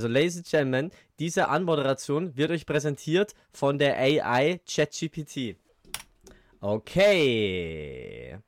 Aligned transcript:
Also, 0.00 0.08
Ladies 0.08 0.38
and 0.38 0.48
Gentlemen, 0.48 0.90
diese 1.18 1.48
Anmoderation 1.50 2.34
wird 2.34 2.50
euch 2.52 2.64
präsentiert 2.64 3.34
von 3.52 3.78
der 3.78 3.98
AI 3.98 4.62
ChatGPT. 4.66 5.56
Okay. 6.58 8.38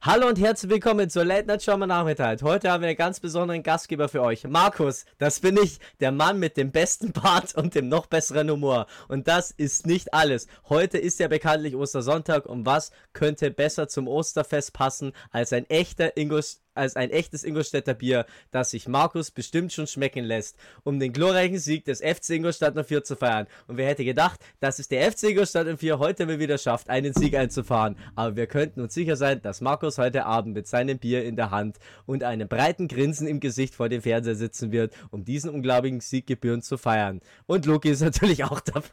Hallo 0.00 0.28
und 0.28 0.40
herzlich 0.40 0.70
willkommen 0.70 1.10
zur 1.10 1.26
Late 1.26 1.48
Night 1.48 1.62
Show 1.62 1.72
am 1.72 1.80
Nachmittag. 1.80 2.40
Heute 2.40 2.70
haben 2.70 2.80
wir 2.80 2.88
einen 2.88 2.96
ganz 2.96 3.20
besonderen 3.20 3.62
Gastgeber 3.62 4.08
für 4.08 4.22
euch. 4.22 4.44
Markus, 4.44 5.04
das 5.18 5.40
bin 5.40 5.58
ich, 5.58 5.80
der 6.00 6.12
Mann 6.12 6.38
mit 6.38 6.56
dem 6.56 6.72
besten 6.72 7.12
Bart 7.12 7.54
und 7.56 7.74
dem 7.74 7.88
noch 7.88 8.06
besseren 8.06 8.50
Humor. 8.50 8.86
Und 9.08 9.28
das 9.28 9.50
ist 9.50 9.86
nicht 9.86 10.14
alles. 10.14 10.46
Heute 10.70 10.96
ist 10.96 11.20
ja 11.20 11.28
bekanntlich 11.28 11.76
Ostersonntag 11.76 12.46
und 12.46 12.64
was 12.64 12.90
könnte 13.12 13.50
besser 13.50 13.86
zum 13.86 14.08
Osterfest 14.08 14.72
passen 14.72 15.12
als 15.30 15.52
ein 15.52 15.68
echter 15.68 16.16
Ingos 16.16 16.61
als 16.74 16.96
ein 16.96 17.10
echtes 17.10 17.44
Ingolstädter 17.44 17.94
Bier, 17.94 18.26
das 18.50 18.70
sich 18.70 18.88
Markus 18.88 19.30
bestimmt 19.30 19.72
schon 19.72 19.86
schmecken 19.86 20.24
lässt, 20.24 20.56
um 20.84 20.98
den 20.98 21.12
glorreichen 21.12 21.58
Sieg 21.58 21.84
des 21.84 22.00
FC 22.00 22.30
Ingolstadt 22.30 22.74
04 22.74 23.04
zu 23.04 23.16
feiern. 23.16 23.46
Und 23.66 23.76
wer 23.76 23.88
hätte 23.88 24.04
gedacht, 24.04 24.40
dass 24.60 24.78
es 24.78 24.88
der 24.88 25.10
FC 25.10 25.30
Ingolstadt 25.30 25.66
04 25.78 25.98
heute 25.98 26.26
mal 26.26 26.38
wieder 26.38 26.58
schafft, 26.58 26.88
einen 26.88 27.12
Sieg 27.12 27.34
einzufahren. 27.34 27.96
Aber 28.14 28.36
wir 28.36 28.46
könnten 28.46 28.80
uns 28.80 28.94
sicher 28.94 29.16
sein, 29.16 29.42
dass 29.42 29.60
Markus 29.60 29.98
heute 29.98 30.26
Abend 30.26 30.54
mit 30.54 30.66
seinem 30.66 30.98
Bier 30.98 31.24
in 31.24 31.36
der 31.36 31.50
Hand 31.50 31.78
und 32.06 32.24
einem 32.24 32.48
breiten 32.48 32.88
Grinsen 32.88 33.26
im 33.26 33.40
Gesicht 33.40 33.74
vor 33.74 33.88
dem 33.88 34.02
Fernseher 34.02 34.34
sitzen 34.34 34.72
wird, 34.72 34.94
um 35.10 35.24
diesen 35.24 35.50
unglaublichen 35.50 36.00
Sieg 36.00 36.26
gebührend 36.26 36.64
zu 36.64 36.78
feiern. 36.78 37.20
Und 37.46 37.66
Loki 37.66 37.90
ist 37.90 38.00
natürlich 38.00 38.44
auch 38.44 38.60
dabei. 38.60 38.88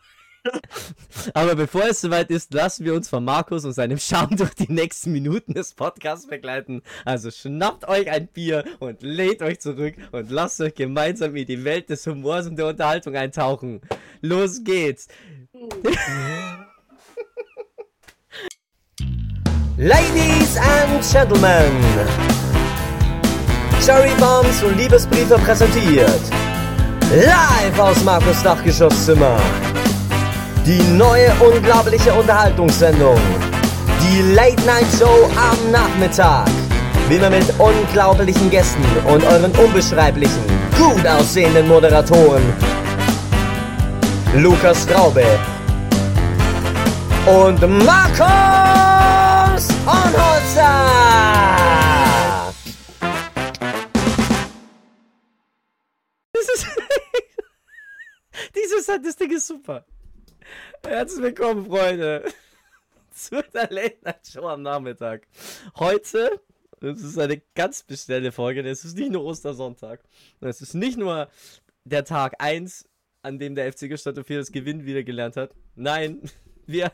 Aber 1.34 1.56
bevor 1.56 1.86
es 1.90 2.02
soweit 2.02 2.30
ist, 2.32 2.54
lassen 2.54 2.86
wir 2.86 2.94
uns 2.94 3.10
von 3.10 3.24
Markus 3.24 3.66
und 3.66 3.74
seinem 3.74 3.98
Charme 3.98 4.36
durch 4.38 4.54
die 4.54 4.72
nächsten 4.72 5.12
Minuten 5.12 5.54
des 5.54 5.74
Podcasts 5.74 6.28
begleiten. 6.28 6.82
Also 7.06 7.32
schnappt 7.32 7.88
euch 7.88 8.10
ein 8.10 8.28
Bier 8.28 8.64
und 8.80 9.02
lehnt 9.02 9.42
euch 9.42 9.60
zurück 9.60 9.96
und 10.12 10.32
lasst 10.32 10.62
euch 10.62 10.76
gemeinsam 10.76 11.36
in 11.36 11.46
die 11.46 11.64
Welt 11.64 11.90
des 11.90 12.06
Humors 12.08 12.48
und 12.48 12.58
der 12.58 12.68
Unterhaltung 12.68 13.16
eintauchen. 13.16 13.82
Los 14.22 14.64
geht's! 14.64 15.08
Ladies 19.78 20.58
and 20.58 21.02
Gentlemen, 21.10 21.72
Cherry 23.86 24.14
Bombs 24.20 24.62
und 24.62 24.78
Liebesbriefe 24.78 25.38
präsentiert. 25.38 26.20
Live 27.12 27.80
aus 27.80 28.04
Markus 28.04 28.44
Dachgeschosszimmer. 28.44 29.40
Die 30.70 30.84
neue 30.84 31.34
unglaubliche 31.40 32.14
Unterhaltungssendung. 32.14 33.20
Die 34.04 34.22
Late 34.36 34.64
Night 34.68 34.86
Show 35.00 35.28
am 35.36 35.72
Nachmittag. 35.72 36.48
Wie 37.08 37.18
man 37.18 37.32
mit 37.32 37.52
unglaublichen 37.58 38.52
Gästen 38.52 38.84
und 39.08 39.24
euren 39.24 39.52
unbeschreiblichen, 39.54 40.44
gut 40.78 41.08
aussehenden 41.08 41.68
Moderatoren 41.68 42.44
Lukas 44.36 44.84
Straube 44.84 45.26
und 47.26 47.62
Markus 47.84 48.30
Hornholzer. 49.88 50.76
Das 56.32 56.44
ist 56.54 56.68
Dieses 58.56 58.86
das 58.86 59.16
Ding 59.16 59.32
ist 59.32 59.48
super. 59.48 59.84
Herzlich 60.84 61.22
willkommen, 61.22 61.66
Freunde, 61.66 62.24
zu 63.12 63.44
der 63.54 63.70
Late 63.70 63.98
Night 64.04 64.28
Show 64.28 64.48
am 64.48 64.62
Nachmittag. 64.62 65.28
Heute, 65.78 66.42
es 66.82 67.04
ist 67.04 67.18
eine 67.18 67.42
ganz 67.54 67.80
spezielle 67.80 68.32
Folge, 68.32 68.62
es 68.68 68.86
ist 68.86 68.98
nicht 68.98 69.12
nur 69.12 69.24
Ostersonntag. 69.24 70.02
Es 70.40 70.62
ist 70.62 70.74
nicht 70.74 70.98
nur 70.98 71.30
der 71.84 72.06
Tag 72.06 72.36
1, 72.40 72.88
an 73.22 73.40
dem 73.40 73.56
der 73.56 73.72
FC 73.72 73.90
Gestadt 73.90 74.26
4 74.26 74.40
das 74.40 74.52
Gewinn 74.52 74.86
wieder 74.86 75.04
gelernt 75.04 75.36
hat. 75.36 75.54
Nein, 75.76 76.22
wir, 76.66 76.92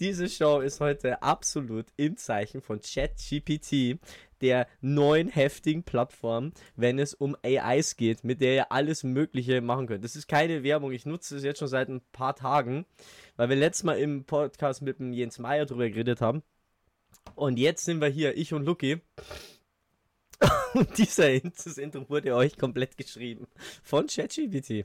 diese 0.00 0.28
Show 0.28 0.60
ist 0.60 0.80
heute 0.80 1.22
absolut 1.22 1.86
im 1.96 2.16
Zeichen 2.16 2.62
von 2.62 2.80
ChatGPT, 2.80 3.98
der 4.40 4.66
neuen 4.80 5.28
heftigen 5.28 5.82
Plattform, 5.82 6.52
wenn 6.76 6.98
es 6.98 7.14
um 7.14 7.36
AIs 7.42 7.96
geht, 7.96 8.24
mit 8.24 8.40
der 8.40 8.54
ihr 8.54 8.72
alles 8.72 9.04
Mögliche 9.04 9.60
machen 9.60 9.86
könnt. 9.86 10.04
Das 10.04 10.16
ist 10.16 10.28
keine 10.28 10.62
Werbung, 10.62 10.92
ich 10.92 11.06
nutze 11.06 11.36
es 11.36 11.44
jetzt 11.44 11.58
schon 11.58 11.68
seit 11.68 11.88
ein 11.88 12.02
paar 12.12 12.36
Tagen, 12.36 12.86
weil 13.36 13.48
wir 13.48 13.56
letztes 13.56 13.84
Mal 13.84 13.98
im 13.98 14.24
Podcast 14.24 14.82
mit 14.82 14.98
dem 14.98 15.12
Jens 15.12 15.38
Meyer 15.38 15.66
drüber 15.66 15.88
geredet 15.88 16.20
haben. 16.20 16.42
Und 17.34 17.58
jetzt 17.58 17.84
sind 17.84 18.00
wir 18.00 18.08
hier, 18.08 18.36
ich 18.36 18.52
und 18.52 18.64
Lucky. 18.64 19.00
Und 20.74 20.98
dieser 20.98 21.40
das 21.40 21.78
Intro 21.78 22.08
wurde 22.08 22.34
euch 22.34 22.58
komplett 22.58 22.96
geschrieben. 22.96 23.46
Von 23.82 24.06
ChatGPT. 24.06 24.84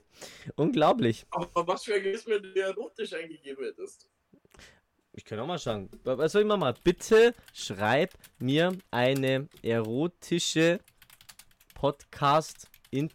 Unglaublich. 0.56 1.25
Aber 1.31 1.67
was 1.67 1.84
für 1.84 1.95
ein 1.95 2.03
Geist 2.03 2.28
mir 2.28 2.40
der 2.40 2.67
erotisch 2.67 3.13
eingegeben 3.13 3.66
hättest. 3.66 4.07
Ich 5.13 5.25
kann 5.25 5.39
auch 5.39 5.47
mal 5.47 5.59
schauen. 5.59 5.89
Was 6.03 6.31
soll 6.31 6.44
ich 6.44 6.47
mal 6.47 6.73
Bitte 6.83 7.35
schreib 7.53 8.13
mir 8.39 8.77
eine 8.91 9.49
erotische 9.61 10.79
Podcast 11.73 12.69
in, 12.91 13.09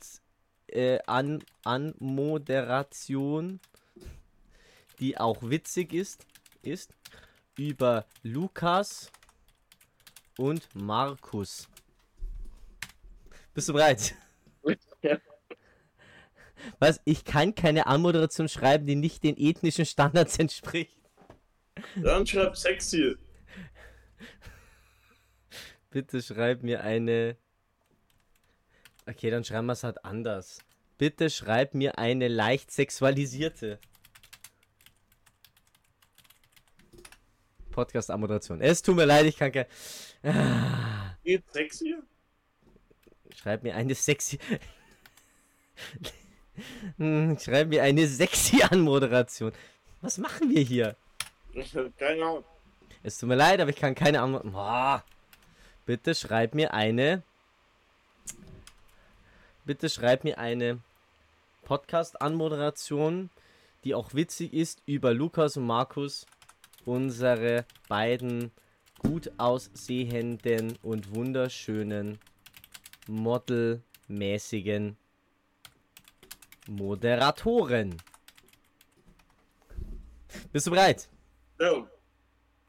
äh, 0.67 0.99
an, 1.07 1.43
an 1.65 1.95
Moderation, 1.99 3.61
die 5.01 5.17
auch 5.17 5.39
witzig 5.43 5.95
ist, 5.95 6.27
ist 6.63 6.93
über 7.57 8.05
Lukas 8.23 9.11
und 10.37 10.69
Markus. 10.75 11.67
Bist 13.55 13.71
du 13.71 13.73
bereit? 13.73 14.15
Ja. 15.01 15.19
Was? 16.79 17.01
Ich 17.07 17.25
kann 17.25 17.55
keine 17.55 17.87
Anmoderation 17.87 18.51
schreiben, 18.51 18.87
die 18.87 18.97
nicht 18.97 19.23
den 19.23 19.39
ethnischen 19.39 19.87
Standards 19.87 20.39
entspricht. 20.39 21.06
Dann 21.97 22.27
schreib 22.27 22.57
sexy. 22.57 23.17
Bitte 25.91 26.23
schreib 26.23 26.63
mir 26.63 26.83
eine. 26.83 27.37
Okay, 29.07 29.31
dann 29.31 29.45
schreiben 29.45 29.67
wir 29.67 29.73
es 29.73 29.85
halt 29.85 30.05
anders. 30.05 30.59
Bitte 30.99 31.31
schreib 31.31 31.75
mir 31.75 31.99
eine 31.99 32.29
leicht 32.29 32.71
sexualisierte. 32.71 33.79
Podcast-Ammoderation. 37.71 38.61
Es 38.61 38.83
tut 38.83 38.97
mir 38.97 39.05
leid, 39.05 39.27
ich 39.27 39.37
kann 39.37 39.53
kein. 39.53 39.67
Geht 41.23 41.45
sexy? 41.53 41.95
Schreib 43.35 43.63
mir 43.63 43.75
eine 43.75 43.95
sexy. 43.95 44.39
Hm, 46.97 47.39
schreib 47.39 47.69
mir 47.69 47.83
eine 47.83 48.07
sexy 48.07 48.63
Anmoderation. 48.63 49.53
Was 50.01 50.17
machen 50.17 50.49
wir 50.49 50.63
hier? 50.63 50.97
Ahnung. 52.01 52.45
Es 53.03 53.19
tut 53.19 53.29
mir 53.29 53.37
leid, 53.37 53.61
aber 53.61 53.71
ich 53.71 53.77
kann 53.77 53.95
keine 53.95 54.21
Antwort. 54.21 54.53
Boah. 54.53 55.05
Bitte 55.87 56.15
schreib 56.15 56.55
mir 56.55 56.75
eine. 56.75 57.23
Bitte 59.65 59.89
schreib 59.89 60.25
mir 60.25 60.39
eine 60.39 60.81
Podcast-Anmoderation, 61.65 63.31
die 63.85 63.95
auch 63.95 64.15
witzig 64.15 64.53
ist, 64.53 64.83
über 64.87 65.15
Lukas 65.15 65.57
und 65.57 65.67
Markus, 65.67 66.27
unsere 66.85 67.65
beiden 67.89 68.53
gut 68.99 69.31
aussehenden 69.39 70.79
und 70.83 71.15
wunderschönen 71.15 72.19
modelmäßigen 73.09 74.97
Moderatoren. 76.69 77.97
Bist 80.53 80.67
du 80.67 80.71
bereit? 80.71 81.09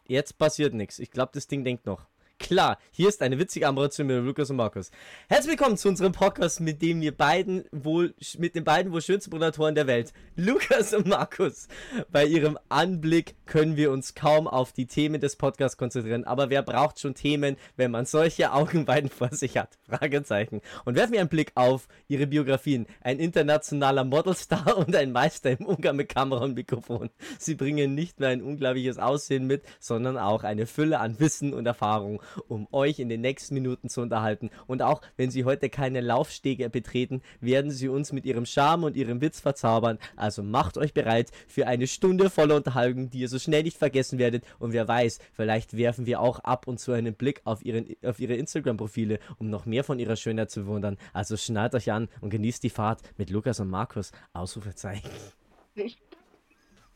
Jetzt 0.05 0.37
passiert 0.37 0.73
nichts. 0.73 0.99
Ich 0.99 1.11
glaube, 1.11 1.31
das 1.33 1.47
Ding 1.47 1.63
denkt 1.63 1.85
noch. 1.85 2.07
Klar, 2.39 2.77
hier 2.91 3.09
ist 3.09 3.21
eine 3.23 3.39
witzige 3.39 3.67
Ammoderation 3.67 4.07
mit 4.07 4.23
Lukas 4.23 4.51
und 4.51 4.57
Markus. 4.57 4.91
Herzlich 5.27 5.57
willkommen 5.57 5.75
zu 5.75 5.89
unserem 5.89 6.11
Podcast, 6.11 6.61
mit 6.61 6.83
dem 6.83 7.01
wir 7.01 7.11
beiden 7.11 7.65
wohl, 7.71 8.13
mit 8.37 8.55
den 8.55 8.63
beiden 8.63 8.93
wohl 8.93 9.01
schönsten 9.01 9.31
Moderatoren 9.31 9.73
der 9.73 9.87
Welt, 9.87 10.13
Lukas 10.35 10.93
und 10.93 11.07
Markus. 11.07 11.67
Bei 12.11 12.25
ihrem 12.25 12.59
Anblick 12.69 13.35
können 13.47 13.75
wir 13.75 13.91
uns 13.91 14.13
kaum 14.13 14.47
auf 14.47 14.71
die 14.71 14.85
Themen 14.85 15.19
des 15.19 15.35
Podcasts 15.35 15.77
konzentrieren, 15.77 16.25
aber 16.25 16.51
wer 16.51 16.61
braucht 16.61 16.99
schon 16.99 17.15
Themen, 17.15 17.57
wenn 17.75 17.89
man 17.89 18.05
solche 18.05 18.53
Augenweiden 18.53 19.09
vor 19.09 19.33
sich 19.33 19.57
hat? 19.57 19.77
Fragezeichen. 19.89 20.61
Und 20.85 20.95
werfen 20.95 21.13
wir 21.13 21.21
einen 21.21 21.29
Blick 21.29 21.51
auf 21.55 21.87
ihre 22.07 22.27
Biografien. 22.27 22.85
Ein 23.01 23.19
internationaler 23.19 24.03
Modelstar 24.03 24.77
und 24.87 24.95
ein 24.95 25.11
Meister 25.11 25.51
im 25.51 25.65
Umgang 25.65 25.95
mit 25.95 26.09
Kamera 26.09 26.43
und 26.43 26.53
Mikrofon. 26.53 27.09
Sie 27.39 27.55
bringen 27.55 27.95
nicht 27.95 28.19
nur 28.19 28.29
ein 28.29 28.43
unglaubliches 28.43 28.99
Aussehen 28.99 29.47
mit, 29.47 29.63
sondern 29.79 30.17
auch 30.17 30.43
eine 30.43 30.67
Fülle 30.67 30.99
an 30.99 31.19
Wissen 31.19 31.53
und 31.53 31.65
Erfahrung 31.65 32.21
um 32.47 32.67
euch 32.71 32.99
in 32.99 33.09
den 33.09 33.21
nächsten 33.21 33.53
Minuten 33.53 33.89
zu 33.89 34.01
unterhalten. 34.01 34.49
Und 34.67 34.81
auch 34.81 35.01
wenn 35.15 35.31
sie 35.31 35.45
heute 35.45 35.69
keine 35.69 36.01
Laufstege 36.01 36.69
betreten, 36.69 37.21
werden 37.39 37.71
sie 37.71 37.89
uns 37.89 38.11
mit 38.11 38.25
ihrem 38.25 38.45
Charme 38.45 38.85
und 38.85 38.95
ihrem 38.95 39.21
Witz 39.21 39.39
verzaubern. 39.39 39.97
Also 40.15 40.43
macht 40.43 40.77
euch 40.77 40.93
bereit 40.93 41.31
für 41.47 41.67
eine 41.67 41.87
Stunde 41.87 42.29
voller 42.29 42.55
Unterhaltung, 42.55 43.09
die 43.09 43.19
ihr 43.19 43.29
so 43.29 43.39
schnell 43.39 43.63
nicht 43.63 43.77
vergessen 43.77 44.19
werdet. 44.19 44.43
Und 44.59 44.73
wer 44.73 44.87
weiß, 44.87 45.19
vielleicht 45.33 45.77
werfen 45.77 46.05
wir 46.05 46.21
auch 46.21 46.39
ab 46.39 46.67
und 46.67 46.79
zu 46.79 46.91
einen 46.91 47.15
Blick 47.15 47.41
auf, 47.45 47.63
ihren, 47.63 47.95
auf 48.03 48.19
ihre 48.19 48.35
Instagram-Profile, 48.35 49.19
um 49.37 49.49
noch 49.49 49.65
mehr 49.65 49.83
von 49.83 49.99
ihrer 49.99 50.15
Schönheit 50.15 50.51
zu 50.51 50.61
bewundern. 50.61 50.97
Also 51.13 51.37
schnallt 51.37 51.75
euch 51.75 51.91
an 51.91 52.09
und 52.21 52.29
genießt 52.29 52.63
die 52.63 52.69
Fahrt 52.69 53.01
mit 53.17 53.29
Lukas 53.29 53.59
und 53.59 53.69
Markus. 53.69 54.11
Ausrufezeichen. 54.33 55.09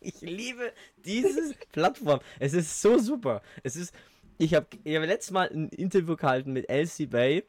Ich 0.01 0.19
liebe 0.21 0.73
diese 1.05 1.53
Plattform. 1.71 2.19
Es 2.39 2.53
ist 2.53 2.81
so 2.81 2.97
super. 2.97 3.41
Es 3.63 3.75
ist. 3.75 3.93
Ich 4.41 4.55
habe 4.55 4.65
ich 4.83 4.95
hab 4.95 5.03
letztes 5.03 5.29
Mal 5.29 5.51
ein 5.51 5.69
Interview 5.69 6.15
gehalten 6.15 6.51
mit 6.51 6.67
Elsie 6.67 7.05
Bay 7.05 7.43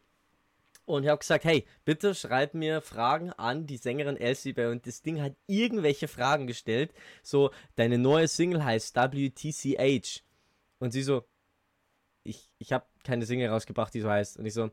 und 0.85 1.05
ich 1.05 1.09
habe 1.09 1.21
gesagt, 1.21 1.45
hey, 1.45 1.65
bitte 1.87 2.15
schreib 2.15 2.53
mir 2.53 2.83
Fragen 2.83 3.33
an 3.33 3.67
die 3.67 3.79
Sängerin 3.79 4.19
Elsie 4.19 4.53
Bay 4.53 4.67
und 4.67 4.87
das 4.87 5.01
Ding 5.01 5.23
hat 5.23 5.35
irgendwelche 5.47 6.07
Fragen 6.07 6.47
gestellt. 6.47 6.93
So, 7.23 7.51
deine 7.77 7.97
neue 7.97 8.29
Single 8.29 8.63
heißt 8.63 8.95
WTCH. 8.95 10.23
Und 10.81 10.91
sie 10.91 11.03
so, 11.03 11.25
ich, 12.25 12.51
ich 12.59 12.75
habe 12.75 12.85
keine 13.05 13.25
Single 13.25 13.49
rausgebracht, 13.49 13.95
die 13.95 14.03
so 14.03 14.11
heißt. 14.11 14.37
Und 14.37 14.45
ich 14.45 14.53
so, 14.53 14.71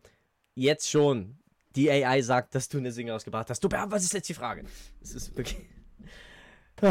jetzt 0.56 0.89
schon. 0.89 1.39
Die 1.77 1.89
AI 1.89 2.22
sagt, 2.22 2.54
dass 2.54 2.68
du 2.68 2.80
eine 2.80 2.92
Single 2.92 3.13
rausgebracht 3.13 3.50
hast. 3.50 3.63
Du 3.63 3.69
beantwortest 3.69 4.13
jetzt 4.13 4.27
die 4.27 4.33
Frage. 4.33 4.65
Das 5.00 5.12
ist 5.12 5.38
wirklich. 5.38 5.57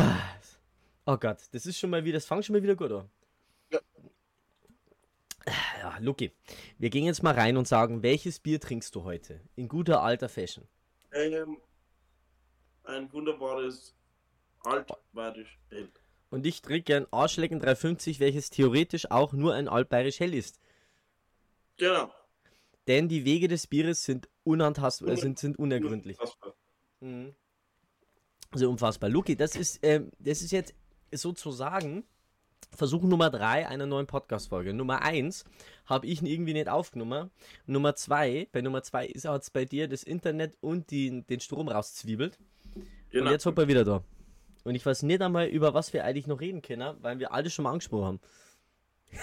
Oh 1.10 1.16
Gott, 1.16 1.38
das 1.52 1.64
ist 1.64 1.78
schon 1.78 1.88
mal 1.88 2.04
wieder, 2.04 2.18
das 2.18 2.26
fängt 2.26 2.44
schon 2.44 2.52
mal 2.52 2.62
wieder 2.62 2.76
gut 2.76 2.92
an. 2.92 3.08
Ja. 3.72 3.80
Ja, 5.80 5.98
Luki, 6.00 6.32
wir 6.78 6.90
gehen 6.90 7.04
jetzt 7.04 7.22
mal 7.22 7.34
rein 7.34 7.56
und 7.56 7.66
sagen, 7.68 8.02
welches 8.02 8.40
Bier 8.40 8.60
trinkst 8.60 8.94
du 8.94 9.04
heute? 9.04 9.40
In 9.56 9.68
guter 9.68 10.02
alter 10.02 10.28
Fashion. 10.28 10.66
Ähm, 11.12 11.58
ein 12.84 13.12
wunderbares 13.12 13.94
altbayerisch 14.64 15.58
Hell. 15.70 15.90
Und 16.30 16.44
ich 16.44 16.60
trinke 16.60 16.96
ein 16.96 17.06
Arschlecken 17.10 17.58
350, 17.60 18.20
welches 18.20 18.50
theoretisch 18.50 19.10
auch 19.10 19.32
nur 19.32 19.54
ein 19.54 19.68
altbayerisch 19.68 20.20
hell 20.20 20.34
ist. 20.34 20.60
Genau. 21.78 22.12
Denn 22.86 23.08
die 23.08 23.24
Wege 23.24 23.48
des 23.48 23.66
Bieres 23.66 24.04
sind 24.04 24.28
unantastbar, 24.44 25.10
äh, 25.10 25.16
sind, 25.16 25.38
sind 25.38 25.58
unergründlich. 25.58 26.18
Unfassbar. 26.18 26.54
Mhm. 27.00 27.34
Also 28.50 28.68
unfassbar. 28.68 29.10
Luki, 29.10 29.36
das 29.36 29.56
ist, 29.56 29.78
ähm, 29.82 30.10
das 30.18 30.42
ist 30.42 30.52
jetzt 30.52 30.74
sozusagen 31.12 32.04
Versuch 32.70 33.02
Nummer 33.02 33.30
3 33.30 33.66
einer 33.66 33.86
neuen 33.86 34.06
Podcast-Folge. 34.06 34.72
Nummer 34.74 35.02
1 35.02 35.44
habe 35.86 36.06
ich 36.06 36.22
irgendwie 36.22 36.52
nicht 36.52 36.68
aufgenommen. 36.68 37.30
Nummer 37.66 37.94
2, 37.96 38.48
bei 38.52 38.60
Nummer 38.60 38.82
2 38.82 39.06
ist 39.06 39.26
auch 39.26 39.34
jetzt 39.34 39.52
bei 39.52 39.64
dir 39.64 39.88
das 39.88 40.02
Internet 40.04 40.56
und 40.60 40.90
die, 40.90 41.22
den 41.22 41.40
Strom 41.40 41.68
rauszwiebelt. 41.68 42.38
Genau. 43.10 43.26
Und 43.26 43.32
jetzt 43.32 43.46
hopp 43.46 43.58
er 43.58 43.68
wieder 43.68 43.84
da. 43.84 44.04
Und 44.64 44.74
ich 44.74 44.84
weiß 44.84 45.02
nicht 45.04 45.22
einmal, 45.22 45.46
über 45.48 45.72
was 45.74 45.92
wir 45.92 46.04
eigentlich 46.04 46.26
noch 46.26 46.40
reden 46.40 46.62
können, 46.62 46.96
weil 47.00 47.18
wir 47.18 47.32
alles 47.32 47.52
schon 47.54 47.62
mal 47.64 47.72
angesprochen 47.72 48.04
haben. 48.04 48.20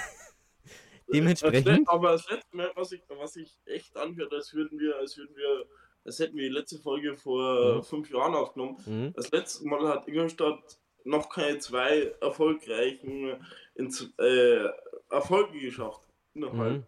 Dementsprechend- 1.13 1.87
aber 1.87 2.13
das 2.13 2.27
letzte 2.29 2.57
Mal, 2.57 2.71
was 2.75 2.91
ich, 2.91 3.03
was 3.09 3.35
ich 3.35 3.57
echt 3.65 3.95
anhört, 3.95 4.33
als 4.33 4.53
würden 4.53 4.79
wir, 4.79 4.97
als 4.97 5.15
würden 5.17 5.35
wir, 5.35 5.65
als 6.03 6.17
hätten 6.19 6.35
wir 6.35 6.43
die 6.43 6.53
letzte 6.53 6.79
Folge 6.79 7.15
vor 7.15 7.75
Mhm. 7.77 7.83
fünf 7.83 8.09
Jahren 8.11 8.33
aufgenommen. 8.33 8.77
Mhm. 8.85 9.13
Das 9.13 9.29
letzte 9.31 9.67
Mal 9.67 9.87
hat 9.87 10.07
Ingolstadt 10.07 10.79
noch 11.05 11.29
keine 11.29 11.59
zwei 11.59 12.13
erfolgreichen 12.19 13.45
ins, 13.75 14.11
äh, 14.17 14.67
Erfolge 15.09 15.59
geschafft. 15.59 16.01
Innerhalb. 16.33 16.73
Mhm. 16.77 16.83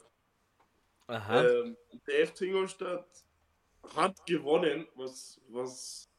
Aha. 1.07 1.43
Ähm, 1.45 1.77
der 2.05 2.27
FC 2.27 2.41
Ingolstadt 2.41 3.07
hat 3.95 4.25
gewonnen, 4.25 4.87
was, 4.95 5.39
was 5.47 6.09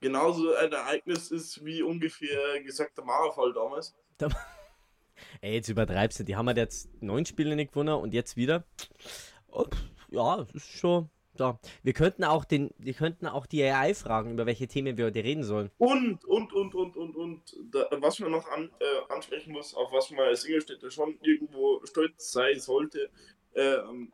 genauso 0.00 0.54
ein 0.54 0.70
Ereignis 0.70 1.30
ist 1.30 1.64
wie 1.64 1.82
ungefähr 1.82 2.62
gesagt 2.62 2.96
der 2.96 3.04
Mauerfall 3.04 3.52
damals. 3.52 3.94
Ey, 5.40 5.54
jetzt 5.54 5.68
übertreibst 5.68 6.20
du. 6.20 6.24
Die 6.24 6.36
haben 6.36 6.46
halt 6.46 6.58
jetzt 6.58 6.90
neun 7.02 7.26
Spiele 7.26 7.56
nicht 7.56 7.72
gewonnen 7.72 7.94
und 7.94 8.14
jetzt 8.14 8.36
wieder. 8.36 8.64
Oh, 9.48 9.66
ja, 10.10 10.36
das 10.36 10.50
ist 10.52 10.70
schon. 10.70 11.10
Da. 11.40 11.58
Wir 11.82 11.92
könnten 11.92 12.24
auch 12.24 12.44
den, 12.44 12.70
wir 12.78 12.94
könnten 12.94 13.26
auch 13.26 13.46
die 13.46 13.62
AI 13.62 13.94
fragen, 13.94 14.32
über 14.32 14.46
welche 14.46 14.66
Themen 14.66 14.96
wir 14.96 15.06
heute 15.06 15.22
reden 15.22 15.44
sollen. 15.44 15.70
Und, 15.78 16.24
und, 16.24 16.52
und, 16.52 16.74
und, 16.74 16.96
und, 16.96 17.16
und, 17.16 17.56
da, 17.70 17.86
was 18.00 18.18
man 18.18 18.32
noch 18.32 18.48
an, 18.50 18.70
äh, 18.80 19.12
ansprechen 19.12 19.52
muss, 19.52 19.74
auf 19.74 19.92
was 19.92 20.10
man 20.10 20.26
als 20.26 20.44
Ingolstädter 20.44 20.90
schon 20.90 21.18
irgendwo 21.22 21.80
stolz 21.84 22.32
sein 22.32 22.58
sollte, 22.58 23.10
ähm, 23.54 24.12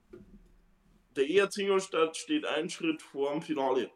der 1.17 1.29
ERC 1.29 1.59
Ingolstadt 1.59 2.17
steht 2.17 2.45
einen 2.45 2.71
Schritt 2.71 3.03
vor 3.03 3.33
dem 3.33 3.43
Finale. 3.43 3.91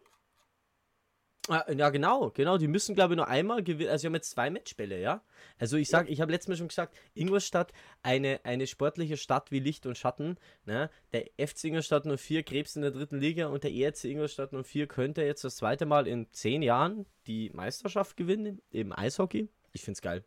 Ah, 1.48 1.64
Ja, 1.72 1.90
genau, 1.90 2.30
genau. 2.30 2.58
Die 2.58 2.68
müssen, 2.68 2.94
glaube 2.94 3.14
ich, 3.14 3.16
nur 3.16 3.28
einmal 3.28 3.62
gewinnen. 3.62 3.90
Also, 3.90 4.04
wir 4.04 4.08
haben 4.08 4.14
jetzt 4.14 4.30
zwei 4.30 4.50
Matchbälle, 4.50 5.00
ja. 5.00 5.22
Also, 5.58 5.76
ich 5.76 5.88
sag, 5.88 6.08
ich 6.10 6.20
habe 6.20 6.30
letztes 6.30 6.48
Mal 6.48 6.56
schon 6.56 6.68
gesagt, 6.68 6.96
Ingolstadt, 7.14 7.72
eine, 8.02 8.40
eine 8.44 8.66
sportliche 8.66 9.16
Stadt 9.16 9.50
wie 9.50 9.60
Licht 9.60 9.86
und 9.86 9.96
Schatten. 9.96 10.36
Ne? 10.64 10.90
Der 11.12 11.26
FC 11.38 11.64
Ingolstadt 11.64 12.04
04 12.04 12.42
Krebs 12.42 12.76
in 12.76 12.82
der 12.82 12.90
dritten 12.90 13.18
Liga 13.18 13.46
und 13.46 13.64
der 13.64 13.72
ERC 13.72 14.04
Ingolstadt 14.04 14.52
04 14.52 14.86
könnte 14.86 15.22
jetzt 15.22 15.44
das 15.44 15.56
zweite 15.56 15.86
Mal 15.86 16.06
in 16.06 16.30
zehn 16.32 16.62
Jahren 16.62 17.06
die 17.26 17.50
Meisterschaft 17.50 18.16
gewinnen 18.16 18.60
im 18.70 18.92
Eishockey. 18.92 19.48
Ich 19.72 19.82
find's 19.82 20.02
geil. 20.02 20.24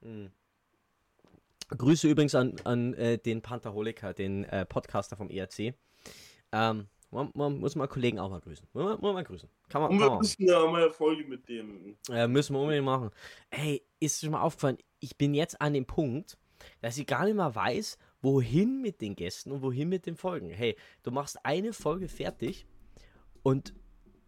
Mhm. 0.00 0.30
Grüße 1.68 2.08
übrigens 2.08 2.34
an, 2.34 2.56
an 2.64 2.94
äh, 2.94 3.18
den 3.18 3.42
Pantherholiker, 3.42 4.12
den 4.12 4.44
äh, 4.44 4.66
Podcaster 4.66 5.16
vom 5.16 5.30
ERC. 5.30 5.74
Ähm, 6.52 6.88
man, 7.14 7.30
man 7.34 7.58
muss 7.60 7.76
mal 7.76 7.86
Kollegen 7.86 8.18
auch 8.18 8.28
mal 8.28 8.40
grüßen. 8.40 8.66
Muss 8.72 8.84
man, 8.84 8.92
muss 8.92 9.02
man 9.02 9.14
mal 9.14 9.24
grüßen. 9.24 9.48
Kann 9.68 9.82
man, 9.82 9.90
Und 9.92 10.00
wir 10.00 10.16
müssen 10.16 10.46
ja 10.46 10.66
mal 10.66 10.82
eine 10.82 10.90
Folge 10.90 11.24
mit 11.24 11.48
dem. 11.48 11.96
Äh, 12.10 12.26
müssen 12.26 12.54
wir 12.54 12.60
unbedingt 12.60 12.84
machen. 12.84 13.10
Ey, 13.50 13.82
ist 14.00 14.20
schon 14.20 14.32
mal 14.32 14.42
aufgefallen, 14.42 14.78
ich 15.00 15.16
bin 15.16 15.32
jetzt 15.34 15.60
an 15.60 15.74
dem 15.74 15.86
Punkt, 15.86 16.36
dass 16.80 16.98
ich 16.98 17.06
gar 17.06 17.24
nicht 17.24 17.36
mehr 17.36 17.54
weiß, 17.54 17.98
wohin 18.20 18.82
mit 18.82 19.00
den 19.00 19.14
Gästen 19.14 19.52
und 19.52 19.62
wohin 19.62 19.88
mit 19.88 20.06
den 20.06 20.16
Folgen. 20.16 20.50
Hey, 20.50 20.76
du 21.02 21.10
machst 21.10 21.38
eine 21.44 21.72
Folge 21.72 22.08
fertig 22.08 22.66
und 23.42 23.74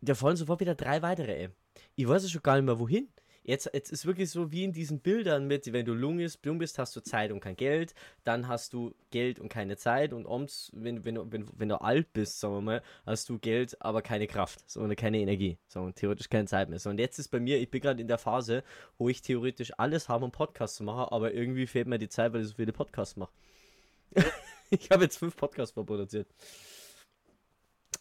da 0.00 0.14
fallen 0.14 0.36
sofort 0.36 0.60
wieder 0.60 0.74
drei 0.74 1.02
weitere, 1.02 1.32
ey. 1.32 1.48
Ich 1.96 2.06
weiß 2.06 2.22
ja 2.22 2.28
schon 2.28 2.42
gar 2.42 2.56
nicht 2.56 2.66
mehr, 2.66 2.78
wohin. 2.78 3.08
Jetzt, 3.46 3.70
jetzt 3.72 3.92
ist 3.92 4.06
wirklich 4.06 4.28
so 4.28 4.50
wie 4.50 4.64
in 4.64 4.72
diesen 4.72 4.98
Bildern 4.98 5.46
mit, 5.46 5.72
wenn 5.72 5.86
du 5.86 5.94
jung 5.94 6.16
bist, 6.16 6.44
jung 6.44 6.58
bist, 6.58 6.80
hast 6.80 6.96
du 6.96 7.00
Zeit 7.00 7.30
und 7.30 7.38
kein 7.38 7.54
Geld, 7.54 7.94
dann 8.24 8.48
hast 8.48 8.72
du 8.72 8.92
Geld 9.10 9.38
und 9.38 9.48
keine 9.48 9.76
Zeit 9.76 10.12
und 10.12 10.26
ums, 10.26 10.72
wenn, 10.74 11.04
wenn, 11.04 11.14
du, 11.14 11.30
wenn, 11.30 11.46
wenn 11.56 11.68
du 11.68 11.80
alt 11.80 12.12
bist, 12.12 12.40
sagen 12.40 12.54
wir 12.54 12.60
mal, 12.60 12.82
hast 13.06 13.28
du 13.28 13.38
Geld, 13.38 13.80
aber 13.80 14.02
keine 14.02 14.26
Kraft, 14.26 14.68
so 14.68 14.84
keine 14.96 15.18
Energie, 15.18 15.58
so 15.68 15.80
und 15.80 15.94
theoretisch 15.94 16.28
keine 16.28 16.46
Zeit 16.46 16.68
mehr. 16.68 16.80
So 16.80 16.90
und 16.90 16.98
jetzt 16.98 17.20
ist 17.20 17.28
bei 17.28 17.38
mir, 17.38 17.60
ich 17.60 17.70
bin 17.70 17.80
gerade 17.80 18.00
in 18.00 18.08
der 18.08 18.18
Phase, 18.18 18.64
wo 18.98 19.08
ich 19.08 19.22
theoretisch 19.22 19.72
alles 19.78 20.08
habe, 20.08 20.24
um 20.24 20.32
Podcasts 20.32 20.76
zu 20.76 20.82
machen, 20.82 21.12
aber 21.12 21.32
irgendwie 21.32 21.68
fehlt 21.68 21.86
mir 21.86 21.98
die 21.98 22.08
Zeit, 22.08 22.32
weil 22.32 22.40
ich 22.40 22.48
so 22.48 22.54
viele 22.54 22.72
Podcasts 22.72 23.16
mache. 23.16 23.32
ich 24.70 24.90
habe 24.90 25.04
jetzt 25.04 25.18
fünf 25.18 25.36
Podcasts 25.36 25.72
vorproduziert. 25.72 26.26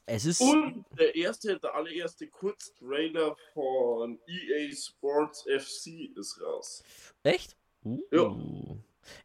Es 0.05 0.25
ist. 0.25 0.41
Und 0.41 0.85
der 0.97 1.15
erste, 1.15 1.59
der 1.59 1.73
allererste 1.73 2.27
Kurztrailer 2.27 3.35
von 3.53 4.19
EA 4.27 4.75
Sports 4.75 5.43
FC 5.43 6.11
ist 6.15 6.39
raus. 6.41 6.83
Echt? 7.23 7.55
Uh. 7.83 7.99
Ja. 8.11 8.35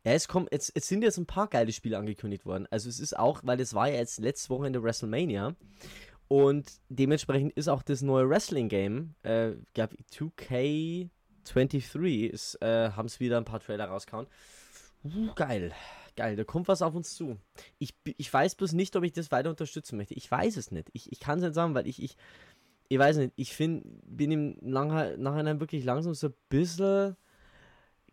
Ja, 0.05 0.13
es, 0.13 0.29
kommt, 0.29 0.53
jetzt, 0.53 0.73
es 0.75 0.89
sind 0.89 1.03
jetzt 1.03 1.17
ein 1.17 1.27
paar 1.27 1.49
geile 1.49 1.73
Spiele 1.73 1.97
angekündigt 1.97 2.45
worden. 2.45 2.69
Also 2.71 2.89
es 2.89 3.01
ist 3.01 3.19
auch, 3.19 3.41
weil 3.45 3.61
es 3.61 3.73
war 3.73 3.89
ja 3.89 3.97
jetzt 3.97 4.19
letztes 4.19 4.51
Wochenende 4.51 4.83
WrestleMania. 4.83 5.57
Und 6.29 6.71
dementsprechend 6.89 7.55
ist 7.55 7.69
auch 7.69 7.83
das 7.83 8.03
neue 8.03 8.29
Wrestling-Game, 8.29 9.15
äh, 9.23 9.53
gab 9.75 9.93
2K23, 10.13 12.27
ist, 12.27 12.61
äh, 12.63 12.91
haben 12.91 13.07
es 13.07 13.19
wieder 13.19 13.37
ein 13.37 13.45
paar 13.45 13.61
Trailer 13.61 13.87
rausgehauen. 13.87 14.29
Uh, 15.03 15.33
geil. 15.35 15.75
Geil, 16.21 16.37
da 16.37 16.45
kommt 16.45 16.69
was 16.69 16.83
auf 16.83 16.95
uns 16.95 17.15
zu. 17.15 17.39
Ich, 17.79 17.95
ich 18.05 18.31
weiß 18.31 18.55
bloß 18.57 18.73
nicht, 18.75 18.95
ob 18.95 19.05
ich 19.05 19.13
das 19.15 19.31
weiter 19.31 19.49
unterstützen 19.49 19.97
möchte. 19.97 20.13
Ich 20.13 20.31
weiß 20.31 20.59
es 20.59 20.71
nicht. 20.71 20.91
Ich, 20.93 21.11
ich 21.11 21.19
kann 21.19 21.39
es 21.39 21.45
nicht 21.45 21.55
sagen, 21.55 21.75
weil 21.75 21.87
ich, 21.87 22.03
ich, 22.03 22.15
ich 22.91 22.99
weiß 22.99 23.17
nicht, 23.17 23.33
ich 23.37 23.55
find, 23.55 23.85
bin 24.05 24.31
im 24.31 24.57
Nachher- 24.61 25.17
Nachhinein 25.17 25.61
wirklich 25.61 25.83
langsam 25.83 26.13
so 26.13 26.27
ein 26.27 26.35
bisschen 26.51 27.17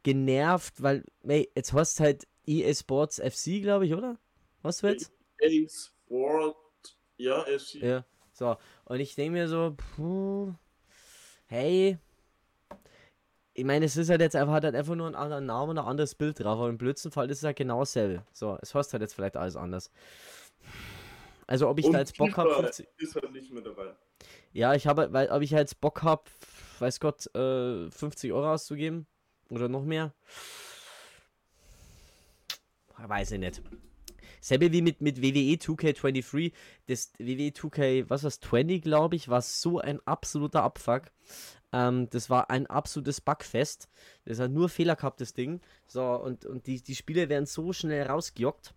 genervt, 0.04 0.82
weil, 0.82 1.04
ey, 1.24 1.52
jetzt 1.54 1.74
hast 1.74 2.00
halt 2.00 2.26
EA 2.46 2.74
Sports 2.74 3.20
FC, 3.20 3.62
glaube 3.62 3.86
ich, 3.86 3.94
oder? 3.94 4.18
Was 4.62 4.78
du 4.78 4.88
jetzt? 4.88 5.12
EA 5.42 5.68
Sport, 5.68 6.56
ja, 7.18 7.42
FC. 7.44 7.74
Ja, 7.82 8.06
so. 8.32 8.56
Und 8.86 9.02
ich 9.02 9.16
denke 9.16 9.34
mir 9.34 9.50
so, 9.50 9.76
puh, 9.98 10.54
hey, 11.48 11.98
ich 13.58 13.66
meine, 13.66 13.86
es 13.86 13.98
ist 13.98 14.10
halt 14.12 14.22
jetzt 14.22 14.36
einfach, 14.36 14.54
hat 14.54 14.64
halt 14.66 14.76
einfach 14.76 14.94
nur 14.94 15.08
einen 15.08 15.16
anderen 15.16 15.48
Namen 15.48 15.72
und 15.72 15.78
ein 15.80 15.86
anderes 15.86 16.14
Bild 16.14 16.40
drauf, 16.40 16.60
aber 16.60 16.70
im 16.70 16.78
blödsten 16.78 17.12
Fall 17.12 17.30
ist 17.32 17.40
es 17.40 17.44
halt 17.44 17.58
genau 17.58 17.80
dasselbe. 17.80 18.24
So, 18.32 18.56
es 18.62 18.76
heißt 18.76 18.94
halt 18.94 19.02
jetzt 19.02 19.16
vielleicht 19.16 19.36
alles 19.36 19.56
anders. 19.56 19.92
Also, 21.48 21.68
ob 21.68 21.80
ich 21.80 21.86
Und 21.86 21.94
da 21.94 22.00
jetzt 22.00 22.16
Bock 22.18 22.38
habe, 22.38 22.68
ist 22.98 23.16
halt 23.16 23.32
nicht 23.32 23.52
mehr 23.52 23.64
dabei. 23.64 23.96
ja, 24.54 24.76
ich 24.76 24.86
habe, 24.86 25.12
weil, 25.12 25.30
ob 25.30 25.42
ich 25.42 25.54
halt 25.54 25.70
jetzt 25.70 25.82
Bock 25.82 26.04
habe, 26.04 26.24
weiß 26.78 27.00
Gott, 27.00 27.34
äh, 27.36 27.90
50 27.90 28.32
Euro 28.32 28.54
auszugeben 28.54 29.08
oder 29.50 29.68
noch 29.70 29.84
mehr, 29.84 30.14
weiß 32.98 33.32
ich 33.32 33.40
nicht. 33.40 33.62
Selbe 34.48 34.72
wie 34.72 34.82
mit, 34.82 35.02
mit 35.02 35.22
WWE 35.22 35.58
2K23. 35.58 36.54
Das 36.86 37.12
WWE 37.18 37.50
2K, 37.50 38.10
was 38.10 38.24
war's, 38.24 38.40
20, 38.40 38.82
glaube 38.82 39.18
ich, 39.18 39.28
war 39.28 39.42
so 39.42 39.80
ein 39.80 40.00
absoluter 40.08 40.64
Abfuck. 40.64 41.12
Ähm, 41.74 42.10
das 42.12 42.30
war 42.30 42.50
ein 42.50 42.66
absolutes 42.68 43.20
Bugfest. 43.20 43.90
Das 44.24 44.40
hat 44.40 44.52
nur 44.52 44.70
Fehler 44.70 44.96
gehabt, 44.96 45.20
das 45.20 45.34
Ding. 45.34 45.60
So, 45.86 46.02
und, 46.02 46.46
und 46.46 46.66
die, 46.66 46.82
die 46.82 46.96
Spiele 46.96 47.28
werden 47.28 47.46
so 47.46 47.74
schnell 47.74 48.08
rausgejockt. 48.08 48.74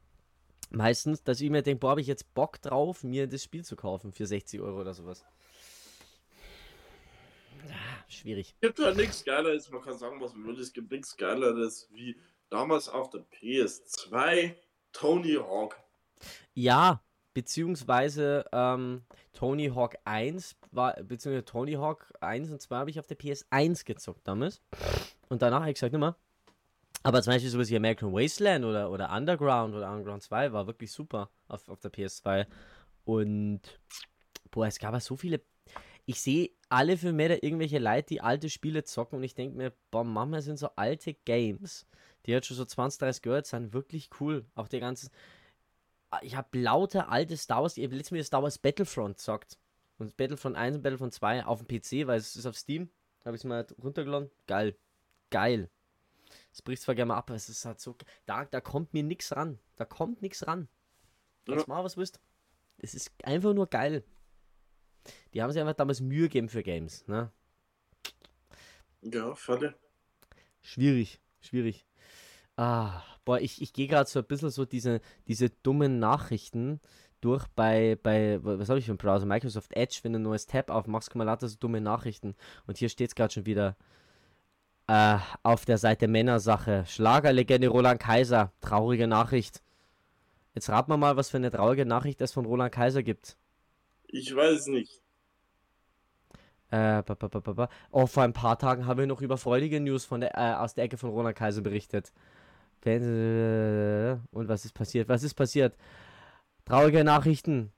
Meistens, 0.70 1.22
dass 1.22 1.40
ich 1.40 1.50
mir 1.50 1.62
denke, 1.62 1.78
boah, 1.78 1.90
habe 1.90 2.00
ich 2.00 2.08
jetzt 2.08 2.34
Bock 2.34 2.60
drauf, 2.60 3.04
mir 3.04 3.28
das 3.28 3.44
Spiel 3.44 3.64
zu 3.64 3.76
kaufen 3.76 4.10
für 4.10 4.26
60 4.26 4.60
Euro 4.60 4.80
oder 4.80 4.92
sowas. 4.92 5.24
Ah, 7.68 8.04
schwierig. 8.08 8.56
Es 8.60 8.68
gibt 8.68 8.80
halt 8.80 8.96
nichts 8.96 9.24
Geileres, 9.24 9.70
man 9.70 9.82
kann 9.82 9.96
sagen, 9.96 10.20
was 10.20 10.34
man 10.34 10.48
will, 10.48 10.60
es 10.60 10.72
gibt 10.72 10.90
nichts 10.90 11.16
Geileres 11.16 11.88
wie 11.92 12.16
damals 12.48 12.88
auf 12.88 13.10
der 13.10 13.20
PS2 13.20 14.56
Tony 14.92 15.34
Hawk. 15.34 15.76
Ja, 16.54 17.02
beziehungsweise 17.34 18.44
ähm, 18.52 19.02
Tony 19.32 19.68
Hawk 19.68 19.96
1 20.04 20.56
war, 20.72 20.94
beziehungsweise 21.02 21.44
Tony 21.44 21.72
Hawk 21.74 22.12
1 22.20 22.50
und 22.50 22.60
2 22.60 22.76
habe 22.76 22.90
ich 22.90 22.98
auf 22.98 23.06
der 23.06 23.18
PS1 23.18 23.84
gezockt 23.84 24.26
damals. 24.26 24.60
Und 25.28 25.42
danach 25.42 25.60
habe 25.60 25.70
ich 25.70 25.74
gesagt, 25.74 25.94
immer. 25.94 26.16
Aber 27.02 27.22
zum 27.22 27.32
Beispiel 27.32 27.50
sowas 27.50 27.70
wie 27.70 27.76
American 27.76 28.12
Wasteland 28.12 28.64
oder, 28.64 28.90
oder 28.90 29.10
Underground 29.10 29.74
oder 29.74 29.90
Underground 29.90 30.22
2 30.22 30.52
war 30.52 30.66
wirklich 30.66 30.92
super 30.92 31.30
auf, 31.48 31.68
auf 31.68 31.80
der 31.80 31.92
PS2. 31.92 32.46
Und 33.04 33.60
boah, 34.50 34.66
es 34.66 34.78
gab 34.78 34.92
ja 34.92 35.00
so 35.00 35.16
viele. 35.16 35.40
Ich 36.04 36.20
sehe 36.20 36.50
alle 36.68 36.96
für 36.96 37.12
mehr 37.12 37.42
irgendwelche 37.42 37.78
Leute, 37.78 38.08
die 38.08 38.20
alte 38.20 38.50
Spiele 38.50 38.84
zocken 38.84 39.18
und 39.18 39.24
ich 39.24 39.34
denke 39.34 39.56
mir, 39.56 39.72
boah, 39.90 40.04
Mama, 40.04 40.40
sind 40.42 40.58
so 40.58 40.68
alte 40.76 41.14
Games, 41.14 41.86
die 42.26 42.32
jetzt 42.32 42.46
schon 42.46 42.56
so 42.56 42.64
20, 42.64 42.98
30 42.98 43.26
Jahre 43.26 43.44
sind, 43.44 43.72
wirklich 43.72 44.10
cool. 44.20 44.44
Auch 44.54 44.68
die 44.68 44.80
ganzen. 44.80 45.10
Ich 46.22 46.36
habe 46.36 46.58
lauter 46.58 47.08
alte 47.08 47.36
Star 47.36 47.62
Wars, 47.62 47.76
ich 47.76 47.84
habe 47.84 47.94
letztes 47.94 48.12
Mal 48.12 48.24
Star 48.24 48.42
Wars 48.42 48.58
Battlefront 48.58 49.16
gesagt. 49.16 49.58
Und 49.98 50.16
Battlefront 50.16 50.56
1 50.56 50.76
und 50.76 50.82
Battlefront 50.82 51.12
2 51.12 51.44
auf 51.44 51.62
dem 51.62 51.68
PC, 51.68 52.06
weil 52.06 52.18
es 52.18 52.34
ist 52.34 52.46
auf 52.46 52.56
Steam. 52.56 52.90
Habe 53.24 53.36
ich 53.36 53.42
es 53.42 53.44
mal 53.44 53.66
runtergeladen. 53.82 54.30
Geil. 54.46 54.76
Geil. 55.30 55.70
Es 56.52 56.62
bricht 56.62 56.82
zwar 56.82 56.94
gerne 56.94 57.08
mal 57.08 57.16
ab, 57.18 57.28
aber 57.28 57.36
es 57.36 57.48
ist 57.48 57.64
halt 57.64 57.80
so. 57.80 57.96
Da, 58.24 58.44
da 58.46 58.60
kommt 58.60 58.94
mir 58.94 59.02
nichts 59.02 59.36
ran. 59.36 59.58
Da 59.76 59.84
kommt 59.84 60.22
nichts 60.22 60.46
ran. 60.46 60.68
Jetzt 61.46 61.68
mal 61.68 61.84
was 61.84 61.96
wisst. 61.96 62.20
Es 62.78 62.94
ist 62.94 63.12
einfach 63.24 63.52
nur 63.52 63.66
geil. 63.66 64.04
Die 65.34 65.42
haben 65.42 65.52
sich 65.52 65.60
einfach 65.60 65.74
damals 65.74 66.00
Mühe 66.00 66.22
gegeben 66.22 66.48
für 66.48 66.62
Games, 66.62 67.06
ne? 67.06 67.30
Ja, 69.02 69.34
voll. 69.34 69.74
Schwierig, 70.62 71.20
schwierig. 71.40 71.86
Ah, 72.60 73.02
boah, 73.24 73.40
ich, 73.40 73.62
ich 73.62 73.72
gehe 73.72 73.88
gerade 73.88 74.06
so 74.06 74.18
ein 74.18 74.26
bisschen 74.26 74.50
so 74.50 74.66
diese, 74.66 75.00
diese 75.26 75.48
dummen 75.48 75.98
Nachrichten 75.98 76.78
durch 77.22 77.46
bei, 77.56 77.96
bei 78.02 78.38
was 78.42 78.68
habe 78.68 78.78
ich 78.78 78.84
für 78.84 78.90
einen 78.90 78.98
Browser? 78.98 79.24
Microsoft 79.24 79.74
Edge, 79.74 80.00
wenn 80.02 80.12
du 80.12 80.18
ein 80.18 80.24
neues 80.24 80.44
Tab 80.44 80.68
aufmachst, 80.68 81.08
kann 81.08 81.16
man 81.20 81.26
lauter 81.26 81.48
so 81.48 81.56
dumme 81.58 81.80
Nachrichten. 81.80 82.34
Und 82.66 82.76
hier 82.76 82.90
steht 82.90 83.08
es 83.08 83.14
gerade 83.14 83.32
schon 83.32 83.46
wieder 83.46 83.76
äh, 84.88 85.16
auf 85.42 85.64
der 85.64 85.78
Seite 85.78 86.06
Männersache. 86.06 86.84
Schlagerlegende 86.86 87.68
Roland 87.68 87.98
Kaiser. 87.98 88.52
Traurige 88.60 89.06
Nachricht. 89.06 89.62
Jetzt 90.54 90.68
rat 90.68 90.88
mal 90.88 90.98
mal, 90.98 91.16
was 91.16 91.30
für 91.30 91.38
eine 91.38 91.50
traurige 91.50 91.86
Nachricht 91.86 92.20
es 92.20 92.32
von 92.32 92.44
Roland 92.44 92.72
Kaiser 92.72 93.02
gibt. 93.02 93.38
Ich 94.06 94.36
weiß 94.36 94.66
nicht. 94.66 95.00
Äh, 96.70 97.02
ba, 97.04 97.14
ba, 97.14 97.28
ba, 97.28 97.40
ba, 97.40 97.52
ba. 97.54 97.68
Oh, 97.90 98.06
vor 98.06 98.22
ein 98.22 98.34
paar 98.34 98.58
Tagen 98.58 98.84
haben 98.84 98.98
wir 98.98 99.06
noch 99.06 99.22
über 99.22 99.38
freudige 99.38 99.80
News 99.80 100.04
von 100.04 100.20
der, 100.20 100.36
äh, 100.36 100.56
aus 100.56 100.74
der 100.74 100.84
Ecke 100.84 100.98
von 100.98 101.08
Roland 101.08 101.38
Kaiser 101.38 101.62
berichtet. 101.62 102.12
Und 102.84 104.48
was 104.48 104.64
ist 104.64 104.72
passiert? 104.72 105.08
Was 105.08 105.22
ist 105.22 105.34
passiert? 105.34 105.76
Traurige 106.64 107.04
Nachrichten. 107.04 107.72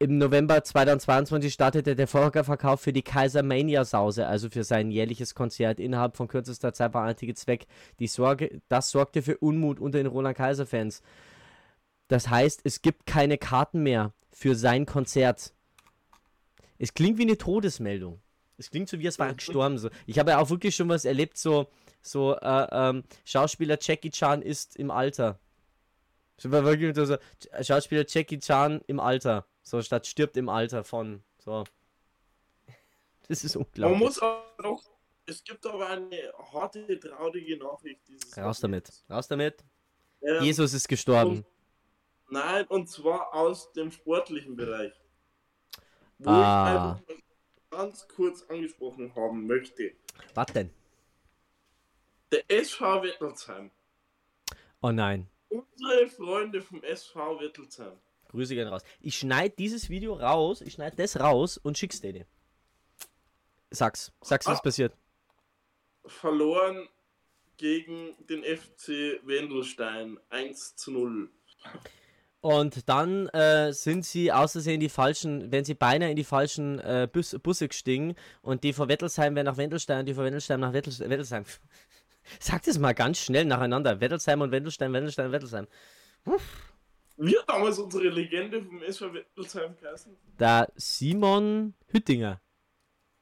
Im 0.00 0.18
November 0.18 0.64
2022 0.64 1.52
startete 1.52 1.94
der 1.94 2.08
Vorverkauf 2.08 2.80
für 2.80 2.92
die 2.92 3.02
Kaiser 3.02 3.44
Mania 3.44 3.84
Sause, 3.84 4.26
also 4.26 4.50
für 4.50 4.64
sein 4.64 4.90
jährliches 4.90 5.36
Konzert. 5.36 5.78
Innerhalb 5.78 6.16
von 6.16 6.26
kürzester 6.26 6.72
Zeit 6.72 6.94
war 6.94 7.04
ein 7.04 7.16
weg. 7.46 7.66
Die 8.00 8.08
Sorge, 8.08 8.60
das 8.68 8.90
sorgte 8.90 9.22
für 9.22 9.38
Unmut 9.38 9.78
unter 9.78 9.98
den 9.98 10.08
Roland 10.08 10.36
Kaiser 10.36 10.66
Fans. 10.66 11.00
Das 12.08 12.28
heißt, 12.28 12.62
es 12.64 12.82
gibt 12.82 13.06
keine 13.06 13.38
Karten 13.38 13.84
mehr 13.84 14.12
für 14.32 14.56
sein 14.56 14.84
Konzert. 14.84 15.54
Es 16.78 16.92
klingt 16.92 17.18
wie 17.18 17.22
eine 17.22 17.38
Todesmeldung. 17.38 18.20
Es 18.58 18.70
klingt 18.70 18.88
so, 18.88 18.98
wie 18.98 19.06
es 19.06 19.18
war 19.18 19.32
gestorben. 19.32 19.78
So. 19.78 19.90
Ich 20.06 20.18
habe 20.18 20.32
ja 20.32 20.38
auch 20.38 20.50
wirklich 20.50 20.74
schon 20.74 20.88
was 20.88 21.04
erlebt, 21.04 21.38
so, 21.38 21.68
so 22.06 22.36
äh, 22.36 22.66
ähm, 22.70 23.04
Schauspieler 23.24 23.78
Jackie 23.80 24.10
Chan 24.10 24.42
ist 24.42 24.76
im 24.76 24.90
Alter. 24.90 25.38
So 26.36 26.50
war 26.50 26.64
wirklich 26.64 26.94
so, 26.94 27.16
Schauspieler 27.62 28.04
Jackie 28.06 28.38
Chan 28.38 28.80
im 28.86 29.00
Alter. 29.00 29.46
So 29.62 29.80
statt 29.82 30.06
stirbt 30.06 30.36
im 30.36 30.48
Alter 30.48 30.84
von. 30.84 31.22
So. 31.38 31.64
Das 33.28 33.42
ist 33.44 33.56
unglaublich. 33.56 33.98
Man 33.98 33.98
muss 33.98 34.20
auch 34.20 34.42
noch. 34.62 34.82
Es 35.26 35.42
gibt 35.42 35.64
aber 35.66 35.88
eine 35.88 36.32
harte, 36.52 37.00
traurige 37.00 37.56
Nachricht 37.56 38.00
dieses 38.06 38.36
Raus 38.36 38.60
damit. 38.60 38.92
Raus 39.08 39.26
damit. 39.26 39.64
Ähm, 40.20 40.42
Jesus 40.42 40.74
ist 40.74 40.86
gestorben. 40.88 41.38
und- 41.38 41.46
Nein, 42.30 42.66
und 42.66 42.88
zwar 42.88 43.32
aus 43.32 43.72
dem 43.72 43.90
sportlichen 43.90 44.56
Bereich. 44.56 44.92
Wo 46.18 46.30
Ah. 46.30 47.00
ich 47.00 47.08
einfach 47.08 47.24
ganz 47.70 48.08
kurz 48.08 48.42
angesprochen 48.48 49.14
haben 49.14 49.46
möchte. 49.46 49.92
Was 50.34 50.46
denn? 50.46 50.70
Der 52.32 52.42
SV 52.48 53.02
Wettelsheim. 53.02 53.70
Oh 54.82 54.90
nein. 54.92 55.28
Unsere 55.48 56.08
Freunde 56.08 56.60
vom 56.62 56.82
SV 56.82 57.40
Wettelsheim. 57.40 57.92
Grüße 58.28 58.54
gehen 58.54 58.66
raus. 58.68 58.82
Ich 59.00 59.16
schneide 59.18 59.54
dieses 59.56 59.88
Video 59.88 60.14
raus, 60.14 60.60
ich 60.60 60.72
schneide 60.74 60.96
das 60.96 61.18
raus 61.20 61.56
und 61.58 61.78
schick's 61.78 62.00
dir. 62.00 62.26
Sag's. 63.70 64.12
Sag's, 64.22 64.46
was 64.46 64.58
Ah. 64.58 64.62
passiert. 64.62 64.94
Verloren 66.06 66.88
gegen 67.56 68.14
den 68.28 68.42
FC 68.42 69.20
Wendelstein 69.24 70.18
1 70.30 70.76
zu 70.76 70.90
0. 70.90 71.30
Und 72.40 72.88
dann 72.90 73.28
äh, 73.28 73.72
sind 73.72 74.04
sie 74.04 74.30
außersehen 74.30 74.78
die 74.80 74.90
falschen, 74.90 75.50
wenn 75.50 75.64
sie 75.64 75.72
beinahe 75.74 76.10
in 76.10 76.16
die 76.16 76.24
falschen 76.24 76.78
äh, 76.80 77.08
Bus, 77.10 77.36
Busse 77.42 77.68
gestiegen 77.68 78.16
und 78.42 78.64
die 78.64 78.74
von 78.74 78.88
Wettelsheim 78.88 79.34
werden 79.34 79.46
nach 79.46 79.56
Wendelstein 79.56 80.00
und 80.00 80.06
die 80.06 80.14
von 80.14 80.24
Wendelstein 80.24 80.60
nach 80.60 80.74
Wettels 80.74 81.00
Wettelsheim. 81.00 81.44
Sag 82.40 82.62
das 82.64 82.78
mal 82.78 82.92
ganz 82.92 83.18
schnell 83.18 83.44
nacheinander. 83.44 84.00
Wettelsheim 84.00 84.40
und 84.40 84.50
Wendelstein, 84.50 84.92
Wendelstein, 84.92 85.32
Wettelsheim. 85.32 85.66
Wir 87.16 87.42
damals 87.46 87.78
unsere 87.78 88.08
Legende 88.08 88.62
vom 88.62 88.82
SV 88.82 89.14
Wettelsheim 89.14 89.76
geheißen. 89.76 90.16
Der 90.38 90.72
Simon 90.76 91.74
Hüttinger. 91.88 92.40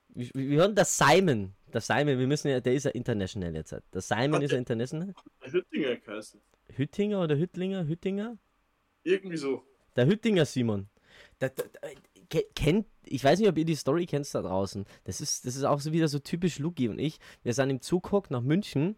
Wie, 0.08 0.30
wie 0.34 0.56
hören 0.56 0.74
der 0.74 0.84
Simon? 0.84 1.54
Der 1.72 1.80
Simon, 1.80 2.18
wir 2.18 2.26
müssen 2.26 2.48
ja, 2.48 2.60
der 2.60 2.74
ist 2.74 2.84
ja 2.84 2.90
international 2.90 3.54
jetzt. 3.54 3.72
Der 3.92 4.00
Simon 4.00 4.34
Hat 4.34 4.42
ist 4.42 4.52
ja 4.52 4.58
international. 4.58 5.14
Der 5.42 5.52
Hüttinger 5.52 5.96
geheißen. 5.96 6.40
Hüttinger 6.68 7.22
oder 7.22 7.36
Hüttlinger? 7.36 7.86
Hüttinger? 7.86 8.38
Irgendwie 9.04 9.36
so. 9.36 9.64
Der 9.96 10.06
Hüttinger 10.06 10.44
Simon. 10.44 10.88
Der, 11.40 11.50
der, 11.50 11.66
kennt, 12.54 12.86
ich 13.04 13.22
weiß 13.22 13.38
nicht, 13.38 13.48
ob 13.48 13.58
ihr 13.58 13.64
die 13.64 13.74
Story 13.74 14.06
kennt 14.06 14.32
da 14.34 14.42
draußen. 14.42 14.84
Das 15.04 15.20
ist, 15.20 15.44
das 15.46 15.56
ist 15.56 15.64
auch 15.64 15.80
so 15.80 15.92
wieder 15.92 16.08
so 16.08 16.18
typisch 16.18 16.58
Luki 16.58 16.88
und 16.88 16.98
ich. 16.98 17.18
Wir 17.42 17.52
sind 17.54 17.70
im 17.70 17.80
Zug 17.80 18.04
gehockt 18.04 18.30
nach 18.30 18.40
München, 18.42 18.96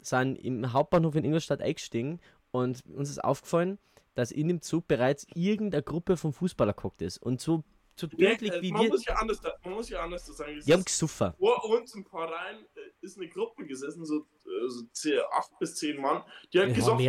sind 0.00 0.36
im 0.36 0.72
Hauptbahnhof 0.72 1.14
in 1.14 1.24
Ingolstadt 1.24 1.60
eingestiegen 1.62 2.20
und 2.50 2.84
uns 2.86 3.10
ist 3.10 3.22
aufgefallen, 3.22 3.78
dass 4.14 4.30
in 4.30 4.48
dem 4.48 4.60
Zug 4.60 4.86
bereits 4.86 5.26
irgendeine 5.34 5.82
Gruppe 5.82 6.16
von 6.16 6.32
Fußballer 6.32 6.72
gehockt 6.72 7.02
ist. 7.02 7.18
Und 7.18 7.40
so, 7.40 7.64
so 7.96 8.08
wirklich 8.12 8.50
Ja, 8.50 8.56
äh, 8.58 8.62
wie 8.62 8.72
man, 8.72 8.82
wir. 8.82 8.90
muss 8.90 9.04
ja 9.06 9.14
anders, 9.16 9.40
da- 9.40 9.54
man 9.64 9.74
muss 9.74 9.88
ja 9.88 10.02
anders 10.02 10.26
sagen. 10.26 10.56
es 10.58 10.64
Die 10.64 10.72
haben 10.72 10.80
ist- 10.80 10.86
gesuffer. 10.86 11.34
vor 11.38 11.64
uns 11.70 11.94
ein 11.94 12.04
paar 12.04 12.30
Reihen 12.30 12.64
äh, 12.76 12.80
ist 13.04 13.16
eine 13.18 13.28
Gruppe 13.28 13.66
gesessen, 13.66 14.04
so, 14.04 14.18
äh, 14.20 14.68
so 14.68 14.82
zehn- 14.92 15.20
acht 15.32 15.50
bis 15.58 15.74
zehn 15.76 16.00
Mann. 16.00 16.22
Die 16.52 16.60
hat 16.60 16.74
gesagt, 16.74 17.00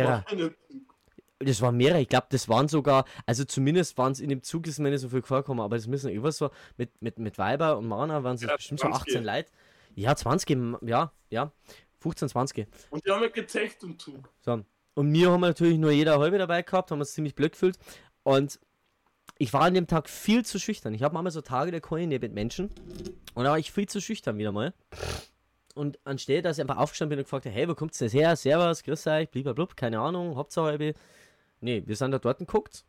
Das 1.38 1.60
waren 1.60 1.76
mehrere, 1.76 2.00
ich 2.00 2.08
glaube, 2.08 2.26
das 2.30 2.48
waren 2.48 2.66
sogar, 2.66 3.04
also 3.26 3.44
zumindest 3.44 3.98
waren 3.98 4.12
es 4.12 4.20
in 4.20 4.30
dem 4.30 4.42
Zug, 4.42 4.66
ist 4.66 4.78
mir 4.78 4.90
nicht 4.90 5.00
so 5.00 5.10
viel 5.10 5.22
vorgekommen, 5.22 5.62
aber 5.62 5.76
das 5.76 5.86
müssen 5.86 6.08
irgendwas 6.08 6.38
so, 6.38 6.50
mit, 6.78 6.90
mit, 7.02 7.18
mit 7.18 7.36
Weiber 7.36 7.76
und 7.76 7.86
Mana 7.86 8.24
waren 8.24 8.36
es 8.36 8.42
Ja, 8.42 8.56
bestimmt 8.56 8.80
so 8.80 8.88
20. 8.88 9.16
18 9.16 9.24
Leute. 9.24 9.50
Ja, 9.94 10.16
20, 10.16 10.58
ja, 10.82 11.12
ja, 11.28 11.52
15, 11.98 12.28
20. 12.30 12.66
Und 12.90 13.06
die 13.06 13.10
haben 13.10 13.22
ja 13.22 13.28
gezecht 13.28 13.82
im 13.82 13.98
Zug. 13.98 14.30
So. 14.40 14.62
Und 14.94 15.10
mir 15.10 15.30
haben 15.30 15.40
wir 15.40 15.48
natürlich 15.48 15.78
nur 15.78 15.90
jeder 15.90 16.18
halbe 16.18 16.38
dabei 16.38 16.62
gehabt, 16.62 16.90
haben 16.90 17.00
uns 17.00 17.12
ziemlich 17.12 17.34
blöd 17.34 17.52
gefühlt. 17.52 17.78
Und 18.22 18.58
ich 19.38 19.52
war 19.52 19.62
an 19.62 19.74
dem 19.74 19.86
Tag 19.86 20.08
viel 20.08 20.44
zu 20.44 20.58
schüchtern. 20.58 20.94
Ich 20.94 21.02
habe 21.02 21.12
manchmal 21.14 21.32
so 21.32 21.42
Tage, 21.42 21.70
da 21.70 21.80
kann 21.80 21.98
ich 21.98 22.06
nicht 22.06 22.22
mit 22.22 22.32
Menschen. 22.32 22.70
Und 23.34 23.44
da 23.44 23.50
war 23.50 23.58
ich 23.58 23.70
viel 23.72 23.86
zu 23.88 24.00
schüchtern 24.00 24.38
wieder 24.38 24.52
mal. 24.52 24.72
Und 25.74 25.98
anstelle, 26.06 26.40
dass 26.40 26.56
ich 26.56 26.62
einfach 26.62 26.78
aufgestanden 26.78 27.10
bin 27.10 27.18
und 27.18 27.24
gefragt 27.24 27.44
habe, 27.44 27.54
hey, 27.54 27.68
wo 27.68 27.74
kommt 27.74 27.98
denn 28.00 28.06
das 28.06 28.14
her? 28.14 28.34
Servus, 28.34 28.82
grüß 28.82 29.06
euch, 29.08 29.28
blablabla, 29.30 29.66
keine 29.76 30.00
Ahnung, 30.00 30.36
Hauptsache 30.36 30.64
halbe. 30.64 30.94
Nee, 31.60 31.82
wir 31.86 31.96
sind 31.96 32.10
da 32.10 32.18
dort 32.18 32.38
geguckt 32.38 32.84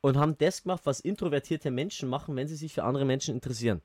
und 0.00 0.16
haben 0.16 0.36
das 0.38 0.62
gemacht, 0.62 0.82
was 0.84 1.00
introvertierte 1.00 1.70
Menschen 1.70 2.08
machen, 2.08 2.36
wenn 2.36 2.48
sie 2.48 2.56
sich 2.56 2.72
für 2.72 2.84
andere 2.84 3.04
Menschen 3.04 3.34
interessieren. 3.34 3.82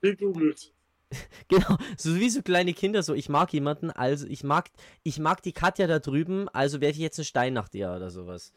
Gegoogelt. 0.00 0.72
Genau, 1.48 1.76
so 1.96 2.16
wie 2.16 2.30
so 2.30 2.42
kleine 2.42 2.72
Kinder, 2.72 3.02
so 3.02 3.14
ich 3.14 3.28
mag 3.28 3.52
jemanden, 3.52 3.90
also 3.90 4.26
ich 4.26 4.42
mag, 4.42 4.70
ich 5.04 5.20
mag 5.20 5.42
die 5.42 5.52
Katja 5.52 5.86
da 5.86 6.00
drüben, 6.00 6.48
also 6.48 6.80
werfe 6.80 6.94
ich 6.94 6.98
jetzt 6.98 7.18
einen 7.18 7.24
Stein 7.24 7.52
nach 7.52 7.68
dir 7.68 7.92
oder 7.94 8.10
sowas. 8.10 8.52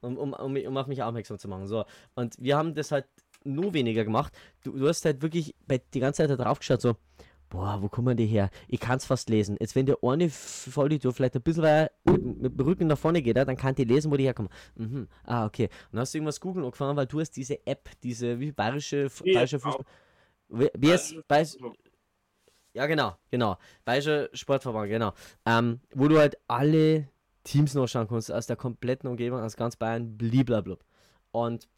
Um, 0.00 0.16
um, 0.16 0.32
um, 0.32 0.56
um 0.56 0.76
auf 0.76 0.86
mich 0.86 1.02
aufmerksam 1.02 1.38
zu 1.38 1.48
machen. 1.48 1.66
So. 1.66 1.84
Und 2.14 2.36
wir 2.38 2.56
haben 2.56 2.74
das 2.74 2.92
halt 2.92 3.06
nur 3.44 3.74
weniger 3.74 4.04
gemacht. 4.04 4.32
Du, 4.62 4.72
du 4.72 4.88
hast 4.88 5.04
halt 5.04 5.22
wirklich 5.22 5.54
die 5.92 6.00
ganze 6.00 6.22
Zeit 6.22 6.30
da 6.30 6.42
drauf 6.42 6.60
geschaut, 6.60 6.80
so, 6.80 6.96
boah, 7.48 7.80
wo 7.80 7.88
kommen 7.88 8.16
die 8.16 8.26
her? 8.26 8.50
Ich 8.68 8.80
kann 8.80 8.98
es 8.98 9.04
fast 9.04 9.28
lesen. 9.28 9.56
Jetzt, 9.60 9.74
wenn 9.74 9.86
der 9.86 9.98
eine 10.02 10.28
Vollidiot 10.28 11.14
vielleicht 11.14 11.36
ein 11.36 11.42
bisschen 11.42 11.62
weiter 11.62 11.90
mit, 12.04 12.42
mit, 12.42 12.58
dem 12.58 12.66
Rücken 12.66 12.86
nach 12.86 12.98
vorne 12.98 13.22
geht, 13.22 13.36
dann 13.36 13.56
kann 13.56 13.74
die 13.74 13.84
lesen, 13.84 14.10
wo 14.10 14.16
die 14.16 14.24
herkommen. 14.24 14.50
Mhm. 14.76 15.08
Ah, 15.24 15.46
okay. 15.46 15.64
Und 15.64 15.92
dann 15.92 16.00
hast 16.00 16.14
du 16.14 16.18
irgendwas 16.18 16.40
googeln 16.40 16.64
angefangen, 16.64 16.96
weil 16.96 17.06
du 17.06 17.20
hast 17.20 17.32
diese 17.32 17.66
App, 17.66 17.90
diese 18.02 18.38
wie 18.40 18.52
bayerische, 18.52 19.08
bayerische 19.24 19.58
Fußball. 19.60 19.84
Wie, 20.48 20.68
wie 20.76 20.90
ist, 20.90 21.16
Bayerisch, 21.28 21.56
ja, 22.72 22.86
genau, 22.86 23.16
genau. 23.30 23.56
Bayerischer 23.84 24.28
Sportverband, 24.32 24.88
genau. 24.88 25.12
Ähm, 25.44 25.80
wo 25.94 26.08
du 26.08 26.18
halt 26.18 26.38
alle 26.46 27.08
Teams 27.44 27.74
noch 27.74 27.86
schauen 27.86 28.08
kannst, 28.08 28.30
aus 28.30 28.46
der 28.46 28.56
kompletten 28.56 29.08
Umgebung, 29.08 29.40
aus 29.40 29.56
ganz 29.56 29.76
Bayern, 29.76 30.16
blablabla. 30.16 30.76
Und 31.30 31.68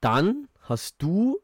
dann 0.00 0.48
hast 0.60 1.02
du 1.02 1.40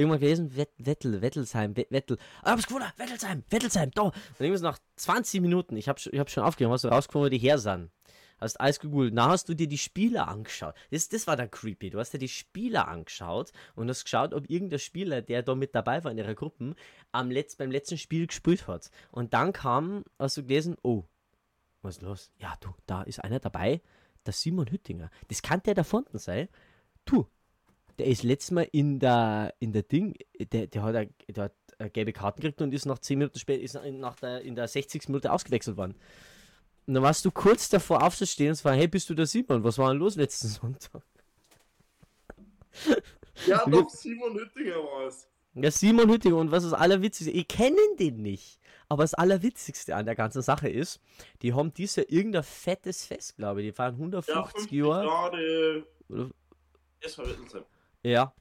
irgendwann 0.00 0.20
gelesen, 0.20 0.56
Wettel, 0.78 1.22
Wettelsheim, 1.22 1.76
Wettel, 1.76 2.18
ah, 2.42 2.52
hab's 2.52 2.66
gewonnen, 2.66 2.90
Wettelsheim, 2.96 3.44
Wettelsheim, 3.50 3.90
da. 3.92 4.02
Und 4.02 4.14
irgendwas 4.38 4.62
nach 4.62 4.78
20 4.96 5.40
Minuten, 5.40 5.76
ich 5.76 5.88
hab, 5.88 5.98
ich 5.98 6.18
hab 6.18 6.30
schon 6.30 6.44
aufgehört, 6.44 6.72
hast 6.72 6.84
du 6.84 6.88
rausgefunden, 6.88 7.26
wo 7.26 7.30
die 7.30 7.38
her 7.38 7.58
sind. 7.58 7.90
Hast 8.40 8.58
alles 8.58 8.80
gegoogelt. 8.80 9.12
Na, 9.12 9.28
hast 9.28 9.48
du 9.48 9.54
dir 9.54 9.68
die 9.68 9.78
Spieler 9.78 10.26
angeschaut. 10.28 10.74
Das, 10.90 11.08
das 11.10 11.26
war 11.26 11.36
dann 11.36 11.50
creepy. 11.50 11.90
Du 11.90 11.98
hast 11.98 12.12
dir 12.12 12.18
die 12.18 12.28
Spieler 12.28 12.88
angeschaut 12.88 13.52
und 13.74 13.88
hast 13.88 14.04
geschaut, 14.04 14.32
ob 14.32 14.48
irgendein 14.48 14.78
Spieler, 14.78 15.20
der 15.20 15.42
da 15.42 15.54
mit 15.54 15.74
dabei 15.74 16.02
war 16.02 16.10
in 16.10 16.18
ihrer 16.18 16.34
Gruppe, 16.34 16.74
am 17.12 17.30
Letz-, 17.30 17.58
beim 17.58 17.70
letzten 17.70 17.98
Spiel 17.98 18.26
gespielt 18.26 18.66
hat. 18.66 18.90
Und 19.10 19.34
dann 19.34 19.52
kam, 19.52 20.04
hast 20.18 20.38
du 20.38 20.42
gelesen, 20.42 20.76
oh, 20.82 21.04
was 21.82 21.96
ist 21.96 22.02
los? 22.02 22.32
Ja, 22.38 22.54
du, 22.60 22.70
da 22.86 23.02
ist 23.02 23.22
einer 23.22 23.40
dabei, 23.40 23.82
der 24.24 24.32
Simon 24.32 24.70
Hüttinger. 24.70 25.10
Das 25.28 25.42
kann 25.42 25.62
der 25.62 25.74
da 25.74 25.84
vorne 25.84 26.06
sein. 26.14 26.48
Du, 27.04 27.26
der 28.00 28.08
ist 28.08 28.22
letztes 28.22 28.50
Mal 28.52 28.66
in 28.72 28.98
der, 28.98 29.52
in 29.58 29.72
der 29.72 29.82
Ding, 29.82 30.16
der, 30.38 30.66
der, 30.68 30.82
hat, 30.82 30.94
eine, 30.94 31.10
der 31.28 31.44
hat 31.44 31.54
eine 31.78 31.90
gelbe 31.90 32.14
Karten 32.14 32.40
gekriegt 32.40 32.62
und 32.62 32.72
ist 32.72 32.86
nach 32.86 32.98
10 32.98 33.18
Minuten 33.18 33.38
später, 33.38 33.62
ist 33.62 33.74
nach 33.74 34.16
der, 34.16 34.40
in 34.40 34.54
der 34.54 34.68
60. 34.68 35.08
Minute 35.08 35.30
ausgewechselt 35.30 35.76
worden. 35.76 35.94
Und 36.86 36.94
dann 36.94 37.02
warst 37.02 37.26
du 37.26 37.30
kurz 37.30 37.68
davor 37.68 38.02
aufzustehen 38.02 38.50
und 38.50 38.56
zwar, 38.56 38.74
hey, 38.74 38.88
bist 38.88 39.10
du 39.10 39.14
der 39.14 39.26
Simon? 39.26 39.62
Was 39.64 39.76
war 39.76 39.90
denn 39.90 39.98
los 39.98 40.16
letzten 40.16 40.48
Sonntag? 40.48 41.02
Ja, 43.46 43.66
doch, 43.70 43.90
Simon 43.90 44.34
Hüttinger 44.34 44.76
war 44.76 45.06
es. 45.06 45.28
Ja, 45.52 45.70
Simon 45.70 46.08
Hüttinger 46.08 46.36
und 46.36 46.50
was 46.50 46.64
das 46.64 46.72
Allerwitzigste, 46.72 47.36
ich 47.36 47.48
kenne 47.48 47.76
den 47.98 48.22
nicht. 48.22 48.58
Aber 48.88 49.02
das 49.02 49.12
Allerwitzigste 49.12 49.94
an 49.94 50.06
der 50.06 50.14
ganzen 50.14 50.40
Sache 50.40 50.70
ist, 50.70 51.00
die 51.42 51.52
haben 51.52 51.74
dieses 51.74 51.96
Jahr 51.96 52.06
irgendein 52.08 52.44
fettes 52.44 53.04
Fest, 53.04 53.36
glaube 53.36 53.60
ich. 53.60 53.68
Die 53.68 53.72
fahren 53.72 53.96
150 53.96 54.70
ja, 54.70 54.86
Jahre. 54.86 55.84
Ja. 58.02 58.34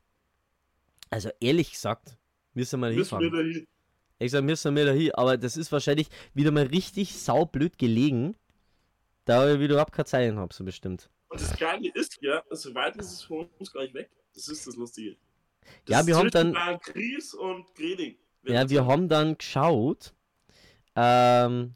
Also 1.09 1.29
ehrlich 1.39 1.71
gesagt, 1.71 2.17
müssen 2.53 2.79
wir 2.79 2.89
müssen 2.89 2.97
hinfahren. 2.97 3.31
Wir 3.31 3.65
ich 4.21 4.31
sag, 4.31 4.43
müssen 4.43 4.75
wir 4.75 4.85
da 4.85 4.91
hin, 4.91 5.11
aber 5.13 5.37
das 5.37 5.55
ist 5.55 5.71
wahrscheinlich 5.71 6.09
wieder 6.33 6.51
mal 6.51 6.65
richtig 6.65 7.17
saublöd 7.17 7.77
gelegen, 7.77 8.35
da 9.23 9.53
ich 9.53 9.59
wieder 9.59 9.75
überhaupt 9.75 9.93
keine 9.93 10.05
Zeilen 10.05 10.37
habe, 10.37 10.53
so 10.53 10.65
bestimmt. 10.65 11.09
Und 11.29 11.39
das 11.39 11.57
Geile 11.57 11.89
ist 11.93 12.19
ja, 12.21 12.43
so 12.49 12.75
weit 12.75 12.97
ist 12.97 13.11
es 13.13 13.23
von 13.23 13.47
uns 13.59 13.71
gar 13.71 13.83
nicht 13.83 13.93
weg. 13.93 14.09
Das 14.33 14.47
ist 14.49 14.67
das 14.67 14.75
Lustige. 14.75 15.15
Das 15.85 16.01
ja, 16.01 16.07
wir 16.07 16.17
haben 16.17 16.29
dann. 16.31 16.53
Gries 16.83 17.33
und 17.33 17.73
Greding. 17.75 18.17
Ja, 18.43 18.69
wir 18.69 18.85
haben 18.85 19.07
dann 19.07 19.37
geschaut. 19.37 20.13
Ähm, 20.95 21.75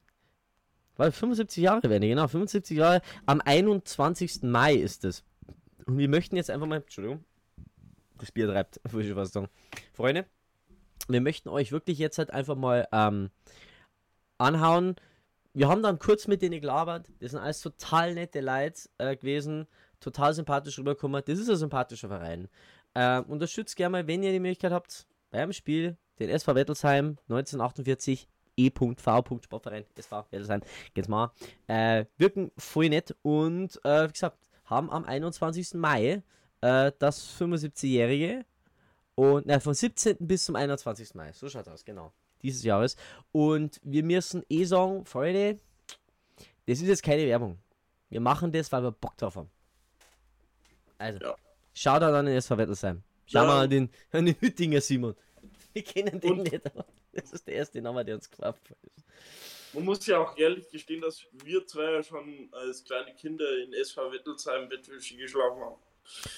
weil 0.95 1.11
75 1.11 1.63
Jahre 1.63 1.89
werden, 1.89 2.07
genau, 2.07 2.27
75 2.27 2.77
Jahre. 2.77 3.01
Am 3.25 3.41
21. 3.41 4.43
Mai 4.43 4.75
ist 4.75 5.05
es. 5.05 5.23
Und 5.85 5.97
wir 5.97 6.09
möchten 6.09 6.35
jetzt 6.35 6.49
einfach 6.49 6.67
mal. 6.67 6.77
Entschuldigung. 6.77 7.23
Bier 8.31 8.47
treibt, 8.47 8.79
würde 8.89 9.07
ich 9.07 9.15
was 9.15 9.31
sagen. 9.31 9.47
Freunde, 9.93 10.25
wir 11.07 11.21
möchten 11.21 11.49
euch 11.49 11.71
wirklich 11.71 11.97
jetzt 11.97 12.17
halt 12.17 12.31
einfach 12.31 12.55
mal 12.55 12.87
ähm, 12.91 13.29
anhauen. 14.37 14.95
Wir 15.53 15.67
haben 15.67 15.83
dann 15.83 15.99
kurz 15.99 16.27
mit 16.27 16.41
denen 16.41 16.61
gelabert. 16.61 17.11
Das 17.19 17.31
sind 17.31 17.39
alles 17.39 17.61
total 17.61 18.15
nette 18.15 18.41
Leute 18.41 18.89
äh, 18.97 19.15
gewesen. 19.15 19.67
Total 19.99 20.33
sympathisch 20.33 20.79
rübergekommen. 20.79 21.21
Das 21.25 21.39
ist 21.39 21.49
ein 21.49 21.55
sympathischer 21.55 22.07
Verein. 22.07 22.47
Äh, 22.93 23.21
unterstützt 23.21 23.75
gerne 23.75 23.91
mal, 23.91 24.07
wenn 24.07 24.23
ihr 24.23 24.31
die 24.31 24.39
Möglichkeit 24.39 24.71
habt, 24.71 25.07
beim 25.31 25.53
Spiel 25.53 25.97
den 26.19 26.29
SV 26.29 26.55
Wettelsheim 26.55 27.17
1948 27.29 28.27
e.v. 28.55 28.93
Sportverein 29.41 29.85
SV 29.95 30.25
Wettelsheim. 30.31 30.61
Geht's 30.93 31.07
mal. 31.07 31.31
Äh, 31.67 32.05
wirken 32.17 32.51
voll 32.57 32.89
nett 32.89 33.15
und 33.21 33.79
äh, 33.83 34.07
wie 34.07 34.13
gesagt, 34.13 34.37
haben 34.65 34.89
am 34.89 35.05
21. 35.05 35.73
Mai 35.75 36.23
äh, 36.63 36.91
das 36.97 37.39
75-jährige 37.39 38.45
und 39.15 39.45
na, 39.45 39.59
von 39.59 39.73
17. 39.73 40.17
bis 40.19 40.45
zum 40.45 40.55
21. 40.55 41.13
Mai. 41.13 41.31
So 41.33 41.49
schaut 41.49 41.67
aus, 41.67 41.83
genau. 41.83 42.13
Dieses 42.41 42.63
Jahres. 42.63 42.95
Und 43.31 43.79
wir 43.83 44.03
müssen 44.03 44.43
eh 44.49 44.63
sagen, 44.63 45.05
Freunde, 45.05 45.59
das 46.65 46.79
ist 46.79 46.87
jetzt 46.87 47.03
keine 47.03 47.25
Werbung. 47.27 47.59
Wir 48.09 48.21
machen 48.21 48.51
das, 48.51 48.71
weil 48.71 48.83
wir 48.83 48.91
Bock 48.91 49.17
drauf 49.17 49.35
haben. 49.35 49.49
Also, 50.97 51.19
ja. 51.19 51.35
schaut 51.73 52.01
an 52.01 52.25
den 52.25 52.35
SV 52.35 52.57
Wettelsheim. 52.57 53.03
Schau 53.25 53.39
ja. 53.39 53.45
mal 53.45 53.63
an 53.63 53.69
den, 53.69 53.89
an 54.11 54.25
den 54.25 54.35
Hüttinger 54.39 54.81
Simon. 54.81 55.15
Wir 55.73 55.83
kennen 55.83 56.19
den 56.19 56.31
Und 56.31 56.51
nicht, 56.51 56.65
aber 56.65 56.85
das 57.11 57.33
ist 57.33 57.47
der 57.47 57.55
erste 57.55 57.81
Name, 57.81 58.05
der 58.05 58.15
uns 58.15 58.29
gefallen 58.29 58.55
ist. 58.83 59.05
Man 59.73 59.85
muss 59.85 60.05
ja 60.05 60.19
auch 60.19 60.37
ehrlich 60.37 60.69
gestehen, 60.69 61.01
dass 61.01 61.25
wir 61.31 61.65
zwei 61.65 61.91
ja 61.91 62.03
schon 62.03 62.49
als 62.51 62.83
kleine 62.83 63.13
Kinder 63.15 63.45
in 63.63 63.73
SV 63.73 64.11
Wettelsheim 64.11 64.69
Bettwäsche 64.69 65.17
geschlafen 65.17 65.61
haben. 65.61 65.81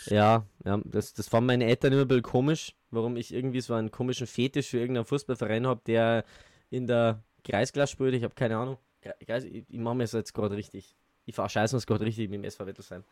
Ja, 0.08 0.45
ja 0.63 0.80
das, 0.84 1.13
das 1.13 1.28
fanden 1.28 1.47
meine 1.47 1.65
Eltern 1.65 1.93
immer 1.93 2.04
ein 2.04 2.08
bisschen 2.08 2.23
komisch, 2.23 2.75
warum 2.91 3.17
ich 3.17 3.34
irgendwie 3.34 3.62
so 3.62 3.73
einen 3.73 3.91
komischen 3.91 4.28
Fetisch 4.28 4.69
für 4.69 4.80
irgendeinen 4.80 5.06
Fußballverein 5.06 5.67
habe, 5.67 5.82
der 5.86 6.25
in 6.69 6.88
der 6.88 7.23
Kreisklasse 7.43 7.93
spielt. 7.93 8.13
Ich 8.13 8.23
habe 8.23 8.36
keine 8.36 8.58
Ahnung. 8.58 8.78
Ich, 9.19 9.30
ich 9.30 9.80
mache 9.80 9.95
mir 9.95 10.04
das 10.04 10.13
jetzt 10.13 10.34
gerade 10.34 10.56
richtig. 10.56 10.95
Ich 11.25 11.36
verscheiße 11.36 11.75
uns 11.75 11.86
gerade 11.86 12.06
richtig 12.06 12.30
mit 12.30 12.39
dem 12.39 12.43
SV 12.43 12.65
Wettelsheim. 12.65 13.04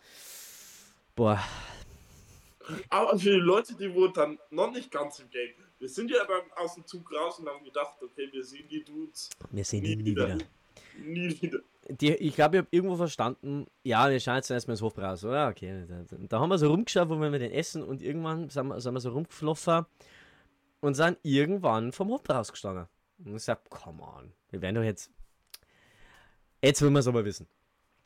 Boah. 1.15 1.43
Aber 2.89 3.19
für 3.19 3.31
die 3.31 3.39
Leute, 3.39 3.75
die 3.75 3.93
wohl 3.93 4.11
dann 4.13 4.39
noch 4.49 4.71
nicht 4.71 4.89
ganz 4.89 5.19
im 5.19 5.29
Game, 5.29 5.51
wir 5.79 5.89
sind 5.89 6.09
ja 6.09 6.23
dann 6.25 6.51
aus 6.55 6.75
dem 6.75 6.85
Zug 6.85 7.11
raus 7.13 7.39
und 7.39 7.47
haben 7.47 7.63
gedacht, 7.63 7.97
okay, 8.01 8.29
wir 8.31 8.43
sehen 8.43 8.67
die 8.69 8.83
Dudes. 8.83 9.29
Wir 9.51 9.65
sehen 9.65 9.83
die 9.83 9.95
nie 9.97 10.05
wieder. 10.05 10.35
wieder. 10.35 10.45
Nie 11.03 11.41
wieder 11.41 11.59
die, 11.89 12.13
ich 12.13 12.35
glaube, 12.35 12.57
ich 12.57 12.61
habe 12.61 12.67
irgendwo 12.71 12.95
verstanden, 12.95 13.67
ja, 13.83 14.09
wir 14.09 14.19
schauen 14.19 14.35
jetzt 14.35 14.49
erstmal 14.49 14.73
ins 14.73 14.81
Hofbräuhaus, 14.81 15.23
oder? 15.25 15.49
Okay. 15.49 15.85
Da, 15.87 16.17
da, 16.17 16.39
haben 16.39 16.49
wir 16.49 16.57
so 16.57 16.69
rumgeschaut, 16.69 17.09
wo 17.09 17.19
wir 17.19 17.29
mit 17.29 17.41
den 17.41 17.51
essen 17.51 17.83
und 17.83 18.01
irgendwann 18.01 18.49
sind 18.49 18.67
wir, 18.67 18.79
sind 18.79 18.93
wir 18.93 18.99
so 18.99 19.11
rumgefloffen 19.11 19.85
und 20.79 20.93
sind 20.95 21.17
irgendwann 21.23 21.91
vom 21.91 22.09
Hofbräuhaus 22.09 22.51
gestanden. 22.51 22.87
Und 23.25 23.35
ich 23.35 23.43
sag, 23.43 23.69
come 23.69 24.01
on, 24.01 24.31
wir 24.51 24.61
werden 24.61 24.75
doch 24.75 24.83
jetzt. 24.83 25.11
Jetzt 26.61 26.81
wollen 26.81 26.93
wir 26.93 26.99
es 26.99 27.07
aber 27.07 27.25
wissen. 27.25 27.47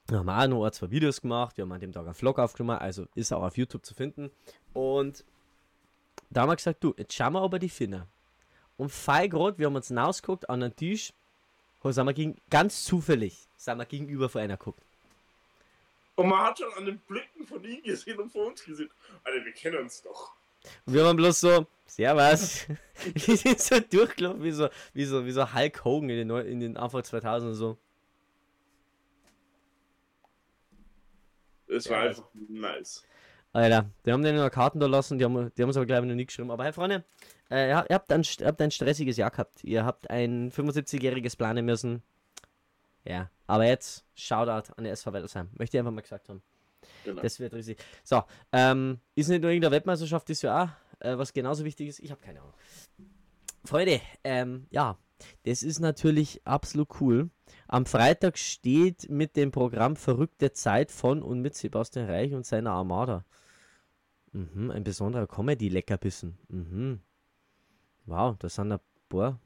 Wir 0.07 0.19
haben 0.19 0.29
auch 0.29 0.47
noch 0.47 0.65
ein, 0.65 0.71
zwei 0.71 0.89
Videos 0.89 1.21
gemacht, 1.21 1.57
wir 1.57 1.63
haben 1.63 1.71
an 1.71 1.81
dem 1.81 1.91
Tag 1.91 2.05
einen 2.05 2.13
Vlog 2.13 2.39
aufgenommen, 2.39 2.79
also 2.79 3.05
ist 3.13 3.33
auch 3.33 3.43
auf 3.43 3.57
YouTube 3.57 3.85
zu 3.85 3.93
finden. 3.93 4.31
Und 4.73 5.25
da 6.29 6.41
haben 6.41 6.49
wir 6.49 6.55
gesagt, 6.55 6.83
du, 6.83 6.93
jetzt 6.97 7.13
schauen 7.13 7.33
wir 7.33 7.41
aber 7.41 7.59
die 7.59 7.69
Finne. 7.69 8.07
Und 8.77 8.89
fein 8.89 9.29
gerade, 9.29 9.57
wir 9.57 9.67
haben 9.67 9.75
uns 9.75 9.91
rausgeguckt 9.91 10.49
an 10.49 10.61
den 10.61 10.75
Tisch, 10.75 11.13
sind 11.83 12.05
wir 12.05 12.13
gegen, 12.13 12.35
ganz 12.49 12.83
zufällig 12.83 13.46
sind 13.57 13.77
wir 13.77 13.85
gegenüber 13.85 14.29
vor 14.29 14.41
einer 14.41 14.57
guckt. 14.57 14.81
Und 16.15 16.29
man 16.29 16.39
hat 16.39 16.57
schon 16.57 16.73
an 16.73 16.85
den 16.85 16.99
Blicken 16.99 17.45
von 17.45 17.63
ihm 17.63 17.83
gesehen 17.83 18.19
und 18.19 18.31
von 18.31 18.47
uns 18.47 18.63
gesehen. 18.63 18.89
Alter, 19.23 19.45
wir 19.45 19.51
kennen 19.51 19.77
uns 19.77 20.01
doch. 20.01 20.33
Und 20.85 20.93
wir 20.93 21.03
waren 21.03 21.15
bloß 21.15 21.39
so, 21.39 21.67
Servus. 21.85 22.65
wir 23.13 23.37
sind 23.37 23.59
so 23.59 23.79
durchgelaufen 23.79 24.43
wie 24.43 24.51
so, 24.51 24.69
wie 24.93 25.05
so, 25.05 25.25
wie 25.25 25.31
so 25.31 25.53
Hulk 25.53 25.85
Hogan 25.85 26.09
in 26.09 26.27
den, 26.27 26.45
in 26.45 26.59
den 26.59 26.77
Anfang 26.77 27.03
2000 27.03 27.51
und 27.51 27.55
so. 27.55 27.77
Es 31.67 31.89
war 31.89 32.03
ja, 32.03 32.09
einfach 32.09 32.23
nice. 32.49 33.05
Alter, 33.53 33.89
die 34.05 34.11
haben 34.11 34.23
denen 34.23 34.37
noch 34.37 34.49
Karten 34.49 34.79
da 34.79 34.87
lassen, 34.87 35.17
die 35.19 35.25
haben, 35.25 35.51
die 35.55 35.61
haben 35.61 35.69
es 35.69 35.77
aber 35.77 35.85
gleich 35.85 36.01
noch 36.01 36.15
nie 36.15 36.25
geschrieben. 36.25 36.51
Aber 36.51 36.63
hey 36.63 36.73
Freunde, 36.73 37.03
äh, 37.49 37.69
ihr, 37.69 37.77
habt 37.77 38.11
ein, 38.11 38.23
ihr 38.39 38.47
habt 38.47 38.61
ein 38.61 38.71
stressiges 38.71 39.17
Jahr 39.17 39.31
gehabt. 39.31 39.63
Ihr 39.63 39.85
habt 39.85 40.09
ein 40.09 40.51
75-jähriges 40.51 41.37
planen 41.37 41.65
müssen. 41.65 42.03
Ja, 43.07 43.29
aber 43.45 43.65
jetzt 43.65 44.05
Shoutout 44.15 44.73
an 44.75 44.83
die 44.83 44.89
SV 44.89 45.13
Wettelsheim. 45.13 45.49
Möchte 45.57 45.77
ich 45.77 45.79
einfach 45.79 45.91
mal 45.91 46.01
gesagt 46.01 46.27
haben. 46.29 46.41
Genau. 47.05 47.21
Das 47.21 47.39
wird 47.39 47.53
riesig. 47.53 47.77
So, 48.03 48.23
ähm, 48.51 48.99
ist 49.15 49.29
nicht 49.29 49.41
nur 49.41 49.51
irgendeine 49.51 49.71
Weltmeisterschaft 49.71 50.27
dieses 50.27 50.41
Jahr, 50.41 50.75
äh, 50.99 51.17
was 51.17 51.31
genauso 51.31 51.63
wichtig 51.63 51.87
ist? 51.87 51.99
Ich 51.99 52.11
habe 52.11 52.21
keine 52.21 52.41
Ahnung. 52.41 52.53
Freunde, 53.63 54.01
ähm, 54.23 54.67
ja, 54.71 54.97
das 55.43 55.63
ist 55.63 55.79
natürlich 55.79 56.41
absolut 56.45 57.01
cool. 57.01 57.29
Am 57.67 57.85
Freitag 57.85 58.37
steht 58.37 59.09
mit 59.09 59.35
dem 59.35 59.51
Programm 59.51 59.95
Verrückte 59.95 60.51
Zeit 60.51 60.91
von 60.91 61.21
und 61.21 61.41
mit 61.41 61.55
Sebastian 61.55 62.09
Reich 62.09 62.33
und 62.33 62.45
seiner 62.45 62.71
Armada. 62.71 63.25
Mhm, 64.33 64.71
ein 64.71 64.83
besonderer 64.83 65.27
Comedy-Leckerbissen. 65.27 66.37
Mhm. 66.49 66.99
Wow, 68.05 68.35
das 68.37 68.55
sind 68.55 68.79
Boah. 69.09 69.39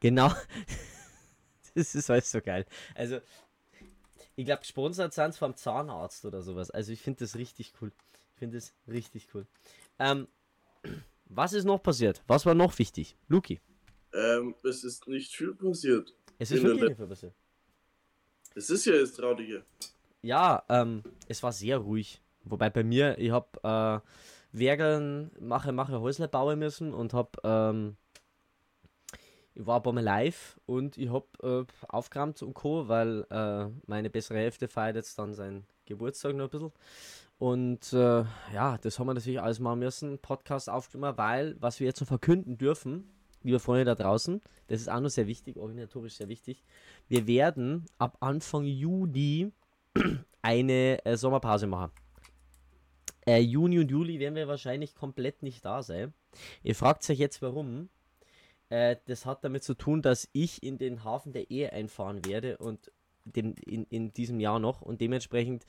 Genau. 0.00 0.32
das 1.74 1.94
ist 1.94 2.10
alles 2.10 2.30
so 2.30 2.40
geil. 2.40 2.66
Also, 2.94 3.20
ich 4.36 4.44
glaube, 4.44 4.60
gesponsert 4.60 5.12
sind 5.12 5.30
es 5.30 5.38
vom 5.38 5.56
Zahnarzt 5.56 6.24
oder 6.24 6.42
sowas. 6.42 6.70
Also, 6.70 6.92
ich 6.92 7.00
finde 7.00 7.20
das 7.20 7.36
richtig 7.36 7.72
cool. 7.80 7.92
Ich 8.34 8.38
finde 8.38 8.58
das 8.58 8.72
richtig 8.88 9.28
cool. 9.34 9.46
Ähm, 9.98 10.28
was 11.26 11.52
ist 11.52 11.64
noch 11.64 11.82
passiert? 11.82 12.22
Was 12.26 12.46
war 12.46 12.54
noch 12.54 12.78
wichtig? 12.78 13.16
Luki. 13.28 13.60
Ähm, 14.12 14.54
es 14.64 14.84
ist 14.84 15.06
nicht 15.06 15.34
viel 15.34 15.54
passiert. 15.54 16.12
Es 16.38 16.50
ist 16.50 16.62
wirklich 16.62 16.88
nicht 16.88 16.96
viel 16.96 17.06
passiert. 17.06 17.34
Es 18.54 18.70
ist 18.70 18.84
ja 18.86 18.98
das 18.98 19.12
Traurige. 19.12 19.64
Ja, 20.22 20.64
ähm, 20.68 21.02
es 21.28 21.42
war 21.42 21.52
sehr 21.52 21.78
ruhig. 21.78 22.20
Wobei 22.44 22.70
bei 22.70 22.82
mir, 22.82 23.18
ich 23.18 23.30
habe 23.30 24.02
äh, 24.52 24.58
Werkeln, 24.58 25.30
mache, 25.38 25.72
mache 25.72 26.00
Häusle 26.00 26.28
bauen 26.28 26.58
müssen 26.58 26.92
und 26.92 27.12
habe, 27.12 27.30
ähm, 27.44 27.96
ich 29.54 29.66
war 29.66 29.78
ein 29.78 29.82
paar 29.82 29.92
Mal 29.92 30.04
live 30.04 30.58
und 30.66 30.96
ich 30.96 31.10
habe 31.10 31.66
äh, 31.68 31.86
aufgeräumt 31.88 32.42
und 32.42 32.54
Co., 32.54 32.88
weil 32.88 33.26
äh, 33.30 33.66
meine 33.86 34.10
bessere 34.10 34.38
Hälfte 34.38 34.68
feiert 34.68 34.96
jetzt 34.96 35.18
dann 35.18 35.34
seinen 35.34 35.64
Geburtstag 35.86 36.34
noch 36.34 36.44
ein 36.44 36.50
bisschen. 36.50 36.72
Und 37.38 37.92
äh, 37.94 38.24
ja, 38.54 38.78
das 38.82 38.98
haben 38.98 39.06
wir 39.06 39.14
natürlich 39.14 39.40
alles 39.40 39.60
machen 39.60 39.78
müssen, 39.78 40.18
Podcast 40.18 40.68
aufgenommen, 40.68 41.16
weil, 41.16 41.56
was 41.58 41.80
wir 41.80 41.86
jetzt 41.86 42.00
noch 42.00 42.08
verkünden 42.08 42.58
dürfen, 42.58 43.10
liebe 43.42 43.58
Freunde 43.58 43.84
da 43.86 43.94
draußen, 43.94 44.42
das 44.68 44.82
ist 44.82 44.88
auch 44.88 45.00
noch 45.00 45.08
sehr 45.08 45.26
wichtig, 45.26 45.56
organisatorisch 45.56 46.14
sehr 46.14 46.28
wichtig, 46.28 46.62
wir 47.08 47.26
werden 47.26 47.86
ab 47.98 48.18
Anfang 48.20 48.64
Juni 48.64 49.52
eine 50.42 51.04
äh, 51.04 51.16
Sommerpause 51.16 51.66
machen. 51.66 51.90
Äh, 53.26 53.40
Juni 53.40 53.78
und 53.78 53.90
Juli 53.90 54.18
werden 54.18 54.34
wir 54.34 54.48
wahrscheinlich 54.48 54.94
komplett 54.94 55.42
nicht 55.42 55.64
da 55.64 55.82
sein. 55.82 56.12
Ihr 56.62 56.74
fragt 56.74 57.08
euch 57.08 57.18
jetzt 57.18 57.42
warum. 57.42 57.88
Äh, 58.70 58.96
das 59.06 59.26
hat 59.26 59.44
damit 59.44 59.62
zu 59.62 59.74
tun, 59.74 60.00
dass 60.00 60.28
ich 60.32 60.62
in 60.62 60.78
den 60.78 61.04
Hafen 61.04 61.32
der 61.32 61.50
Ehe 61.50 61.72
einfahren 61.72 62.24
werde 62.24 62.56
und 62.56 62.90
dem, 63.24 63.54
in, 63.66 63.84
in 63.84 64.12
diesem 64.12 64.40
Jahr 64.40 64.58
noch 64.58 64.80
und 64.80 65.00
dementsprechend 65.00 65.66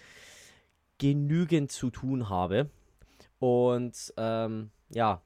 genügend 0.97 1.71
zu 1.71 1.89
tun 1.89 2.29
habe. 2.29 2.69
Und 3.39 4.13
ähm, 4.17 4.71
ja, 4.89 5.21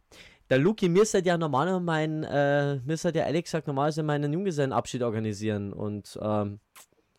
der 0.49 0.57
Luki 0.57 0.89
müsste 0.89 1.19
ja 1.23 1.37
normal 1.37 1.79
mein, 1.79 2.23
äh, 2.23 2.77
müsste 2.77 3.09
ja 3.09 3.25
ehrlich 3.25 3.43
gesagt 3.43 3.67
normalerweise 3.67 4.03
meinen 4.03 4.31
Junggesellenabschied 4.31 5.03
organisieren 5.03 5.73
und 5.73 6.17
ähm, 6.21 6.59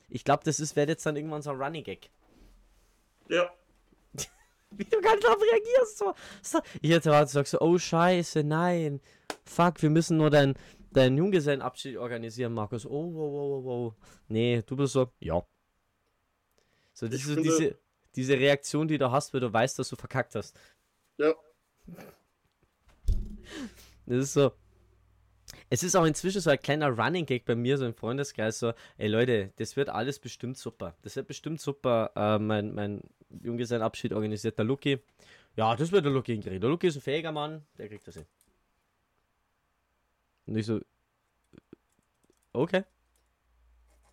ich 0.09 0.25
glaube, 0.25 0.45
das 0.45 0.61
ist, 0.61 0.77
wird 0.77 0.89
jetzt 0.89 1.05
dann 1.05 1.17
irgendwann 1.17 1.43
so 1.43 1.51
ein 1.51 1.61
Running 1.61 1.85
Gag. 1.85 2.11
Ja. 3.29 3.51
Wie 4.71 4.85
du 4.85 5.01
ganz 5.01 5.23
darauf 5.23 5.43
reagierst. 5.43 5.99
So, 5.99 6.15
so. 6.43 6.61
Ich 6.81 6.91
hätte 6.91 7.11
gerade 7.11 7.27
gesagt, 7.27 7.49
so, 7.49 7.61
oh 7.61 7.77
Scheiße, 7.77 8.45
nein. 8.45 9.01
Fuck, 9.45 9.83
wir 9.83 9.91
müssen 9.91 10.17
nur 10.17 10.31
deinen 10.31 10.55
dein 10.97 11.17
Junggesellenabschied 11.17 11.97
organisieren, 11.99 12.55
Markus. 12.55 12.87
Oh, 12.87 13.13
wow, 13.13 13.33
wow, 13.33 13.65
wow, 13.65 13.65
wow. 13.65 13.95
Nee, 14.29 14.63
du 14.67 14.77
bist 14.77 14.95
so, 14.95 15.13
ja. 15.21 15.45
So, 16.93 17.07
das 17.07 17.17
Ich 17.17 17.27
ist 17.27 17.35
so 17.35 17.43
diese, 17.43 17.79
diese 18.15 18.39
Reaktion, 18.39 18.89
die 18.89 18.97
du 18.97 19.11
hast, 19.11 19.35
wenn 19.35 19.43
du 19.43 19.53
weißt, 19.53 19.79
dass 19.79 19.91
du 19.91 19.97
verkackt 19.97 20.35
hast. 20.35 20.59
Ja. 21.19 21.35
Das 24.07 24.19
ist 24.19 24.33
so. 24.33 24.53
Es 25.69 25.83
ist 25.83 25.95
auch 25.97 26.05
inzwischen 26.05 26.41
so 26.41 26.51
ein 26.51 26.61
kleiner 26.61 26.89
Running 26.89 27.27
Gag 27.27 27.45
bei 27.45 27.55
mir, 27.55 27.77
so 27.77 27.87
im 27.87 27.95
Freundeskreis, 27.95 28.59
so, 28.59 28.73
ey 28.99 29.09
Leute, 29.09 29.53
das 29.57 29.77
wird 29.77 29.89
alles 29.89 30.19
bestimmt 30.19 30.57
super. 30.57 30.97
Das 31.03 31.17
wird 31.17 31.27
bestimmt 31.27 31.61
super. 31.61 32.13
Äh, 32.17 32.39
mein, 32.39 32.75
mein 32.75 33.03
Junggesellenabschied 33.43 34.13
organisiert 34.13 34.59
der 34.59 34.65
Lucky. 34.65 34.99
Ja, 35.57 35.75
das 35.75 35.93
wird 35.93 36.05
der 36.05 36.13
Lucky 36.13 36.33
hinkriegen. 36.33 36.61
Der 36.61 36.71
Lucky 36.71 36.87
ist 36.87 36.97
ein 36.97 37.03
fähiger 37.03 37.33
Mann, 37.33 37.65
der 37.79 37.89
kriegt 37.89 38.07
das 38.07 38.15
hin. 38.15 38.27
Und 40.47 40.57
ich 40.57 40.67
so, 40.67 40.81
okay. 42.53 42.85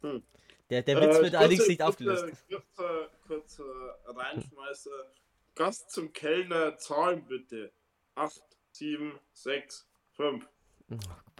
Hm. 0.01 0.23
Der, 0.69 0.81
der 0.81 1.01
Witz 1.01 1.21
wird 1.21 1.35
allerdings 1.35 1.61
kurze- 1.61 1.71
nicht 1.71 1.81
aufgelöst. 1.81 2.25
Kurzer, 2.49 3.09
kurzer 3.27 3.99
Reinschmeißer. 4.05 5.13
Gast 5.55 5.91
zum 5.91 6.11
Kellner, 6.13 6.77
Zahlen 6.77 7.25
bitte. 7.25 7.71
8, 8.15 8.41
7, 8.71 9.19
6, 9.33 9.87
5. 10.13 10.45
Äh, 10.89 10.97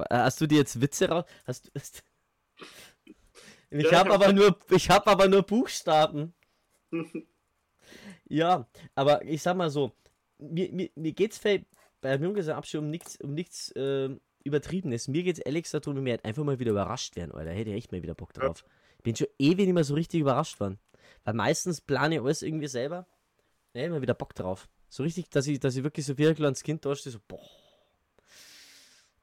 Hast 0.10 0.40
du 0.42 0.48
dir 0.48 0.60
jetzt 0.60 0.80
Witze 0.80 1.10
raus? 1.10 1.26
Hast 1.46 1.66
du. 1.68 1.72
Hast... 1.76 2.04
Ich 3.72 3.84
Ja, 3.92 4.00
habe 4.00 4.14
aber 4.14 4.32
nur, 4.34 4.60
ich 4.70 4.90
habe 4.90 5.08
aber 5.08 5.28
nur 5.28 5.42
Buchstaben. 5.42 6.36
ja, 8.26 8.68
aber 8.94 9.24
ich 9.26 9.42
sag 9.42 9.58
mal 9.58 9.72
so, 9.72 9.92
mir, 10.38 10.72
mir, 10.72 10.92
mir 10.96 11.14
geht's 11.14 11.40
bei, 11.40 11.66
beim 12.02 12.22
Junggesellenabschied 12.24 12.80
um 12.82 12.90
nichts, 12.92 13.20
um 13.20 13.34
nichts 13.34 13.74
ähm, 13.76 14.22
Übertriebenes. 14.44 15.08
Mir 15.08 15.24
geht's 15.24 15.40
gesagt 15.44 15.88
darum, 15.88 16.02
mir 16.04 16.12
halt 16.12 16.26
einfach 16.26 16.44
mal 16.44 16.60
wieder 16.60 16.72
überrascht 16.72 17.16
werden, 17.16 17.32
Alter. 17.32 17.52
Hätte 17.52 17.70
ich 17.72 17.76
echt 17.78 17.92
mal 17.92 18.02
wieder 18.04 18.16
Bock 18.16 18.34
drauf. 18.34 18.64
Ich 18.98 19.04
bin 19.04 19.16
schon 19.16 19.28
ewig 19.40 19.66
nicht 19.66 19.74
mehr 19.74 19.84
so 19.84 19.94
richtig 19.94 20.22
überrascht 20.22 20.60
worden. 20.60 20.80
Weil 21.24 21.34
meistens 21.34 21.82
plane 21.82 22.16
ich 22.16 22.22
alles 22.22 22.42
irgendwie 22.42 22.68
selber. 22.68 23.08
Ne, 23.74 23.86
immer 23.86 24.02
wieder 24.02 24.14
Bock 24.14 24.36
drauf. 24.36 24.70
So 24.90 25.04
richtig, 25.04 25.30
dass 25.30 25.48
ich, 25.48 25.60
dass 25.60 25.76
ich 25.76 25.84
wirklich 25.84 26.06
so 26.06 26.14
ein 26.14 26.36
kleines 26.36 26.62
Kind 26.64 26.86
da 26.86 26.96
stehe, 26.96 27.12
so, 27.12 27.20
boah. 27.28 27.40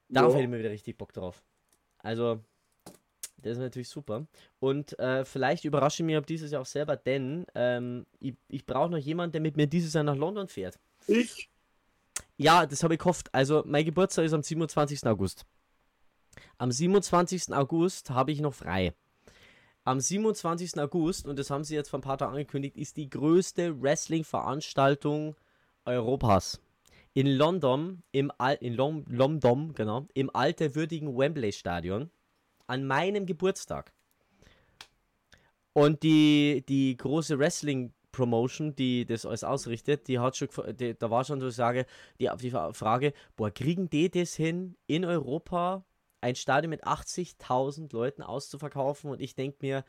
Darauf 0.08 0.32
Ja. 0.32 0.38
hätte 0.38 0.44
ich 0.44 0.50
mir 0.50 0.58
wieder 0.58 0.70
richtig 0.70 0.98
Bock 0.98 1.12
drauf. 1.12 1.42
Also, 1.98 2.40
das 3.36 3.52
ist 3.52 3.58
natürlich 3.58 3.88
super. 3.88 4.26
Und 4.58 4.98
äh, 4.98 5.24
vielleicht 5.24 5.64
überrasche 5.64 6.02
ich 6.02 6.06
mich 6.06 6.16
ab 6.16 6.26
dieses 6.26 6.50
Jahr 6.50 6.62
auch 6.62 6.66
selber, 6.66 6.96
denn 6.96 7.46
ähm, 7.54 8.06
ich, 8.18 8.34
ich 8.48 8.66
brauche 8.66 8.90
noch 8.90 8.98
jemanden, 8.98 9.32
der 9.32 9.40
mit 9.40 9.56
mir 9.56 9.66
dieses 9.66 9.92
Jahr 9.92 10.04
nach 10.04 10.16
London 10.16 10.48
fährt. 10.48 10.78
Ich? 11.06 11.48
Ja, 12.40 12.64
das 12.64 12.82
habe 12.82 12.94
ich 12.94 13.00
gehofft. 13.00 13.28
Also, 13.34 13.62
mein 13.66 13.84
Geburtstag 13.84 14.24
ist 14.24 14.32
am 14.32 14.42
27. 14.42 15.04
August. 15.04 15.44
Am 16.56 16.72
27. 16.72 17.52
August 17.52 18.08
habe 18.08 18.32
ich 18.32 18.40
noch 18.40 18.54
frei. 18.54 18.94
Am 19.84 20.00
27. 20.00 20.80
August, 20.80 21.28
und 21.28 21.38
das 21.38 21.50
haben 21.50 21.64
sie 21.64 21.74
jetzt 21.74 21.90
vor 21.90 21.98
ein 21.98 22.02
paar 22.02 22.16
Tagen 22.16 22.32
angekündigt, 22.32 22.78
ist 22.78 22.96
die 22.96 23.10
größte 23.10 23.82
Wrestling-Veranstaltung 23.82 25.36
Europas. 25.84 26.62
In 27.12 27.26
London, 27.26 28.02
im 28.10 28.32
Al 28.38 28.56
in 28.62 28.72
Lom 28.72 29.04
London, 29.06 29.74
genau, 29.74 30.06
im 30.14 30.34
alterwürdigen 30.34 31.14
Wembley-Stadion. 31.18 32.10
An 32.66 32.86
meinem 32.86 33.26
Geburtstag. 33.26 33.92
Und 35.74 36.02
die, 36.02 36.64
die 36.66 36.96
große 36.96 37.38
Wrestling-Promotion, 38.12 38.74
die 38.76 39.06
das 39.06 39.26
alles 39.26 39.44
ausrichtet, 39.44 40.08
die 40.08 40.18
hat 40.18 40.36
schon, 40.36 40.48
die, 40.76 40.94
da 40.96 41.10
war 41.10 41.24
schon 41.24 41.40
so, 41.40 41.50
sage, 41.50 41.86
die, 42.18 42.28
die 42.40 42.50
Frage, 42.50 43.12
boah, 43.36 43.50
kriegen 43.50 43.88
die 43.90 44.10
das 44.10 44.34
hin, 44.34 44.76
in 44.86 45.04
Europa 45.04 45.84
ein 46.20 46.34
Stadion 46.34 46.70
mit 46.70 46.84
80.000 46.86 47.92
Leuten 47.92 48.22
auszuverkaufen? 48.22 49.10
Und 49.10 49.20
ich 49.20 49.34
denke 49.34 49.58
mir, 49.62 49.84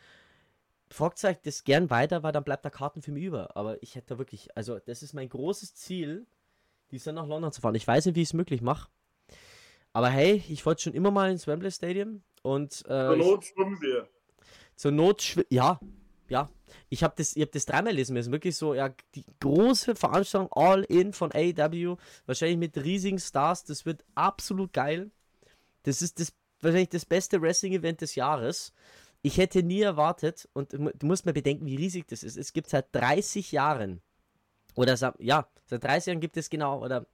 fragt 0.89 1.23
euch 1.23 1.37
das 1.41 1.63
gern 1.63 1.89
weiter, 1.89 2.23
weil 2.23 2.31
dann 2.31 2.43
bleibt 2.43 2.63
der 2.63 2.71
Karten 2.71 3.01
für 3.01 3.11
mich 3.11 3.23
über. 3.23 3.55
Aber 3.55 3.81
ich 3.83 3.95
hätte 3.95 4.13
da 4.15 4.17
wirklich, 4.17 4.55
also 4.55 4.79
das 4.79 5.03
ist 5.03 5.13
mein 5.13 5.29
großes 5.29 5.75
Ziel, 5.75 6.25
dies 6.91 7.05
Jahr 7.05 7.15
nach 7.15 7.27
London 7.27 7.51
zu 7.51 7.61
fahren. 7.61 7.75
Ich 7.75 7.87
weiß 7.87 8.05
nicht, 8.05 8.15
wie 8.15 8.21
ich 8.21 8.29
es 8.29 8.33
möglich 8.33 8.61
mache. 8.61 8.89
Aber 9.93 10.09
hey, 10.09 10.41
ich 10.47 10.65
wollte 10.65 10.83
schon 10.83 10.93
immer 10.93 11.11
mal 11.11 11.31
ins 11.31 11.47
Wembley 11.47 11.71
Stadium 11.71 12.23
und 12.43 12.71
Zur 12.73 12.89
äh, 12.89 13.19
ich, 13.19 13.25
Not 13.25 13.43
schwimmen 13.45 13.81
wir. 13.81 14.07
zur 14.75 14.91
Not, 14.91 15.21
schwi- 15.21 15.45
ja, 15.49 15.79
ja. 16.31 16.49
Ich 16.89 17.03
habe 17.03 17.13
das, 17.17 17.35
ich 17.35 17.41
hab 17.41 17.51
das 17.51 17.65
dreimal 17.65 17.93
lesen 17.93 18.13
müssen. 18.13 18.31
Wirklich 18.31 18.55
so, 18.55 18.73
ja, 18.73 18.89
die 19.15 19.25
große 19.41 19.95
Veranstaltung 19.95 20.51
All 20.53 20.83
In 20.83 21.13
von 21.13 21.31
AEW, 21.31 21.97
wahrscheinlich 22.25 22.57
mit 22.57 22.77
riesigen 22.83 23.19
Stars. 23.19 23.65
Das 23.65 23.85
wird 23.85 24.03
absolut 24.15 24.71
geil. 24.73 25.11
Das 25.83 26.01
ist 26.01 26.19
das 26.19 26.33
wahrscheinlich 26.61 26.89
das 26.89 27.05
beste 27.05 27.41
Wrestling-Event 27.41 28.01
des 28.01 28.15
Jahres. 28.15 28.73
Ich 29.21 29.37
hätte 29.37 29.61
nie 29.61 29.81
erwartet, 29.81 30.47
und 30.53 30.73
du 30.73 30.79
mu- 30.79 30.91
du 30.97 31.05
musst 31.05 31.25
mal 31.25 31.33
bedenken, 31.33 31.65
wie 31.65 31.75
riesig 31.75 32.07
das 32.07 32.23
ist. 32.23 32.37
Es 32.37 32.53
gibt 32.53 32.69
seit 32.69 32.87
30 32.95 33.51
Jahren, 33.51 34.01
oder 34.75 34.95
ja, 35.19 35.47
seit 35.65 35.83
30 35.83 36.07
Jahren 36.07 36.21
gibt 36.21 36.37
es 36.37 36.49
genau, 36.49 36.83
oder 36.83 37.05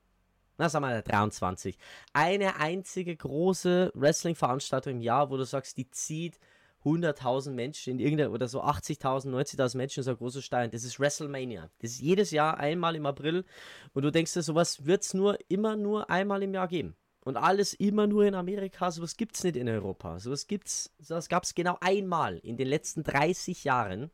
na, 0.59 0.69
sagen 0.69 0.85
wir 0.85 0.89
mal 0.89 1.01
23, 1.03 1.77
eine 2.13 2.59
einzige 2.59 3.15
große 3.15 3.91
Wrestling-Veranstaltung 3.93 4.93
im 4.93 5.01
Jahr, 5.01 5.29
wo 5.29 5.37
du 5.37 5.43
sagst, 5.43 5.77
die 5.77 5.89
zieht 5.89 6.39
100.000 6.85 7.51
Menschen 7.51 7.93
in 7.93 7.99
irgendeiner, 7.99 8.31
oder 8.31 8.47
so 8.47 8.61
80.000, 8.61 9.29
90.000 9.29 9.77
Menschen 9.77 9.99
in 9.99 10.03
so 10.03 10.11
ein 10.11 10.17
großes 10.17 10.43
Stein. 10.43 10.71
Das 10.71 10.83
ist 10.83 10.99
WrestleMania. 10.99 11.69
Das 11.79 11.91
ist 11.91 11.99
jedes 12.01 12.31
Jahr 12.31 12.57
einmal 12.57 12.95
im 12.95 13.05
April. 13.05 13.45
Und 13.93 14.03
du 14.03 14.11
denkst 14.11 14.33
dir, 14.33 14.41
sowas 14.41 14.85
wird 14.85 15.03
es 15.03 15.13
nur, 15.13 15.37
immer 15.49 15.75
nur 15.75 16.09
einmal 16.09 16.43
im 16.43 16.53
Jahr 16.53 16.67
geben. 16.67 16.95
Und 17.21 17.35
alles 17.35 17.73
immer 17.73 18.07
nur 18.07 18.25
in 18.25 18.35
Amerika, 18.35 18.89
sowas 18.89 19.17
gibt 19.17 19.35
es 19.35 19.43
nicht 19.43 19.57
in 19.57 19.67
Europa. 19.67 20.19
Sowas 20.19 20.47
gibt's, 20.47 20.93
sowas 20.99 21.27
gab 21.27 21.43
es 21.43 21.55
genau 21.55 21.77
einmal 21.81 22.37
in 22.37 22.55
den 22.55 22.67
letzten 22.67 23.03
30 23.03 23.65
Jahren. 23.65 24.11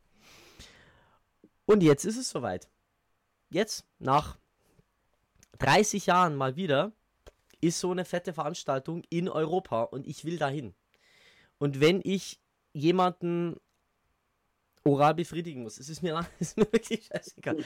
Und 1.65 1.84
jetzt 1.84 2.06
ist 2.06 2.17
es 2.17 2.30
soweit. 2.30 2.69
Jetzt, 3.52 3.86
nach 3.99 4.39
30 5.60 6.08
Jahren 6.08 6.36
mal 6.36 6.56
wieder, 6.56 6.91
ist 7.62 7.80
so 7.80 7.91
eine 7.91 8.04
fette 8.04 8.34
Veranstaltung 8.34 9.04
in 9.10 9.30
Europa 9.30 9.84
und 9.84 10.08
ich 10.08 10.26
will 10.26 10.38
dahin. 10.38 10.73
Und 11.60 11.80
wenn 11.80 12.02
ich 12.04 12.41
jemanden 12.74 13.60
oral 14.84 15.14
befriedigen 15.14 15.64
muss, 15.64 15.80
es 15.80 15.88
ist 15.90 16.02
mir, 16.04 16.26
ist 16.40 16.58
mir 16.58 16.72
wirklich 16.72 17.06
scheißegal. 17.06 17.64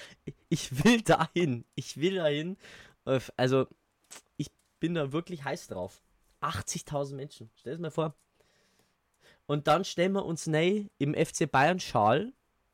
Ich 0.50 0.84
will 0.84 1.02
dahin. 1.02 1.66
Ich 1.76 1.98
will 1.98 2.16
dahin. 2.16 2.58
Äh, 3.06 3.20
Also, 3.36 3.68
ich 4.38 4.48
bin 4.80 4.94
da 4.94 5.12
wirklich 5.12 5.44
heiß 5.44 5.68
drauf. 5.68 6.02
80.000 6.42 7.16
Menschen. 7.16 7.50
Stell 7.56 7.74
es 7.74 7.80
mir 7.80 7.90
vor. 7.92 8.14
Und 9.48 9.68
dann 9.68 9.84
stellen 9.86 10.12
wir 10.12 10.26
uns 10.26 10.46
neu 10.46 10.86
im 11.00 11.16
FC 11.16 11.50
Bayern 11.50 11.80
Schal 11.80 12.34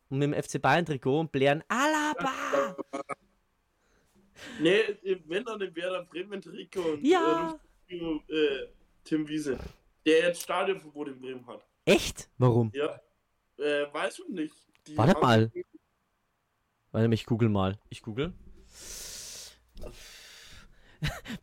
und 0.10 0.18
mit 0.18 0.34
dem 0.34 0.44
FC 0.44 0.62
Bayern 0.62 0.86
Trikot 0.86 1.20
und 1.22 1.32
blären 1.32 1.64
Alaba! 1.70 2.76
Nee, 4.60 4.82
wenn 5.26 5.46
dann 5.46 5.62
im 5.62 5.76
Werder 5.76 6.04
Bremen 6.06 6.42
Trikot 6.42 6.82
und 6.94 7.06
Ja. 7.06 7.58
äh, 7.88 8.68
Tim 9.04 9.28
Wiese, 9.28 9.58
der 10.06 10.28
jetzt 10.28 10.42
Stadionverbot 10.42 11.08
in 11.10 11.20
Bremen 11.22 11.46
hat. 11.48 11.66
Echt? 11.86 12.30
Warum? 12.38 12.72
Ja. 12.74 13.00
Äh, 13.58 13.94
weiß 13.94 14.20
man 14.20 14.36
nicht. 14.36 14.56
Die 14.88 14.98
Warte 14.98 15.20
mal. 15.20 15.52
Warte, 16.92 17.14
ich 17.14 17.26
google 17.26 17.50
mal. 17.50 17.80
Ich 17.90 18.02
google. 18.02 18.34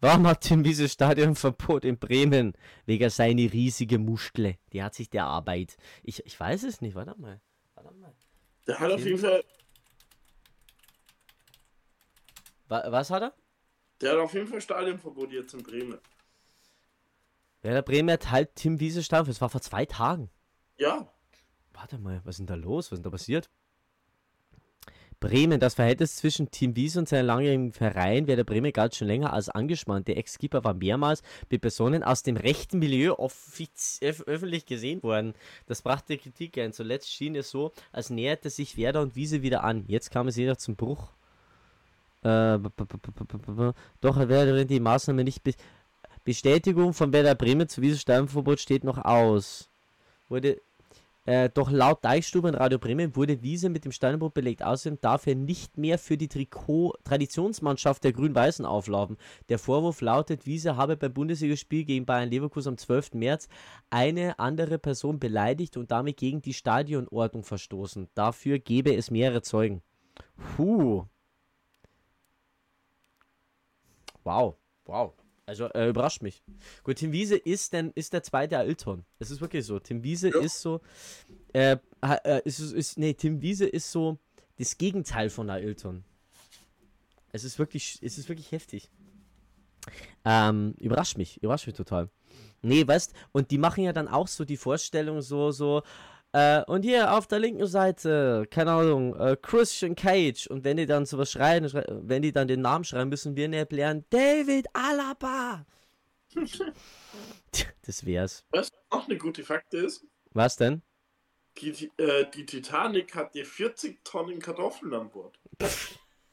Warum 0.01 0.27
hat 0.27 0.41
Tim 0.43 0.65
Wiese 0.65 0.89
Stadionverbot 0.89 1.85
in 1.85 1.99
Bremen? 1.99 2.55
Wegen 2.87 3.11
seine 3.11 3.53
riesige 3.53 3.99
Muskle. 3.99 4.57
Die 4.73 4.83
hat 4.83 4.95
sich 4.95 5.11
der 5.11 5.25
Arbeit. 5.25 5.77
Ich, 6.03 6.25
ich 6.25 6.39
weiß 6.39 6.63
es 6.63 6.81
nicht. 6.81 6.95
Warte 6.95 7.15
mal. 7.21 7.41
Warte 7.75 7.95
mal. 7.95 8.15
Der 8.67 8.79
hat 8.79 8.93
auf 8.93 9.05
jeden 9.05 9.19
Fall, 9.19 9.45
Wa 12.69 12.85
was 12.91 13.11
hat 13.11 13.23
er? 13.23 13.35
der 14.01 14.13
hat 14.13 14.19
auf 14.19 14.33
jeden 14.33 14.47
Fall 14.47 14.61
Stadionverbot 14.61 15.33
jetzt 15.33 15.55
in 15.55 15.63
Bremen. 15.63 15.99
Werder 17.63 17.83
Bremen 17.83 18.11
hat 18.11 18.31
halt 18.31 18.55
Tim 18.55 18.81
Wiese 18.81 19.03
Stadion. 19.03 19.29
Das 19.29 19.41
war 19.41 19.51
vor 19.51 19.61
zwei 19.61 19.85
Tagen. 19.85 20.31
Ja. 20.79 21.09
Warte 21.75 21.99
mal, 21.99 22.21
was 22.25 22.35
ist 22.35 22.39
denn 22.41 22.47
da 22.47 22.55
los? 22.55 22.87
Was 22.87 22.99
ist 22.99 22.99
denn 22.99 23.05
da 23.05 23.11
passiert? 23.11 23.51
Bremen, 25.21 25.61
das 25.61 25.75
Verhältnis 25.75 26.17
zwischen 26.17 26.51
Team 26.51 26.75
Wies 26.77 26.97
und 26.97 27.07
seinem 27.07 27.27
langjährigen 27.27 27.73
Verein 27.75 28.27
Werder 28.27 28.45
Bremen 28.45 28.73
galt 28.73 28.97
schon 28.97 29.07
länger 29.07 29.35
als 29.35 29.51
angespannt. 29.51 30.09
Der 30.09 30.17
Ex-Keeper 30.17 30.65
war 30.65 30.73
mehrmals 30.73 31.23
mit 31.51 31.61
Personen 31.61 32.03
aus 32.03 32.23
dem 32.23 32.39
rechten 32.39 32.79
Milieu 32.79 33.15
öffentlich 34.01 34.65
gesehen 34.65 35.03
worden. 35.03 35.35
Das 35.67 35.83
brachte 35.83 36.17
Kritik 36.17 36.57
ein. 36.57 36.73
Zuletzt 36.73 37.13
schien 37.13 37.37
es 37.37 37.51
so, 37.51 37.73
als 37.93 38.09
näherte 38.09 38.49
sich 38.49 38.79
Werder 38.79 39.03
und 39.03 39.15
Wiese 39.15 39.43
wieder 39.43 39.63
an. 39.63 39.85
Jetzt 39.89 40.11
kam 40.11 40.27
es 40.27 40.37
jedoch 40.37 40.57
zum 40.57 40.77
Bruch. 40.77 41.13
Äh, 42.23 42.59
doch 44.01 44.17
hat 44.17 44.29
Werder 44.31 44.65
die 44.65 44.81
Maßnahme 44.81 45.25
nicht 45.25 45.43
be 45.43 45.53
Bestätigung 46.25 46.93
von 46.93 47.13
Werder 47.13 47.35
Bremen 47.35 47.69
zu 47.69 47.83
Wiese 47.83 47.99
Stadionverbot 47.99 48.61
steht 48.61 48.85
noch 48.85 48.99
aus. 48.99 49.71
Wurde 50.29 50.61
äh, 51.27 51.51
doch 51.51 51.71
laut 51.71 52.05
Deichstube 52.05 52.49
und 52.49 52.55
Radio 52.55 52.79
Bremen 52.79 53.15
wurde 53.15 53.43
Wiese 53.43 53.69
mit 53.69 53.85
dem 53.85 53.93
Steinbruch 53.93 54.33
belegt. 54.33 54.63
Außerdem 54.63 55.01
darf 55.01 55.27
er 55.27 55.35
nicht 55.35 55.77
mehr 55.77 55.99
für 55.99 56.17
die 56.17 56.29
Trikot-Traditionsmannschaft 56.29 58.03
der 58.03 58.13
Grün-Weißen 58.13 58.65
auflaufen. 58.65 59.19
Der 59.49 59.59
Vorwurf 59.59 60.01
lautet, 60.01 60.47
Wiese 60.47 60.77
habe 60.77 60.97
beim 60.97 61.13
Bundesligaspiel 61.13 61.85
gegen 61.85 62.07
Bayern 62.07 62.31
Leverkusen 62.31 62.71
am 62.71 62.79
12. 62.79 63.15
März 63.15 63.49
eine 63.91 64.39
andere 64.39 64.79
Person 64.79 65.19
beleidigt 65.19 65.77
und 65.77 65.91
damit 65.91 66.17
gegen 66.17 66.41
die 66.43 66.55
Stadionordnung 66.55 67.45
verstoßen. 67.45 68.09
Dafür 68.15 68.59
gebe 68.59 68.95
es 68.95 69.11
mehrere 69.11 69.43
Zeugen. 69.43 69.83
Puh. 70.57 71.05
Wow, 74.25 74.57
wow. 74.87 75.13
Also 75.51 75.65
äh, 75.71 75.89
überrascht 75.89 76.23
mich. 76.23 76.45
Gut, 76.85 76.99
Tim 76.99 77.11
Wiese 77.11 77.37
ist, 77.37 77.73
denn, 77.73 77.91
ist 77.97 78.13
der 78.13 78.23
zweite 78.23 78.57
Ailton. 78.57 79.05
Es 79.19 79.33
ist 79.33 79.41
wirklich 79.41 79.67
so. 79.67 79.81
Tim 79.81 80.05
Wiese 80.05 80.29
Ja. 80.29 80.39
ist 80.39 80.61
so. 80.61 80.81
Äh, 81.53 81.79
äh, 82.03 82.41
ist, 82.45 82.61
ist, 82.61 82.73
ist, 82.73 82.99
nee, 83.01 83.15
Tim 83.15 83.43
Wiese 83.43 83.67
ist 83.67 83.91
so 83.91 84.21
das 84.61 84.79
Gegenteil 84.79 85.29
von 85.29 85.51
Ailton. 85.51 86.05
Es 87.33 87.43
ist 87.43 87.59
wirklich, 87.59 87.99
es 88.01 88.17
ist 88.17 88.29
wirklich 88.29 88.53
heftig. 88.53 88.91
Ähm, 90.25 90.77
überrascht 90.79 91.19
mich, 91.19 91.43
überrascht 91.43 91.67
mich 91.67 91.75
total. 91.75 92.11
Nee, 92.63 92.87
weißt, 92.87 93.13
und 93.33 93.51
die 93.51 93.59
machen 93.59 93.83
ja 93.83 93.93
dann 93.93 94.07
auch 94.07 94.29
so 94.29 94.45
die 94.45 94.57
Vorstellung 94.57 95.21
so, 95.21 95.51
so, 95.51 95.83
äh, 96.33 96.63
und 96.65 96.83
hier 96.83 97.13
auf 97.13 97.27
der 97.27 97.41
linken 97.41 97.67
Seite, 97.67 98.47
keine 98.51 98.73
Ahnung, 98.73 99.17
äh, 99.19 99.37
Christian 99.41 99.95
Cage. 99.95 100.47
Und 100.47 100.65
wenn 100.65 100.77
die 100.77 100.87
dann 100.87 101.07
sowas 101.07 101.31
schreien, 101.33 101.69
schrei 101.69 101.85
wenn 101.89 102.23
die 102.23 102.33
dann 102.33 102.49
den 102.49 102.61
Namen 102.61 102.85
schreien, 102.85 103.09
müssen 103.09 103.37
wir 103.37 103.49
nicht 103.49 103.73
lernen, 103.73 104.05
David 104.11 104.67
Alaba. 104.73 105.67
Das 107.85 108.07
wär's. 108.07 108.45
Was 108.51 108.71
auch 108.91 109.09
eine 109.09 109.19
gute 109.19 109.43
Fakte 109.43 109.79
ist, 109.79 110.07
Was 110.33 110.55
denn? 110.57 110.83
die, 111.61 111.91
äh, 111.97 112.31
die 112.33 112.47
Titanic 112.47 113.17
hatte 113.17 113.45
40 113.45 114.05
Tonnen 114.05 114.39
Kartoffeln 114.39 114.95
an 114.95 115.11
Bord. 115.11 115.37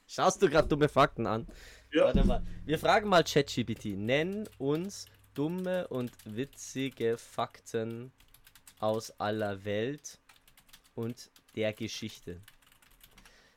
Schaust 0.08 0.42
du 0.42 0.50
gerade 0.50 0.68
dumme 0.68 0.88
Fakten 0.88 1.26
an? 1.26 1.48
Ja. 1.92 2.06
Warte 2.06 2.24
mal. 2.24 2.44
Wir 2.66 2.80
fragen 2.80 3.10
mal 3.10 3.24
ChatGPT. 3.24 3.98
Nenn 3.98 4.48
uns 4.60 5.06
dumme 5.34 5.88
und 5.88 6.12
witzige 6.26 7.18
Fakten 7.18 8.12
aus 8.80 9.12
aller 9.20 9.64
Welt 9.66 10.20
und 10.96 11.30
der 11.56 11.74
Geschichte. 11.74 12.40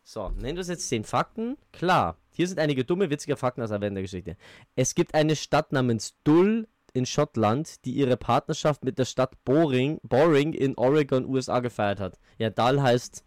So, 0.02 0.30
nenn 0.30 0.58
uns 0.58 0.68
jetzt 0.68 0.88
zehn 0.88 1.04
Fakten. 1.04 1.56
Klar, 1.72 2.16
hier 2.32 2.48
sind 2.48 2.58
einige 2.58 2.84
dumme, 2.84 3.10
witzige 3.10 3.36
Fakten 3.36 3.62
aus 3.62 3.70
der 3.70 3.78
Geschichte. 3.90 4.36
Es 4.74 4.94
gibt 4.94 5.14
eine 5.14 5.36
Stadt 5.36 5.72
namens 5.72 6.14
Dull 6.24 6.66
in 6.92 7.06
Schottland, 7.06 7.84
die 7.84 7.92
ihre 7.92 8.16
Partnerschaft 8.16 8.84
mit 8.84 8.98
der 8.98 9.04
Stadt 9.04 9.44
Boring, 9.44 10.00
Boring 10.02 10.52
in 10.52 10.76
Oregon, 10.76 11.26
USA 11.26 11.60
gefeiert 11.60 12.00
hat. 12.00 12.18
Ja, 12.38 12.50
Dull 12.50 12.80
heißt 12.80 13.24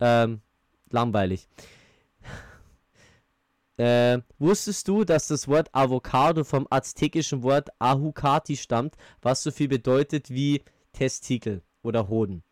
ähm, 0.00 0.40
langweilig. 0.90 1.48
Äh, 3.78 4.20
wusstest 4.38 4.86
du, 4.86 5.02
dass 5.02 5.28
das 5.28 5.48
Wort 5.48 5.70
Avocado 5.72 6.44
vom 6.44 6.66
aztekischen 6.68 7.42
Wort 7.42 7.70
Ahucati 7.78 8.54
stammt, 8.56 8.96
was 9.22 9.42
so 9.42 9.50
viel 9.50 9.66
bedeutet 9.66 10.28
wie 10.28 10.62
Testikel 10.92 11.62
oder 11.82 12.08
Hoden? 12.08 12.42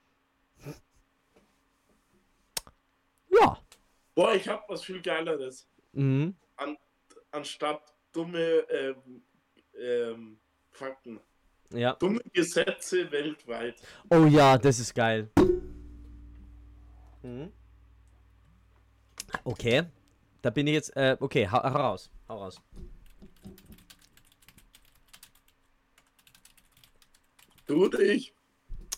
Ja. 3.28 3.58
Boah, 4.14 4.34
ich 4.34 4.48
hab 4.48 4.68
was 4.68 4.84
viel 4.84 5.00
Geileres. 5.00 5.68
Mhm. 5.92 6.34
Anstatt 7.32 7.82
dumme 8.12 8.64
ähm, 8.70 9.22
ähm, 9.78 10.40
Fakten. 10.72 11.20
Ja. 11.72 11.94
Dumme 11.94 12.20
Gesetze 12.32 13.10
weltweit. 13.12 13.76
Oh 14.10 14.24
ja, 14.26 14.58
das 14.58 14.80
ist 14.80 14.94
geil. 14.94 15.30
Mhm. 17.22 17.52
Okay. 19.44 19.84
Da 20.42 20.50
bin 20.50 20.66
ich 20.66 20.74
jetzt. 20.74 20.96
Äh, 20.96 21.16
okay, 21.20 21.48
hau, 21.48 21.62
hau 21.62 21.68
raus. 21.68 22.10
Hau 22.28 22.38
raus. 22.38 22.60
Du 27.70 27.84
oder 27.84 28.00
ich? 28.00 28.34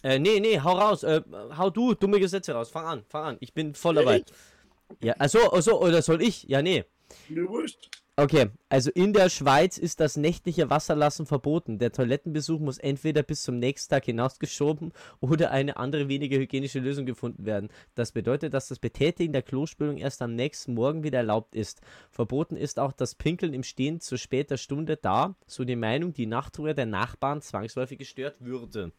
Äh, 0.02 0.18
nee, 0.18 0.40
nee, 0.40 0.58
hau 0.58 0.72
raus. 0.72 1.02
Äh, 1.02 1.20
hau 1.58 1.68
du 1.68 1.94
dumme 1.94 2.18
Gesetze 2.18 2.52
raus. 2.52 2.70
Fang 2.70 2.86
an, 2.86 3.04
fang 3.06 3.24
an. 3.24 3.36
Ich 3.40 3.52
bin 3.52 3.74
voll 3.74 3.96
dabei. 3.96 4.16
Ich? 4.18 5.04
Ja, 5.04 5.12
also, 5.18 5.50
also, 5.50 5.82
oder 5.82 6.00
soll 6.00 6.22
ich? 6.22 6.44
Ja, 6.44 6.62
nee. 6.62 6.84
Mir 7.28 7.46
wurscht. 7.48 7.90
Okay, 8.22 8.50
also 8.68 8.88
in 8.92 9.12
der 9.12 9.28
Schweiz 9.28 9.78
ist 9.78 9.98
das 9.98 10.16
nächtliche 10.16 10.70
Wasserlassen 10.70 11.26
verboten. 11.26 11.80
Der 11.80 11.90
Toilettenbesuch 11.90 12.60
muss 12.60 12.78
entweder 12.78 13.24
bis 13.24 13.42
zum 13.42 13.58
nächsten 13.58 13.90
Tag 13.90 14.04
hinausgeschoben 14.04 14.92
oder 15.18 15.50
eine 15.50 15.76
andere 15.76 16.06
weniger 16.06 16.38
hygienische 16.38 16.78
Lösung 16.78 17.04
gefunden 17.04 17.46
werden. 17.46 17.68
Das 17.96 18.12
bedeutet, 18.12 18.54
dass 18.54 18.68
das 18.68 18.78
Betätigen 18.78 19.32
der 19.32 19.42
Klospülung 19.42 19.96
erst 19.96 20.22
am 20.22 20.36
nächsten 20.36 20.74
Morgen 20.74 21.02
wieder 21.02 21.18
erlaubt 21.18 21.56
ist. 21.56 21.80
Verboten 22.12 22.54
ist 22.54 22.78
auch 22.78 22.92
das 22.92 23.16
Pinkeln 23.16 23.54
im 23.54 23.64
Stehen 23.64 23.98
zu 23.98 24.16
später 24.16 24.56
Stunde, 24.56 24.96
da, 24.96 25.34
so 25.48 25.64
die 25.64 25.74
Meinung, 25.74 26.12
die 26.12 26.26
Nachtruhe 26.26 26.76
der 26.76 26.86
Nachbarn 26.86 27.42
zwangsläufig 27.42 27.98
gestört 27.98 28.36
würde. 28.38 28.92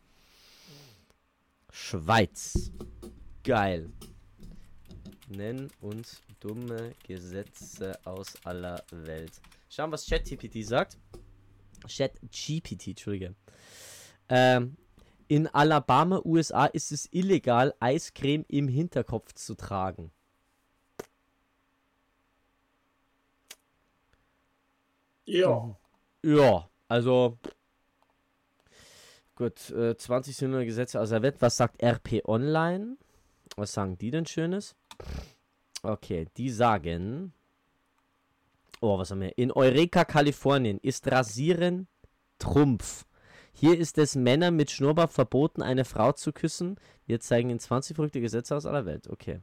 Schweiz. 1.71 2.73
Geil. 3.45 3.89
Nenn 5.35 5.71
uns 5.81 6.21
dumme 6.39 6.93
Gesetze 7.07 7.93
aus 8.05 8.33
aller 8.43 8.83
Welt. 8.91 9.31
Schauen, 9.67 9.91
was 9.91 10.05
ChatGPT 10.05 10.63
sagt. 10.63 10.97
ChatGPT, 11.87 12.87
Entschuldige. 12.89 13.35
Ähm, 14.29 14.77
in 15.27 15.47
Alabama, 15.47 16.21
USA 16.23 16.65
ist 16.67 16.91
es 16.91 17.07
illegal, 17.11 17.73
Eiscreme 17.79 18.45
im 18.47 18.67
Hinterkopf 18.67 19.33
zu 19.33 19.55
tragen. 19.55 20.11
Ja. 25.25 25.75
Ja, 26.23 26.69
also. 26.87 27.39
Gut, 29.35 29.71
äh, 29.71 29.97
20 29.97 30.35
sind 30.35 30.51
nur 30.51 30.63
Gesetze 30.63 31.01
aus 31.01 31.09
der 31.09 31.23
Welt. 31.23 31.37
Was 31.39 31.57
sagt 31.57 31.81
RP 31.81 32.21
Online? 32.25 32.97
Was 33.55 33.73
sagen 33.73 33.97
die 33.97 34.11
denn 34.11 34.27
Schönes? 34.27 34.75
Okay, 35.83 36.27
die 36.37 36.49
sagen. 36.49 37.33
Oh, 38.79 38.97
was 38.97 39.11
haben 39.11 39.21
wir? 39.21 39.37
In 39.37 39.51
Eureka, 39.51 40.05
Kalifornien 40.05 40.79
ist 40.79 41.11
Rasieren 41.11 41.87
Trumpf. 42.39 43.05
Hier 43.53 43.77
ist 43.77 43.97
es 43.97 44.15
Männern 44.15 44.55
mit 44.55 44.71
Schnurrbart 44.71 45.11
verboten, 45.11 45.61
eine 45.61 45.85
Frau 45.85 46.13
zu 46.13 46.31
küssen. 46.31 46.79
Wir 47.05 47.19
zeigen 47.19 47.49
Ihnen 47.49 47.59
20 47.59 47.95
verrückte 47.95 48.21
Gesetze 48.21 48.55
aus 48.55 48.65
aller 48.65 48.85
Welt. 48.85 49.09
Okay. 49.09 49.41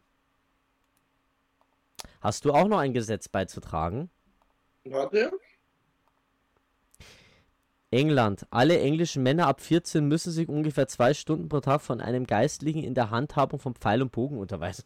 Hast 2.21 2.45
du 2.45 2.53
auch 2.53 2.69
noch 2.69 2.79
ein 2.79 2.93
Gesetz 2.93 3.29
beizutragen? 3.29 4.11
Warte. 4.85 5.31
England. 7.91 8.47
Alle 8.51 8.81
englischen 8.81 9.23
Männer 9.23 9.47
ab 9.47 9.61
14 9.61 10.07
müssen 10.07 10.31
sich 10.31 10.49
ungefähr 10.49 10.89
zwei 10.89 11.13
Stunden 11.13 11.49
pro 11.49 11.61
Tag 11.61 11.83
von 11.83 12.01
einem 12.01 12.27
Geistlichen 12.27 12.83
in 12.83 12.95
der 12.95 13.11
Handhabung 13.11 13.61
von 13.61 13.75
Pfeil 13.75 14.01
und 14.01 14.13
Bogen 14.13 14.39
unterweisen. 14.39 14.85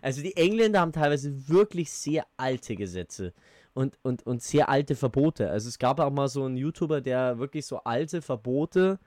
Also 0.00 0.22
die 0.22 0.36
Engländer 0.36 0.80
haben 0.80 0.92
teilweise 0.92 1.48
wirklich 1.48 1.90
sehr 1.90 2.26
alte 2.36 2.76
Gesetze 2.76 3.32
und, 3.74 3.98
und, 4.02 4.26
und 4.26 4.42
sehr 4.42 4.68
alte 4.68 4.94
Verbote. 4.94 5.50
Also 5.50 5.68
es 5.68 5.78
gab 5.78 6.00
auch 6.00 6.10
mal 6.10 6.28
so 6.28 6.44
einen 6.44 6.56
YouTuber, 6.56 7.00
der 7.00 7.38
wirklich 7.38 7.66
so 7.66 7.78
alte 7.78 8.22
Verbote, 8.22 8.98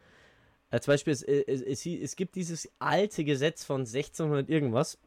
äh, 0.71 0.79
zum 0.79 0.93
Beispiel 0.93 1.13
es, 1.13 1.23
es, 1.23 1.61
es, 1.61 1.85
es 1.85 2.15
gibt 2.15 2.35
dieses 2.35 2.69
alte 2.79 3.23
Gesetz 3.23 3.63
von 3.63 3.81
1600 3.81 4.49
irgendwas, 4.49 4.97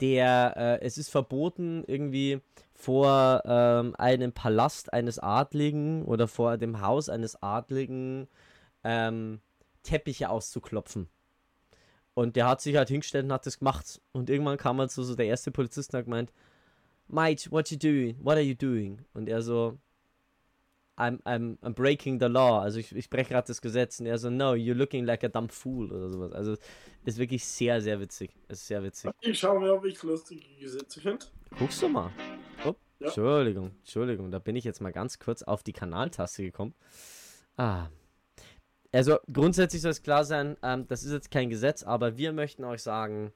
der, 0.00 0.54
äh, 0.56 0.84
es 0.84 0.98
ist 0.98 1.10
verboten 1.10 1.84
irgendwie 1.86 2.40
vor 2.74 3.42
ähm, 3.44 3.94
einem 3.96 4.32
Palast 4.32 4.92
eines 4.92 5.18
Adligen 5.18 6.04
oder 6.04 6.28
vor 6.28 6.56
dem 6.56 6.80
Haus 6.80 7.08
eines 7.08 7.42
Adligen 7.42 8.28
ähm, 8.84 9.40
Teppiche 9.82 10.30
auszuklopfen. 10.30 11.08
Und 12.14 12.36
der 12.36 12.48
hat 12.48 12.60
sich 12.60 12.76
halt 12.76 12.88
hingestellt 12.88 13.24
und 13.24 13.32
hat 13.32 13.46
das 13.46 13.58
gemacht. 13.58 14.00
Und 14.12 14.30
irgendwann 14.30 14.56
kam 14.56 14.78
halt 14.78 14.90
so, 14.90 15.02
so 15.02 15.14
der 15.14 15.26
erste 15.26 15.50
Polizist 15.50 15.92
und 15.92 15.98
hat 15.98 16.04
gemeint, 16.06 16.32
Mate, 17.08 17.50
what 17.50 17.70
you 17.70 17.76
doing? 17.76 18.16
What 18.20 18.34
are 18.34 18.42
you 18.42 18.54
doing? 18.54 19.04
Und 19.14 19.28
er 19.28 19.42
so, 19.42 19.78
I'm, 20.96 21.20
I'm, 21.24 21.58
I'm 21.62 21.72
breaking 21.72 22.20
the 22.20 22.26
law. 22.26 22.60
Also 22.60 22.78
ich, 22.78 22.94
ich 22.94 23.10
breche 23.10 23.30
gerade 23.30 23.46
das 23.46 23.60
Gesetz. 23.60 24.00
Und 24.00 24.06
er 24.06 24.18
so, 24.18 24.30
no, 24.30 24.52
you're 24.52 24.74
looking 24.74 25.04
like 25.04 25.24
a 25.24 25.28
dumb 25.28 25.50
fool 25.50 25.90
oder 25.90 26.08
sowas. 26.08 26.32
Also 26.32 26.56
ist 27.04 27.18
wirklich 27.18 27.44
sehr, 27.44 27.80
sehr 27.80 27.98
witzig. 28.00 28.36
Ist 28.48 28.66
sehr 28.66 28.82
witzig. 28.82 29.10
Ich 29.20 29.38
schaue 29.38 29.60
mir, 29.60 29.72
ob 29.72 29.84
ich 29.86 30.00
lustige 30.02 30.46
Gesetze 30.60 31.00
finde. 31.00 31.26
Guckst 31.58 31.82
du 31.82 31.88
mal. 31.88 32.10
Oh, 32.64 32.74
ja. 32.98 33.06
Entschuldigung, 33.06 33.72
Entschuldigung. 33.78 34.30
Da 34.30 34.38
bin 34.38 34.56
ich 34.56 34.64
jetzt 34.64 34.80
mal 34.80 34.92
ganz 34.92 35.18
kurz 35.18 35.42
auf 35.42 35.62
die 35.62 35.72
Kanaltaste 35.72 36.42
gekommen. 36.42 36.74
Ah. 37.56 37.88
Also 38.92 39.18
grundsätzlich 39.32 39.82
soll 39.82 39.92
es 39.92 40.02
klar 40.02 40.24
sein, 40.24 40.56
ähm, 40.62 40.86
das 40.88 41.04
ist 41.04 41.12
jetzt 41.12 41.30
kein 41.30 41.48
Gesetz, 41.48 41.82
aber 41.82 42.16
wir 42.16 42.32
möchten 42.32 42.64
euch 42.64 42.82
sagen, 42.82 43.32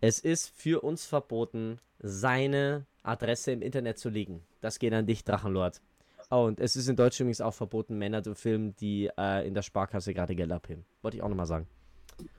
es 0.00 0.18
ist 0.20 0.50
für 0.56 0.82
uns 0.82 1.04
verboten, 1.04 1.78
seine 1.98 2.86
Adresse 3.02 3.52
im 3.52 3.62
Internet 3.62 3.98
zu 3.98 4.08
legen. 4.08 4.42
Das 4.60 4.78
geht 4.78 4.92
an 4.92 5.06
dich, 5.06 5.24
Drachenlord. 5.24 5.82
Oh, 6.30 6.44
und 6.44 6.60
es 6.60 6.76
ist 6.76 6.88
in 6.88 6.96
Deutschland 6.96 7.26
übrigens 7.26 7.40
auch 7.40 7.54
verboten, 7.54 7.98
Männer 7.98 8.22
zu 8.22 8.34
filmen, 8.34 8.76
die 8.76 9.10
äh, 9.18 9.46
in 9.46 9.54
der 9.54 9.62
Sparkasse 9.62 10.12
gerade 10.14 10.34
Geld 10.34 10.52
abheben. 10.52 10.84
Wollte 11.02 11.16
ich 11.16 11.22
auch 11.22 11.28
nochmal 11.28 11.46
sagen. 11.46 11.66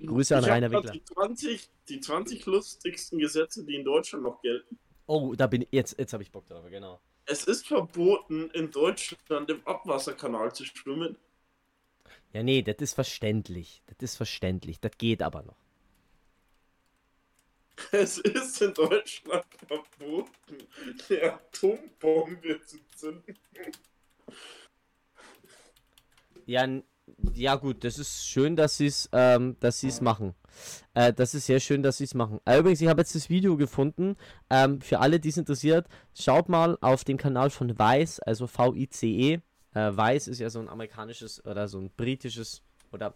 Grüße 0.06 0.38
an 0.38 0.44
Rainer 0.44 0.72
Wickler. 0.72 0.92
Die 0.92 1.04
20, 1.04 1.70
die 1.88 2.00
20 2.00 2.46
lustigsten 2.46 3.20
Gesetze, 3.20 3.66
die 3.66 3.76
in 3.76 3.86
Deutschland 3.86 4.24
noch 4.24 4.42
gelten. 4.42 4.78
Oh, 5.08 5.34
da 5.36 5.48
bin 5.48 5.64
ich. 5.64 5.70
Jetzt, 5.72 5.98
jetzt 5.98 6.14
habe 6.14 6.24
ich 6.24 6.32
Bock 6.32 6.48
drauf, 6.48 6.66
genau. 6.70 7.00
Es 7.26 7.46
ist 7.46 7.68
verboten, 7.68 8.50
in 8.54 8.72
Deutschland 8.72 9.50
im 9.50 9.66
Abwasserkanal 9.66 10.54
zu 10.54 10.66
schwimmen. 10.66 11.18
Ja, 12.34 12.44
nee, 12.44 12.62
das 12.62 12.78
ist 12.80 12.94
verständlich. 12.94 13.82
Das 13.88 13.98
ist 14.00 14.18
verständlich. 14.18 14.80
Das 14.80 14.92
geht 14.98 15.22
aber 15.22 15.44
noch. 15.44 15.58
Es 17.92 18.18
ist 18.18 18.62
in 18.62 18.74
Deutschland 18.74 19.46
verboten, 19.68 20.58
die 21.08 21.22
Atombombe 21.22 22.62
zu 22.66 22.78
zünden. 22.96 23.38
Ja, 26.46 26.68
ja 27.34 27.56
gut, 27.56 27.84
das 27.84 27.98
ist 27.98 28.28
schön, 28.28 28.56
dass 28.56 28.78
sie 28.78 28.88
es, 28.88 29.10
ähm, 29.14 29.56
dass 29.60 29.80
sie 29.80 29.88
es 29.88 30.02
machen. 30.02 30.36
Äh, 30.94 31.14
das 31.14 31.34
ist 31.34 31.46
sehr 31.46 31.60
schön, 31.60 31.84
dass 31.84 31.98
sie 31.98 32.04
es 32.04 32.14
machen. 32.14 32.40
Äh, 32.46 32.60
übrigens, 32.60 32.82
ich 32.82 32.88
habe 32.88 33.02
jetzt 33.02 33.16
das 33.16 33.30
Video 33.30 33.58
gefunden. 33.58 34.16
Ähm, 34.50 34.82
für 34.82 35.00
alle, 35.00 35.20
die 35.20 35.30
es 35.30 35.38
interessiert, 35.38 35.88
schaut 36.14 36.50
mal 36.50 36.78
auf 36.82 37.04
dem 37.04 37.18
Kanal 37.18 37.50
von 37.50 37.78
Vice, 37.78 38.20
also 38.20 38.48
V-I-C-E. 38.48 39.40
Äh, 39.74 39.92
Vice 39.92 40.28
ist 40.28 40.40
ja 40.40 40.50
so 40.50 40.60
ein 40.60 40.70
amerikanisches 40.70 41.46
oder 41.46 41.68
so 41.68 41.80
ein 41.80 41.90
britisches 41.96 42.62
oder 42.92 43.14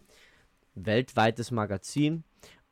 weltweites 0.75 1.51
Magazin. 1.51 2.23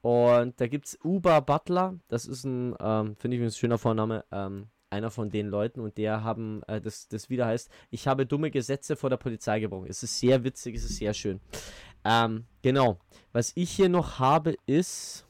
Und 0.01 0.59
da 0.59 0.67
gibt 0.67 0.87
es 0.87 0.99
Uber 1.03 1.41
Butler, 1.41 1.99
das 2.07 2.25
ist 2.25 2.43
ein, 2.43 2.75
ähm, 2.79 3.15
finde 3.17 3.37
ich 3.37 3.43
ein 3.43 3.51
schöner 3.51 3.77
Vorname, 3.77 4.25
ähm, 4.31 4.67
einer 4.89 5.11
von 5.11 5.29
den 5.29 5.47
Leuten 5.47 5.79
und 5.79 5.97
der 5.97 6.23
haben, 6.23 6.63
äh, 6.67 6.81
das, 6.81 7.07
das 7.07 7.29
wieder 7.29 7.45
heißt, 7.45 7.69
ich 7.91 8.07
habe 8.07 8.25
dumme 8.25 8.51
Gesetze 8.51 8.95
vor 8.95 9.09
der 9.09 9.17
Polizei 9.17 9.59
gebrochen. 9.59 9.87
Es 9.87 10.03
ist 10.03 10.19
sehr 10.19 10.43
witzig, 10.43 10.75
es 10.75 10.83
ist 10.83 10.97
sehr 10.97 11.13
schön. 11.13 11.39
Ähm, 12.03 12.45
genau. 12.61 12.99
Was 13.31 13.53
ich 13.55 13.71
hier 13.71 13.89
noch 13.89 14.19
habe 14.19 14.55
ist, 14.65 15.25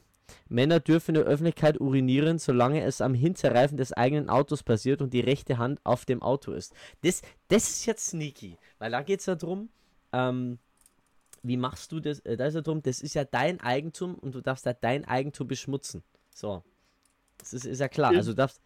Männer 0.49 0.79
dürfen 0.79 1.15
in 1.15 1.21
der 1.21 1.31
Öffentlichkeit 1.31 1.79
urinieren, 1.79 2.39
solange 2.39 2.83
es 2.83 3.01
am 3.01 3.13
Hinterreifen 3.13 3.77
des 3.77 3.93
eigenen 3.93 4.29
Autos 4.29 4.63
passiert 4.63 5.01
und 5.01 5.13
die 5.13 5.19
rechte 5.19 5.57
Hand 5.57 5.79
auf 5.83 6.05
dem 6.05 6.21
Auto 6.21 6.51
ist. 6.51 6.73
Das, 7.01 7.21
das 7.47 7.69
ist 7.69 7.85
jetzt 7.85 8.07
sneaky, 8.07 8.57
weil 8.79 8.91
da 8.91 9.01
geht 9.01 9.19
es 9.21 9.25
ja 9.25 9.35
darum, 9.35 9.69
ähm, 10.13 10.59
wie 11.43 11.57
machst 11.57 11.91
du 11.91 11.99
das? 11.99 12.19
Äh, 12.21 12.37
da 12.37 12.45
ist 12.45 12.55
ja 12.55 12.61
drum, 12.61 12.81
das 12.81 13.01
ist 13.01 13.13
ja 13.15 13.25
dein 13.25 13.59
Eigentum 13.61 14.15
und 14.15 14.35
du 14.35 14.41
darfst 14.41 14.65
ja 14.65 14.73
dein 14.73 15.05
Eigentum 15.05 15.47
beschmutzen. 15.47 16.03
So. 16.33 16.63
Das 17.37 17.53
ist, 17.53 17.65
ist 17.65 17.79
ja 17.79 17.87
klar. 17.87 18.11
In, 18.11 18.17
also 18.17 18.33
darfst. 18.33 18.61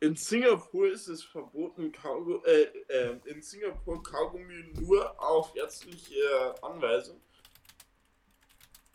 In 0.00 0.16
Singapur 0.16 0.90
ist 0.90 1.06
es 1.08 1.22
verboten, 1.22 1.92
Kaugummi, 1.92 2.40
äh, 2.44 2.62
äh, 2.88 3.16
in 3.26 3.40
Singapur 3.40 4.02
Kaugummi 4.02 4.72
nur 4.80 5.18
auf 5.22 5.54
ärztliche 5.56 6.54
Anweisung. 6.62 7.20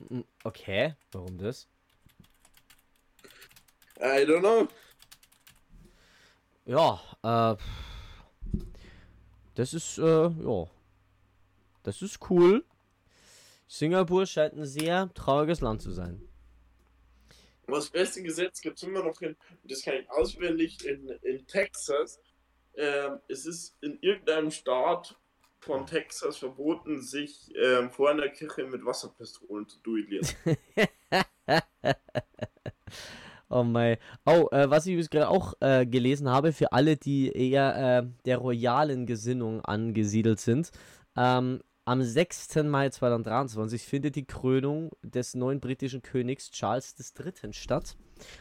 Hm, 0.07 0.23
okay, 0.43 0.95
warum 1.11 1.37
das? 1.37 1.67
I 3.99 4.25
don't 4.25 4.39
know. 4.39 4.67
Ja, 6.65 7.01
äh. 7.23 7.57
Das 9.55 9.73
ist, 9.73 9.97
äh, 9.97 10.29
ja. 10.29 10.67
Das 11.83 12.01
ist 12.01 12.19
cool. 12.29 12.63
Singapur 13.67 14.25
scheint 14.25 14.53
ein 14.53 14.65
sehr 14.65 15.13
trauriges 15.13 15.61
Land 15.61 15.81
zu 15.81 15.91
sein. 15.91 16.21
Das 17.67 17.89
beste 17.89 18.23
Gesetz 18.23 18.61
gibt 18.61 18.77
es 18.77 18.83
immer 18.83 19.03
noch 19.03 19.21
in, 19.21 19.35
das 19.63 19.83
kann 19.83 19.95
ich 19.95 20.09
auswendig, 20.09 20.83
in, 20.85 21.09
in 21.23 21.45
Texas. 21.45 22.19
Ähm, 22.75 23.19
es 23.27 23.45
ist 23.45 23.75
in 23.81 23.99
irgendeinem 24.01 24.49
Staat 24.49 25.19
von 25.59 25.85
Texas 25.85 26.37
verboten, 26.37 27.01
sich 27.01 27.53
ähm, 27.55 27.91
vor 27.91 28.09
einer 28.09 28.29
Kirche 28.29 28.65
mit 28.65 28.85
Wasserpistolen 28.85 29.67
zu 29.67 29.79
duellieren. 29.81 30.27
oh 33.49 33.63
mein. 33.63 33.97
Oh, 34.25 34.47
äh, 34.51 34.69
was 34.69 34.85
ich 34.85 35.09
gerade 35.09 35.29
auch 35.29 35.53
äh, 35.59 35.85
gelesen 35.85 36.29
habe, 36.29 36.53
für 36.53 36.71
alle, 36.71 36.97
die 36.97 37.31
eher 37.31 37.99
äh, 37.99 38.07
der 38.25 38.37
royalen 38.37 39.05
Gesinnung 39.05 39.63
angesiedelt 39.65 40.39
sind, 40.39 40.71
ähm, 41.15 41.61
am 41.89 42.03
6. 42.03 42.55
Mai 42.65 42.89
2023 42.89 43.81
findet 43.81 44.15
die 44.15 44.25
Krönung 44.25 44.91
des 45.01 45.33
neuen 45.33 45.59
britischen 45.59 46.03
Königs 46.03 46.51
Charles 46.51 46.95
III. 46.99 47.51
statt. 47.51 47.97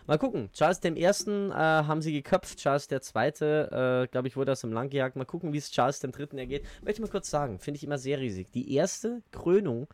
Mal 0.07 0.19
gucken. 0.19 0.51
Charles 0.53 0.81
I. 0.85 0.91
Äh, 0.91 1.53
haben 1.55 2.03
sie 2.03 2.13
geköpft. 2.13 2.59
Charles 2.59 2.91
II. 2.91 2.99
Äh, 2.99 4.09
glaube 4.09 4.29
ich, 4.29 4.37
wurde 4.37 4.53
aus 4.53 4.61
dem 4.61 4.73
Land 4.73 4.91
gejagt. 4.91 5.17
Mal 5.17 5.25
gucken, 5.25 5.55
wie 5.55 5.57
es 5.59 5.71
Charles 5.71 6.05
III. 6.05 6.29
ergeht. 6.37 6.65
Möchte 6.83 7.01
ich 7.01 7.07
mal 7.07 7.11
kurz 7.11 7.31
sagen. 7.31 7.59
Finde 7.59 7.79
ich 7.79 7.85
immer 7.85 7.97
sehr 7.97 8.19
riesig. 8.21 8.51
Die 8.53 8.75
erste 8.75 9.23
Krönung 9.33 9.87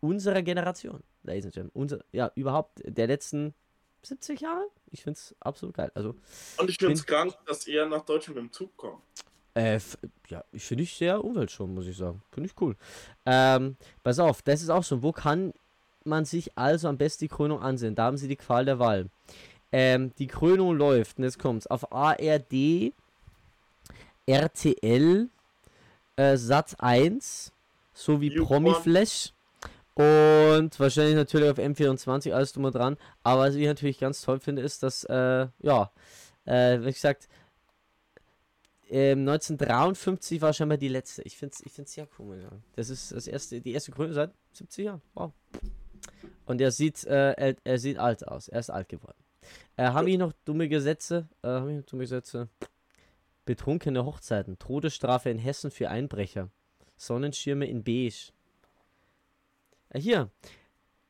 unserer 0.00 0.42
Generation. 0.42 1.02
Ladies 1.22 1.46
and 1.46 1.54
Gentlemen. 1.54 1.72
Unser, 1.72 2.00
ja, 2.12 2.30
überhaupt 2.34 2.82
der 2.84 3.06
letzten 3.06 3.54
70 4.02 4.40
Jahre. 4.40 4.66
Ich 4.90 5.02
finde 5.02 5.18
es 5.18 5.34
absolut 5.40 5.76
geil. 5.76 5.90
Also, 5.94 6.14
Und 6.58 6.70
ich 6.70 6.76
finde 6.78 6.94
es 6.94 7.06
krank, 7.06 7.34
dass 7.46 7.66
er 7.66 7.86
nach 7.86 8.04
Deutschland 8.04 8.36
mit 8.36 8.50
dem 8.50 8.52
Zug 8.52 8.76
kommt. 8.76 9.02
Äh, 9.54 9.80
ja, 10.28 10.44
ich 10.52 10.64
finde 10.64 10.84
ich 10.84 10.94
sehr 10.94 11.22
umweltschonend, 11.24 11.74
muss 11.74 11.86
ich 11.86 11.96
sagen. 11.96 12.22
Finde 12.30 12.48
ich 12.48 12.60
cool. 12.60 12.76
Ähm, 13.26 13.76
pass 14.02 14.18
auf, 14.18 14.42
das 14.42 14.62
ist 14.62 14.70
auch 14.70 14.84
so. 14.84 15.02
Wo 15.02 15.12
kann 15.12 15.52
man 16.04 16.24
sich 16.24 16.56
also 16.56 16.88
am 16.88 16.96
besten 16.96 17.24
die 17.24 17.28
Krönung 17.28 17.60
ansehen? 17.60 17.94
Da 17.94 18.04
haben 18.04 18.16
sie 18.16 18.28
die 18.28 18.36
Qual 18.36 18.64
der 18.64 18.78
Wahl. 18.78 19.06
Ähm, 19.72 20.12
die 20.18 20.26
Krönung 20.26 20.76
läuft, 20.76 21.18
und 21.18 21.24
jetzt 21.24 21.38
kommt's, 21.38 21.66
auf 21.66 21.92
ARD, 21.92 22.92
RTL, 24.26 25.28
äh, 26.16 26.36
Sat 26.36 26.80
1, 26.80 27.52
sowie 27.94 28.30
Promiflash 28.30 29.32
und 30.00 30.78
wahrscheinlich 30.80 31.14
natürlich 31.14 31.50
auf 31.50 31.58
M24, 31.58 32.32
alles 32.32 32.52
drum 32.52 32.64
und 32.64 32.74
dran. 32.74 32.96
Aber 33.22 33.42
was 33.42 33.54
ich 33.54 33.66
natürlich 33.66 33.98
ganz 33.98 34.22
toll 34.22 34.40
finde, 34.40 34.62
ist, 34.62 34.82
dass, 34.82 35.04
äh, 35.04 35.48
ja, 35.60 35.90
äh, 36.44 36.80
wie 36.80 36.92
gesagt, 36.92 37.28
ähm, 38.90 39.20
1953 39.20 40.42
war 40.42 40.52
scheinbar 40.52 40.78
die 40.78 40.88
letzte. 40.88 41.22
Ich 41.22 41.36
finde 41.36 41.54
es 41.54 41.64
ich 41.64 41.72
find's 41.72 41.92
sehr 41.92 42.08
cool. 42.18 42.40
Ja. 42.42 42.50
Das 42.74 42.90
ist 42.90 43.12
das 43.12 43.26
erste, 43.28 43.60
die 43.60 43.72
erste 43.72 43.92
Krönung 43.92 44.14
seit 44.14 44.32
70 44.52 44.84
Jahren. 44.84 45.02
Wow. 45.14 45.32
Und 46.44 46.60
er 46.60 46.72
sieht, 46.72 47.04
äh, 47.04 47.32
er, 47.32 47.56
er, 47.62 47.78
sieht 47.78 47.98
alt 47.98 48.26
aus. 48.26 48.48
Er 48.48 48.58
ist 48.58 48.70
alt 48.70 48.88
geworden. 48.88 49.18
Äh, 49.76 49.84
haben 49.84 50.06
wir 50.06 50.18
noch 50.18 50.32
dumme 50.44 50.68
Gesetze? 50.68 51.28
Äh, 51.42 51.48
haben 51.48 51.68
wir 51.68 51.82
dumme 51.82 52.02
Gesetze? 52.02 52.48
Betrunkene 53.44 54.04
Hochzeiten. 54.04 54.58
Todesstrafe 54.58 55.30
in 55.30 55.38
Hessen 55.38 55.70
für 55.70 55.88
Einbrecher. 55.88 56.50
Sonnenschirme 56.96 57.66
in 57.66 57.84
Beige. 57.84 58.32
Äh, 59.90 60.00
hier. 60.00 60.30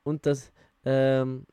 Und 0.02 0.26
das, 0.26 0.52
ähm, 0.84 1.46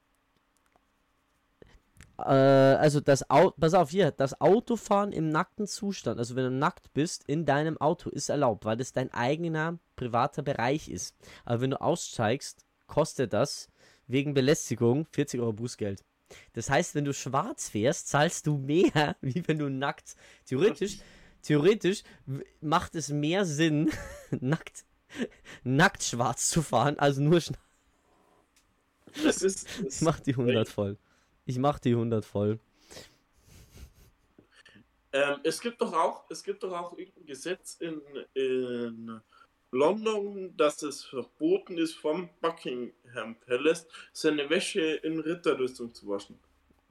äh, 2.18 2.24
also 2.24 3.00
das 3.00 3.30
Auto, 3.30 3.56
pass 3.60 3.74
auf 3.74 3.90
hier, 3.92 4.12
das 4.12 4.40
Autofahren 4.42 5.12
im 5.12 5.30
nackten 5.30 5.68
Zustand, 5.68 6.20
also 6.20 6.36
wenn 6.36 6.46
du 6.46 6.52
nackt 6.52 6.94
bist, 6.94 7.24
in 7.28 7.46
deinem 7.46 7.80
Auto 7.80 8.10
ist 8.10 8.30
erlaubt, 8.30 8.66
weil 8.66 8.78
das 8.78 8.94
dein 8.94 9.14
eigener 9.14 9.78
privater 9.96 10.42
Bereich 10.42 10.90
ist. 10.90 11.16
Aber 11.46 11.62
wenn 11.62 11.72
du 11.72 11.82
aussteigst, 11.82 12.66
kostet 12.88 13.34
das 13.34 13.70
wegen 14.08 14.34
Belästigung 14.34 15.06
40 15.12 15.42
Euro 15.42 15.54
Bußgeld. 15.54 16.04
Das 16.54 16.70
heißt, 16.70 16.96
wenn 16.96 17.06
du 17.06 17.14
schwarz 17.14 17.70
fährst, 17.70 18.10
zahlst 18.10 18.48
du 18.48 18.58
mehr, 18.58 19.16
wie 19.22 19.48
wenn 19.48 19.60
du 19.60 19.70
nackt. 19.70 20.16
Theoretisch, 20.46 21.00
theoretisch 21.42 22.04
macht 22.62 22.96
es 22.96 23.10
mehr 23.10 23.46
Sinn, 23.46 23.92
nackt, 24.32 24.86
nackt 25.64 26.04
schwarz 26.04 26.50
zu 26.50 26.62
fahren, 26.62 26.98
als 27.00 27.18
nur 27.18 27.42
schwarz. 27.42 27.60
Das 29.24 29.42
ist. 29.42 29.68
Das 29.84 29.96
ich 29.96 30.02
mach 30.02 30.20
die 30.20 30.32
100 30.32 30.68
voll. 30.68 30.98
Ich 31.46 31.58
mach 31.58 31.80
die 31.80 31.92
100 31.92 32.26
voll. 32.26 32.60
Ähm, 35.14 35.40
es 35.44 35.62
gibt 35.62 35.82
doch 35.82 35.94
auch, 35.94 36.26
es 36.30 36.44
gibt 36.44 36.64
doch 36.64 36.74
auch 36.74 36.98
irgendein 36.98 37.26
Gesetz 37.26 37.76
in, 37.80 38.02
in 38.34 39.22
London, 39.72 40.56
dass 40.58 40.84
es 40.84 41.04
verboten 41.06 41.78
ist, 41.78 41.96
vom 41.96 42.30
Buckingham 42.42 43.36
Palace 43.46 43.88
seine 44.12 44.50
Wäsche 44.50 44.82
in 44.82 45.20
Ritterrüstung 45.20 45.94
zu 45.94 46.08
waschen. 46.10 46.38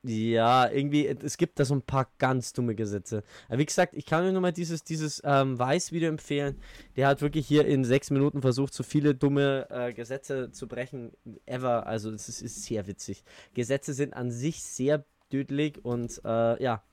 Ja, 0.08 0.70
irgendwie, 0.70 1.06
es 1.08 1.36
gibt 1.36 1.58
da 1.58 1.64
so 1.64 1.74
ein 1.74 1.82
paar 1.82 2.08
ganz 2.18 2.52
dumme 2.52 2.76
Gesetze. 2.76 3.24
Wie 3.50 3.66
gesagt, 3.66 3.92
ich 3.94 4.06
kann 4.06 4.24
euch 4.24 4.32
nochmal 4.32 4.52
dieses, 4.52 4.84
dieses 4.84 5.20
ähm, 5.24 5.58
Weiß-Video 5.58 6.08
empfehlen. 6.08 6.60
Der 6.94 7.08
hat 7.08 7.22
wirklich 7.22 7.48
hier 7.48 7.66
in 7.66 7.84
sechs 7.84 8.10
Minuten 8.10 8.40
versucht, 8.40 8.72
so 8.72 8.84
viele 8.84 9.16
dumme 9.16 9.66
äh, 9.68 9.92
Gesetze 9.92 10.52
zu 10.52 10.68
brechen, 10.68 11.10
ever. 11.44 11.88
Also, 11.88 12.12
es 12.12 12.28
ist, 12.28 12.40
ist, 12.40 12.62
sehr 12.62 12.86
witzig. 12.86 13.24
Gesetze 13.54 13.94
sind 13.94 14.14
an 14.14 14.30
sich 14.30 14.62
sehr 14.62 15.04
dödelig 15.32 15.84
und 15.84 16.20
äh, 16.24 16.62
ja, 16.62 16.84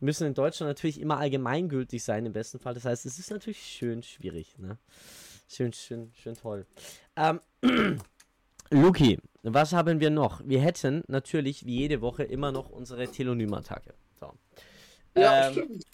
müssen 0.00 0.26
in 0.26 0.34
Deutschland 0.34 0.68
natürlich 0.68 1.00
immer 1.00 1.18
allgemeingültig 1.18 2.02
sein, 2.02 2.26
im 2.26 2.32
besten 2.32 2.58
Fall. 2.58 2.74
Das 2.74 2.84
heißt, 2.84 3.06
es 3.06 3.20
ist 3.20 3.30
natürlich 3.30 3.62
schön 3.62 4.02
schwierig, 4.02 4.58
ne? 4.58 4.76
Schön, 5.48 5.72
schön, 5.72 6.10
schön 6.14 6.34
toll. 6.34 6.66
Ähm, 7.14 7.40
Luki, 8.70 9.18
was 9.42 9.72
haben 9.72 10.00
wir 10.00 10.10
noch? 10.10 10.40
Wir 10.44 10.60
hätten 10.60 11.04
natürlich 11.08 11.66
wie 11.66 11.76
jede 11.76 12.00
Woche 12.00 12.24
immer 12.24 12.52
noch 12.52 12.70
unsere 12.70 13.08
Telonym-Attacke. 13.08 13.94
So. 14.18 14.32
Ja, 15.16 15.46
ähm, 15.48 15.52
stimmt. 15.52 15.84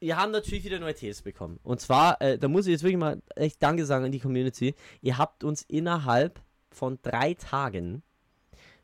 Wir 0.00 0.16
haben 0.18 0.32
natürlich 0.32 0.64
wieder 0.64 0.80
neue 0.80 0.94
Tees 0.94 1.22
bekommen. 1.22 1.58
Und 1.62 1.80
zwar, 1.80 2.20
äh, 2.20 2.38
da 2.38 2.48
muss 2.48 2.66
ich 2.66 2.72
jetzt 2.72 2.82
wirklich 2.82 2.98
mal 2.98 3.22
echt 3.36 3.62
Danke 3.62 3.86
sagen 3.86 4.04
an 4.04 4.12
die 4.12 4.20
Community. 4.20 4.74
Ihr 5.00 5.16
habt 5.16 5.44
uns 5.44 5.62
innerhalb 5.62 6.40
von 6.70 6.98
drei 7.02 7.34
Tagen, 7.34 8.02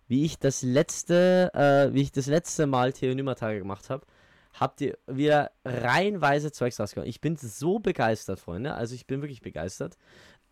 wie 0.09 0.25
ich 0.25 0.39
das 0.39 0.63
letzte, 0.63 1.51
äh, 1.55 1.95
wie 1.95 2.03
ich 2.03 2.13
das 2.13 2.27
letzte 2.27 2.67
Mal 2.67 2.93
Telonym-Attacke 2.93 3.59
gemacht 3.59 3.91
habe, 3.91 4.07
habt 4.55 4.81
ihr 4.81 4.99
wieder 5.07 5.51
reihenweise 5.65 6.53
Zeugs 6.53 6.81
rausgehauen. 6.81 7.09
Ich 7.09 7.21
bin 7.21 7.37
so 7.37 7.79
begeistert, 7.79 8.41
Freunde. 8.41 8.75
Also 8.75 8.95
ich 8.95 9.07
bin 9.07 9.21
wirklich 9.23 9.43
begeistert. 9.43 9.97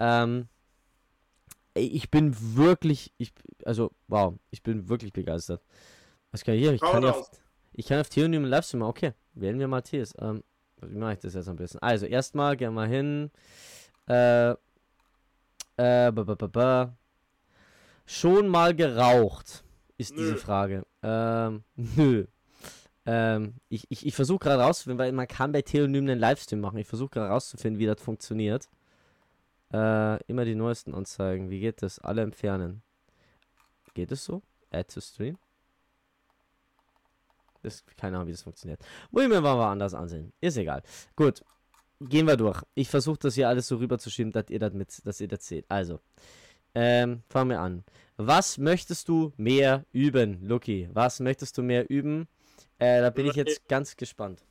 Ähm, 0.00 0.48
ich 1.86 2.10
bin 2.10 2.34
wirklich, 2.56 3.12
ich, 3.18 3.32
also, 3.64 3.90
wow, 4.06 4.34
ich 4.50 4.62
bin 4.62 4.88
wirklich 4.88 5.12
begeistert. 5.12 5.62
Was 6.30 6.44
kann 6.44 6.54
ich 6.54 6.60
hier? 6.60 6.72
Ich 6.72 6.80
kann, 6.80 7.04
auf, 7.04 7.30
ich 7.72 7.86
kann 7.86 8.00
auf 8.00 8.08
Theonym 8.08 8.44
Livestream, 8.44 8.82
okay, 8.82 9.12
wählen 9.34 9.58
wir 9.58 9.68
mal 9.68 9.82
Tees. 9.82 10.14
Ähm, 10.20 10.42
wie 10.82 10.96
mache 10.96 11.14
ich 11.14 11.18
das 11.20 11.34
jetzt 11.34 11.48
am 11.48 11.56
besten? 11.56 11.78
Also, 11.78 12.06
erstmal 12.06 12.56
gehen 12.56 12.74
wir 12.74 12.86
hin. 12.86 13.30
Äh, 14.06 14.50
äh, 14.50 14.56
ba, 15.76 16.10
ba, 16.10 16.34
ba, 16.34 16.46
ba. 16.46 16.96
Schon 18.06 18.48
mal 18.48 18.74
geraucht, 18.74 19.64
ist 19.96 20.14
nö. 20.14 20.22
diese 20.22 20.36
Frage. 20.36 20.84
Ähm, 21.02 21.62
nö. 21.76 22.26
Ähm, 23.06 23.54
ich 23.68 23.86
ich, 23.88 24.06
ich 24.06 24.14
versuche 24.14 24.40
gerade 24.40 24.62
rauszufinden, 24.62 24.98
weil 24.98 25.12
man 25.12 25.28
kann 25.28 25.52
bei 25.52 25.62
Theonym 25.62 26.04
einen 26.04 26.18
Livestream 26.18 26.60
machen. 26.60 26.78
Ich 26.78 26.86
versuche 26.86 27.10
gerade 27.10 27.30
rauszufinden, 27.30 27.78
wie 27.78 27.86
das 27.86 28.00
funktioniert. 28.00 28.68
Äh, 29.72 30.22
immer 30.24 30.44
die 30.44 30.54
neuesten 30.54 30.94
anzeigen. 30.94 31.50
Wie 31.50 31.60
geht 31.60 31.82
das? 31.82 31.98
Alle 31.98 32.22
entfernen. 32.22 32.82
Geht 33.94 34.12
es 34.12 34.24
so? 34.24 34.42
Add 34.70 34.92
to 34.92 35.00
Stream? 35.00 35.38
Das, 37.62 37.84
keine 37.96 38.16
Ahnung, 38.16 38.28
wie 38.28 38.32
das 38.32 38.42
funktioniert. 38.42 38.80
Muss 39.10 39.24
ich 39.24 39.28
mir 39.28 39.40
mal 39.40 39.70
anders 39.70 39.94
ansehen. 39.94 40.32
Ist 40.40 40.56
egal. 40.56 40.82
Gut. 41.16 41.42
Gehen 42.00 42.26
wir 42.28 42.36
durch. 42.36 42.62
Ich 42.74 42.88
versuche 42.88 43.18
das 43.18 43.34
hier 43.34 43.48
alles 43.48 43.66
so 43.66 43.76
rüberzuschieben, 43.76 44.32
dass 44.32 44.50
ihr 44.50 44.60
das 44.60 44.72
mit, 44.72 45.04
dass 45.04 45.20
ihr 45.20 45.26
das 45.26 45.44
seht. 45.44 45.68
Also, 45.68 45.98
ähm, 46.74 47.24
fangen 47.28 47.50
wir 47.50 47.60
an. 47.60 47.84
Was 48.16 48.56
möchtest 48.56 49.08
du 49.08 49.32
mehr 49.36 49.84
üben, 49.92 50.46
Lucky? 50.46 50.88
Was 50.92 51.18
möchtest 51.18 51.58
du 51.58 51.62
mehr 51.62 51.90
üben? 51.90 52.28
Äh, 52.78 53.00
da 53.00 53.10
bin 53.10 53.26
ich 53.26 53.34
jetzt 53.34 53.66
ganz 53.68 53.96
gespannt. 53.96 54.44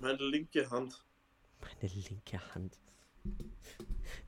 Meine 0.00 0.24
linke 0.24 0.68
Hand. 0.68 1.04
Meine 1.60 1.92
linke 1.94 2.54
Hand. 2.54 2.76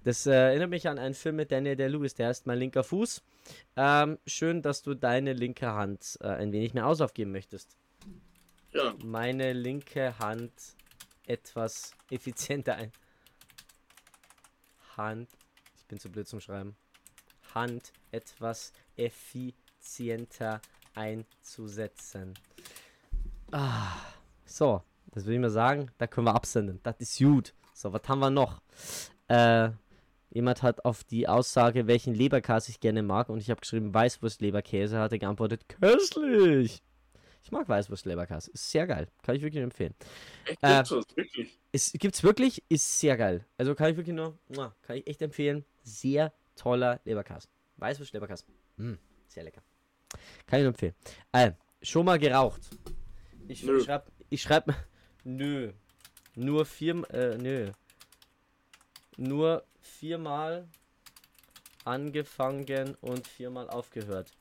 Das 0.05 0.27
äh, 0.27 0.33
erinnert 0.33 0.71
mich 0.71 0.89
an 0.89 0.99
einen 0.99 1.15
Film 1.15 1.37
mit 1.37 1.53
Daniel 1.53 1.77
der 1.77 1.91
Lewis, 1.91 2.15
der 2.15 2.29
heißt 2.29 2.47
Mein 2.47 2.59
linker 2.59 2.85
Fuß. 2.85 3.23
Ähm, 3.77 4.19
schön, 4.27 4.63
dass 4.63 4.83
du 4.83 4.95
deine 4.95 5.33
linke 5.35 5.73
Hand 5.73 6.19
äh, 6.21 6.29
ein 6.29 6.53
wenig 6.53 6.73
mehr 6.73 6.87
ausaufgeben 6.87 7.33
möchtest. 7.33 7.77
Ja. 8.73 8.95
Meine 9.05 9.53
linke 9.53 10.19
Hand 10.19 10.53
etwas 11.27 11.93
effizienter 12.11 12.77
ein. 12.77 12.93
Hand. 14.97 15.29
Ich 15.77 15.87
bin 15.87 15.99
zu 15.99 16.11
blöd 16.11 16.27
zum 16.27 16.41
Schreiben. 16.41 16.77
Hand 17.55 17.93
etwas 18.11 18.73
effizienter 18.97 20.61
einzusetzen. 20.95 22.35
Ah, 23.53 23.97
so, 24.45 24.83
das 25.13 25.25
würde 25.25 25.35
ich 25.35 25.41
mal 25.41 25.51
sagen, 25.51 25.91
da 25.99 26.07
können 26.07 26.27
wir 26.27 26.35
absenden. 26.35 26.81
Das 26.83 26.97
ist 26.99 27.19
gut. 27.19 27.55
So, 27.81 27.95
was 27.95 28.03
haben 28.09 28.19
wir 28.19 28.29
noch? 28.29 28.61
Äh, 29.29 29.71
jemand 30.29 30.63
hat 30.63 30.85
auf 30.85 31.03
die 31.03 31.27
Aussage, 31.27 31.87
welchen 31.87 32.15
Leberkäse 32.15 32.71
ich 32.71 32.79
gerne 32.79 33.03
mag, 33.03 33.31
und 33.31 33.39
ich 33.39 33.49
habe 33.49 33.59
geschrieben 33.59 33.95
Weißwurst-Leberkäse, 33.95 34.99
hat 34.99 35.13
er 35.13 35.19
geantwortet, 35.19 35.67
köstlich. 35.67 36.83
Ich 37.43 37.51
mag 37.51 37.67
Weißwurst-Leberkäse. 37.71 38.51
Ist 38.51 38.71
sehr 38.71 38.87
geil. 38.87 39.09
Kann 39.23 39.35
ich 39.35 39.41
wirklich 39.41 39.63
empfehlen. 39.63 39.95
Echt, 40.45 40.63
äh, 40.63 40.75
gibt's 40.77 40.91
wirklich? 41.17 41.59
Ist, 41.73 41.99
gibt's 41.99 42.23
wirklich? 42.23 42.63
Ist 42.69 43.01
sehr 43.01 43.17
geil. 43.17 43.47
Also 43.57 43.75
kann 43.75 43.91
ich 43.91 43.97
wirklich 43.97 44.15
nur, 44.15 44.39
kann 44.83 44.97
ich 44.97 45.07
echt 45.07 45.23
empfehlen. 45.23 45.65
Sehr 45.83 46.35
toller 46.57 47.01
Leberkäse. 47.07 47.49
Weißwurst-Leberkäse. 47.79 48.45
Mm, 48.77 48.97
sehr 49.27 49.45
lecker. 49.45 49.63
Kann 50.47 50.59
ich 50.59 50.65
nur 50.65 50.73
empfehlen. 50.75 50.95
Äh, 51.33 51.53
schon 51.81 52.05
mal 52.05 52.19
geraucht. 52.19 52.61
Ich, 53.49 53.61
schreibe, 53.61 54.05
ich 54.29 54.43
schreib, 54.43 54.71
nö. 55.25 55.73
Nur 56.41 56.65
vier, 56.65 57.03
äh, 57.11 57.37
nö 57.37 57.71
nur 59.21 59.65
viermal 59.81 60.67
angefangen 61.85 62.97
und 63.01 63.27
viermal 63.27 63.69
aufgehört. 63.69 64.33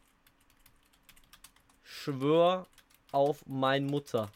Schwör 1.83 2.67
auf 3.11 3.43
mein 3.45 3.85
Mutter. 3.85 4.31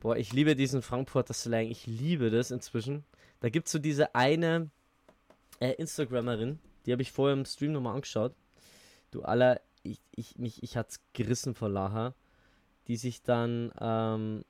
Boah, 0.00 0.16
ich 0.16 0.32
liebe 0.32 0.54
diesen 0.54 0.82
Frankfurter 0.82 1.34
Slang. 1.34 1.66
Ich 1.66 1.86
liebe 1.86 2.30
das 2.30 2.52
inzwischen. 2.52 3.04
Da 3.40 3.48
gibt 3.48 3.66
es 3.66 3.72
so 3.72 3.78
diese 3.78 4.14
eine 4.14 4.70
äh, 5.58 5.72
Instagrammerin, 5.72 6.60
die 6.86 6.92
habe 6.92 7.02
ich 7.02 7.10
vorher 7.10 7.36
im 7.36 7.44
Stream 7.44 7.72
nochmal 7.72 7.94
angeschaut. 7.94 8.34
Du 9.10 9.22
aller, 9.22 9.60
ich, 9.82 10.00
ich, 10.12 10.38
mich, 10.38 10.62
ich 10.62 10.76
hat's 10.76 11.00
gerissen 11.12 11.54
vor 11.54 11.68
Lacher. 11.68 12.14
Die 12.86 12.96
sich 12.96 13.22
dann 13.22 13.72
ähm, 13.80 14.44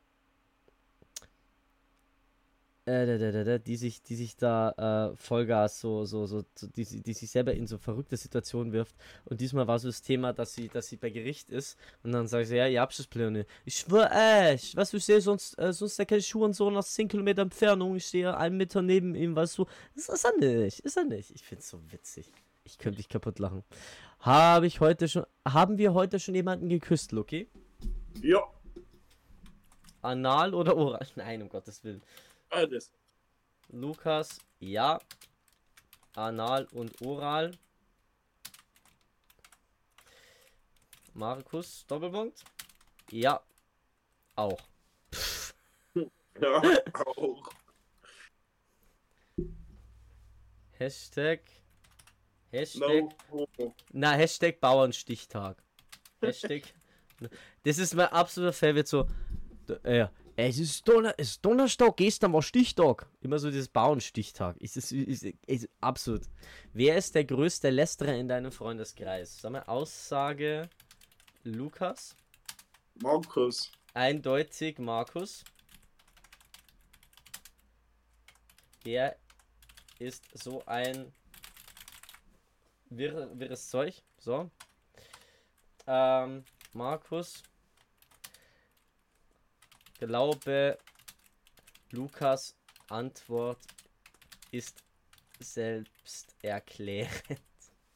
äh, 2.88 3.60
die 3.60 3.76
sich, 3.76 4.02
die 4.02 4.16
sich 4.16 4.36
da 4.36 5.10
äh, 5.12 5.16
Vollgas 5.16 5.80
so, 5.80 6.04
so, 6.04 6.26
so, 6.26 6.42
die, 6.76 6.84
die 6.84 7.12
sich 7.12 7.30
selber 7.30 7.52
in 7.52 7.66
so 7.66 7.78
verrückte 7.78 8.16
Situationen 8.16 8.72
wirft. 8.72 8.96
Und 9.24 9.40
diesmal 9.40 9.66
war 9.66 9.78
so 9.78 9.88
das 9.88 10.02
Thema, 10.02 10.32
dass 10.32 10.54
sie, 10.54 10.68
dass 10.68 10.88
sie 10.88 10.96
bei 10.96 11.10
Gericht 11.10 11.50
ist 11.50 11.76
und 12.02 12.12
dann 12.12 12.26
sagt 12.26 12.46
sie, 12.48 12.56
ja, 12.56 12.66
ihr 12.66 12.80
habt 12.80 12.98
das 12.98 13.06
Pläne. 13.06 13.46
Ich 13.64 13.76
schwör 13.76 14.10
echt, 14.12 14.76
was 14.76 14.90
du 14.90 14.98
sehe, 14.98 15.20
sonst, 15.20 15.58
äh, 15.58 15.72
sonst 15.72 15.98
Schuh 16.26 16.44
und 16.44 16.54
so 16.54 16.70
nach 16.70 16.84
10 16.84 17.08
Kilometer 17.08 17.42
Entfernung, 17.42 17.96
ich 17.96 18.06
stehe 18.06 18.36
einen 18.36 18.56
Meter 18.56 18.82
neben 18.82 19.14
ihm, 19.14 19.36
weißt 19.36 19.58
du. 19.58 19.66
Das 19.94 20.08
ist 20.08 20.24
er 20.24 20.36
nicht, 20.38 20.80
ist 20.80 20.96
er 20.96 21.04
nicht. 21.04 21.30
Ich 21.30 21.42
find's 21.42 21.68
so 21.68 21.80
witzig. 21.90 22.32
Ich 22.64 22.78
könnte 22.78 22.98
dich 22.98 23.08
kaputt 23.08 23.38
lachen. 23.38 23.62
Habe 24.20 24.66
ich 24.66 24.80
heute 24.80 25.08
schon, 25.08 25.24
haben 25.46 25.78
wir 25.78 25.94
heute 25.94 26.18
schon 26.18 26.34
jemanden 26.34 26.68
geküsst, 26.68 27.12
Loki? 27.12 27.48
Ja. 28.22 28.42
Anal 30.02 30.54
oder 30.54 30.76
oral? 30.76 31.06
Nein, 31.16 31.42
um 31.42 31.48
Gottes 31.48 31.82
Willen. 31.84 32.02
Alles. 32.50 32.90
Lukas, 33.70 34.38
ja. 34.60 34.98
Anal 36.14 36.66
und 36.72 37.00
Oral. 37.02 37.52
Markus, 41.14 41.84
Doppelpunkt. 41.86 42.44
Ja. 43.10 43.40
Auch. 44.36 44.60
Ja, 46.40 46.62
auch. 46.94 47.50
Hashtag. 50.78 51.40
Hashtag. 52.52 53.08
No. 53.32 53.48
Na, 53.92 54.12
Hashtag 54.12 54.60
Bauernstichtag. 54.60 55.60
Hashtag. 56.20 56.62
Das 57.64 57.78
ist 57.78 57.94
mein 57.94 58.06
absoluter 58.06 58.52
Favorite 58.52 58.86
so. 58.86 59.08
Äh, 59.82 60.06
es 60.40 60.60
ist, 60.60 60.86
Donner, 60.86 61.14
es 61.16 61.30
ist 61.30 61.44
Donnerstag, 61.44 61.96
gestern 61.96 62.32
war 62.32 62.42
Stichtag. 62.42 63.08
Immer 63.20 63.40
so 63.40 63.50
dieses 63.50 63.66
Bauernstichtag. 63.66 64.56
Ist, 64.58 64.76
ist, 64.76 64.92
ist, 64.92 65.24
ist 65.24 65.68
absolut. 65.80 66.22
Wer 66.72 66.96
ist 66.96 67.16
der 67.16 67.24
größte 67.24 67.70
Lästerer 67.70 68.14
in 68.14 68.28
deinem 68.28 68.52
Freundeskreis? 68.52 69.40
Sag 69.40 69.50
mal, 69.50 69.64
Aussage 69.64 70.70
Lukas. 71.42 72.14
Markus. 73.02 73.72
Eindeutig 73.94 74.78
Markus. 74.78 75.42
Der 78.84 79.16
ist 79.98 80.24
so 80.34 80.64
ein 80.66 81.12
wirr, 82.90 83.28
wirres 83.36 83.68
Zeug. 83.68 84.04
So. 84.18 84.48
Ähm, 85.88 86.44
Markus. 86.72 87.42
Glaube, 89.98 90.78
Lukas 91.90 92.56
Antwort 92.88 93.58
ist 94.52 94.82
selbst 95.40 96.36
erklärend. 96.42 97.42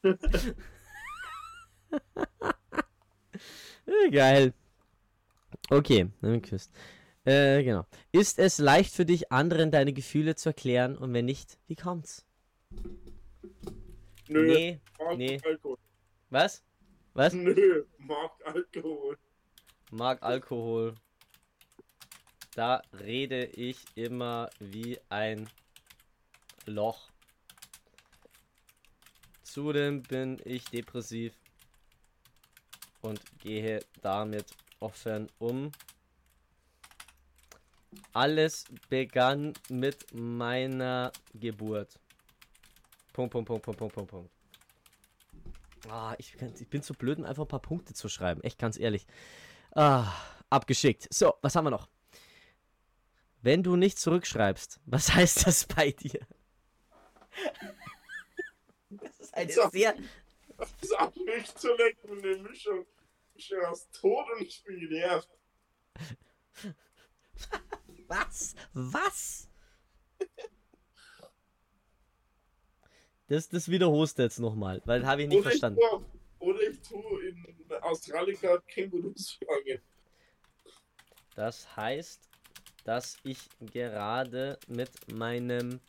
Geil. 4.11 4.53
Okay, 5.69 6.09
dann 6.21 6.41
geküsst. 6.41 6.71
Äh, 7.25 7.63
genau. 7.63 7.85
Ist 8.11 8.37
es 8.37 8.57
leicht 8.57 8.93
für 8.93 9.05
dich, 9.05 9.31
anderen 9.31 9.71
deine 9.71 9.93
Gefühle 9.93 10.35
zu 10.35 10.49
erklären? 10.49 10.97
Und 10.97 11.13
wenn 11.13 11.25
nicht, 11.25 11.57
wie 11.67 11.75
kommt's? 11.75 12.25
Nö. 14.27 14.45
Nee, 14.45 14.81
mag 14.99 15.17
nee. 15.17 15.39
Alkohol. 15.43 15.77
Was? 16.29 16.63
Was? 17.13 17.33
Nö, 17.33 17.85
mag 17.97 18.31
Alkohol. 18.43 19.17
Mag 19.91 20.21
Alkohol. 20.21 20.95
Da 22.55 22.81
rede 22.99 23.45
ich 23.45 23.79
immer 23.95 24.49
wie 24.59 24.99
ein 25.09 25.49
Loch. 26.65 27.09
Zudem 29.41 30.03
bin 30.03 30.39
ich 30.45 30.65
depressiv 30.65 31.33
und 33.01 33.19
gehe 33.39 33.79
damit 34.01 34.45
offen 34.79 35.29
um. 35.39 35.71
Alles 38.13 38.65
begann 38.89 39.53
mit 39.69 40.13
meiner 40.13 41.11
Geburt. 41.33 41.99
Punkt, 43.13 43.31
Punkt, 43.31 43.47
Punkt, 43.47 43.63
Punkt, 43.63 43.79
Punkt, 43.79 43.95
Punkt, 43.95 44.11
Punkt. 44.11 44.31
Ah, 45.89 46.15
ich, 46.17 46.35
ich 46.59 46.67
bin 46.67 46.81
zu 46.81 46.93
blöd, 46.93 47.19
um 47.19 47.25
einfach 47.25 47.43
ein 47.43 47.47
paar 47.47 47.59
Punkte 47.61 47.93
zu 47.93 48.09
schreiben. 48.09 48.41
Echt 48.41 48.57
ganz 48.57 48.79
ehrlich. 48.79 49.05
Ah, 49.75 50.11
abgeschickt. 50.49 51.07
So, 51.13 51.33
was 51.41 51.55
haben 51.55 51.65
wir 51.65 51.71
noch? 51.71 51.87
Wenn 53.43 53.61
du 53.61 53.75
nicht 53.75 53.99
zurückschreibst, 53.99 54.79
was 54.85 55.13
heißt 55.13 55.45
das 55.45 55.65
bei 55.67 55.91
dir? 55.91 56.25
Das 58.89 59.19
ist 59.19 59.33
eine 59.33 59.51
So. 59.51 59.69
sehr. 59.69 59.95
Sag 60.81 61.15
nicht 61.17 61.59
zu 61.59 61.75
lecken 61.75 62.09
und 62.09 62.25
eine 62.25 62.37
Mischung. 62.37 62.85
Ich 63.35 63.49
bin 63.49 63.59
aus 63.65 63.89
Tod 63.91 64.25
und 64.35 64.43
ich 64.43 64.63
bin 64.63 64.79
genervt. 64.79 65.29
Was? 68.07 68.55
Was? 68.73 69.49
Das, 73.27 73.49
das 73.49 73.67
wiederholst 73.69 74.19
du 74.19 74.23
jetzt 74.23 74.39
nochmal, 74.39 74.81
weil 74.85 75.05
habe 75.05 75.23
ich 75.23 75.27
nicht 75.27 75.39
Oder 75.39 75.47
ich, 75.51 75.59
verstanden. 75.59 75.79
tue, 75.81 76.05
oder 76.39 76.61
ich 76.61 76.79
tue 76.81 77.25
in 77.27 77.45
Australika 77.81 78.57
Kängurus 78.67 79.39
fangen. 79.45 79.81
Das 81.35 81.75
heißt, 81.75 82.29
dass 82.83 83.17
ich 83.23 83.49
gerade 83.59 84.59
mit 84.67 85.11
meinem 85.11 85.79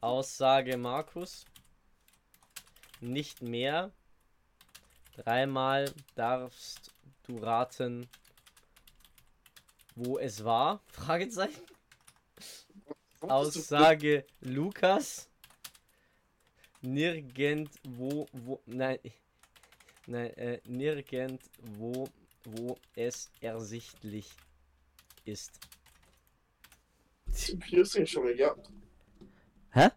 Aussage 0.00 0.76
Markus. 0.76 1.44
Nicht 3.00 3.40
mehr. 3.40 3.92
Dreimal 5.16 5.90
darfst 6.14 6.94
du 7.26 7.38
raten, 7.38 8.06
wo 9.94 10.18
es 10.18 10.44
war? 10.44 10.82
Fragezeichen. 10.92 11.62
Aussage 13.20 14.26
Lukas. 14.40 15.28
Nirgendwo, 16.82 18.26
wo, 18.32 18.60
nein, 18.66 18.98
nein, 20.06 20.30
äh, 20.34 20.60
nirgendwo, 20.66 22.08
wo 22.44 22.76
es 22.94 23.30
ersichtlich 23.40 24.30
ist. 25.24 25.58
Du 27.26 27.56
Piercings 27.58 28.10
schon 28.10 28.24
mal 28.24 28.34
gehabt? 28.36 28.70
Hä? 29.72 29.88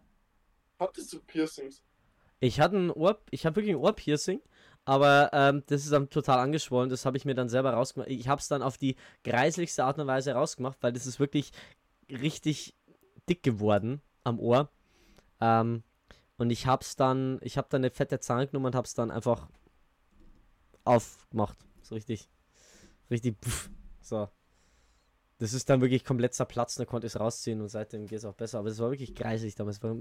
Hattest 0.78 1.12
du 1.12 1.20
Piercings? 1.20 1.82
Ich 2.40 2.58
hatte 2.58 2.76
ein 2.78 2.90
Ohr, 2.90 3.20
ich 3.30 3.44
habe 3.44 3.56
wirklich 3.56 3.74
ein 3.74 3.80
Ohrpiercing, 3.80 4.40
aber 4.84 5.30
ähm, 5.32 5.62
das 5.66 5.84
ist 5.84 5.92
dann 5.92 6.10
total 6.10 6.38
angeschwollen. 6.38 6.90
Das 6.90 7.04
habe 7.06 7.16
ich 7.16 7.24
mir 7.24 7.34
dann 7.34 7.48
selber 7.48 7.72
rausgemacht. 7.72 8.10
Ich 8.10 8.28
habe 8.28 8.40
es 8.40 8.48
dann 8.48 8.62
auf 8.62 8.78
die 8.78 8.96
greiseligste 9.24 9.84
Art 9.84 9.98
und 9.98 10.06
Weise 10.06 10.32
rausgemacht, 10.32 10.78
weil 10.82 10.92
das 10.92 11.06
ist 11.06 11.20
wirklich 11.20 11.52
richtig 12.10 12.74
dick 13.28 13.42
geworden 13.42 14.00
am 14.24 14.38
Ohr. 14.40 14.70
Ähm, 15.40 15.82
und 16.36 16.50
ich 16.50 16.66
habe 16.66 16.82
es 16.82 16.96
dann, 16.96 17.38
ich 17.42 17.58
habe 17.58 17.68
dann 17.70 17.82
eine 17.82 17.90
fette 17.90 18.18
Zange 18.20 18.46
genommen 18.46 18.66
und 18.66 18.74
habe 18.74 18.86
es 18.86 18.94
dann 18.94 19.10
einfach 19.10 19.48
aufgemacht. 20.84 21.58
So 21.82 21.94
richtig, 21.94 22.28
richtig, 23.10 23.36
pff, 23.44 23.70
so. 24.00 24.28
Das 25.38 25.54
ist 25.54 25.70
dann 25.70 25.80
wirklich 25.80 26.04
komplett 26.04 26.34
zerplatzt, 26.34 26.78
da 26.78 26.84
konnte 26.84 27.06
ich 27.06 27.14
es 27.14 27.20
rausziehen 27.20 27.60
und 27.62 27.68
seitdem 27.68 28.06
geht 28.06 28.18
es 28.18 28.24
auch 28.24 28.34
besser. 28.34 28.58
Aber 28.58 28.68
es 28.68 28.78
war 28.78 28.90
wirklich 28.90 29.14
kreisig 29.14 29.54
damals, 29.54 29.82
war 29.82 29.96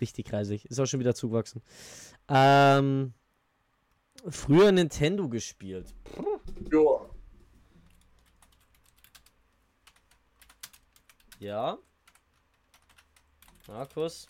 richtig 0.00 0.26
kreisig. 0.26 0.66
Ist 0.66 0.78
auch 0.80 0.86
schon 0.86 1.00
wieder 1.00 1.14
zugewachsen. 1.14 1.62
Ähm, 2.28 3.14
früher 4.28 4.72
Nintendo 4.72 5.28
gespielt. 5.28 5.94
Ja. 6.70 7.10
Ja. 11.38 11.78
Markus. 13.66 14.26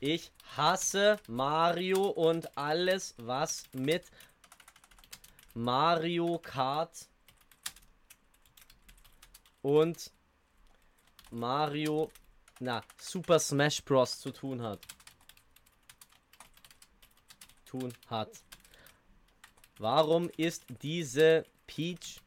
Ich 0.00 0.32
hasse 0.56 1.18
Mario 1.28 2.08
und 2.08 2.58
alles, 2.58 3.14
was 3.18 3.64
mit 3.72 4.10
Mario 5.54 6.38
Kart 6.38 7.08
und 9.62 10.12
Mario, 11.30 12.10
na, 12.60 12.82
Super 12.98 13.38
Smash 13.38 13.82
Bros. 13.84 14.18
zu 14.20 14.32
tun 14.32 14.60
hat. 14.60 14.80
Tun 17.64 17.92
hat. 18.08 18.42
Warum 19.82 20.30
ist 20.36 20.64
diese 20.80 21.44
Peach 21.66 22.20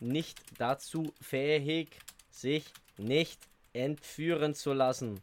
nicht 0.00 0.40
dazu 0.56 1.12
fähig, 1.20 1.90
sich 2.30 2.64
nicht 2.96 3.38
entführen 3.74 4.54
zu 4.54 4.72
lassen? 4.72 5.20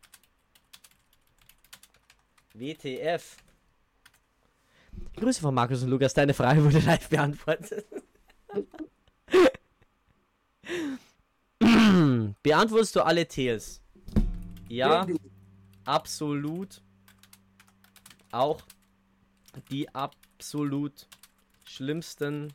WTF. 2.54 3.38
Grüße 5.16 5.42
von 5.42 5.56
Markus 5.56 5.82
und 5.82 5.90
Lukas, 5.90 6.14
deine 6.14 6.36
Frage 6.36 6.64
wurde 6.64 6.78
live 6.78 7.10
beantwortet. 7.10 7.88
Beantwortest 12.44 12.96
du 12.98 13.02
alle 13.02 13.28
Tails? 13.28 13.82
Ja, 14.70 15.08
absolut. 15.86 16.84
Auch 18.30 18.62
die 19.72 19.90
absolut 19.96 21.08
schlimmsten 21.64 22.54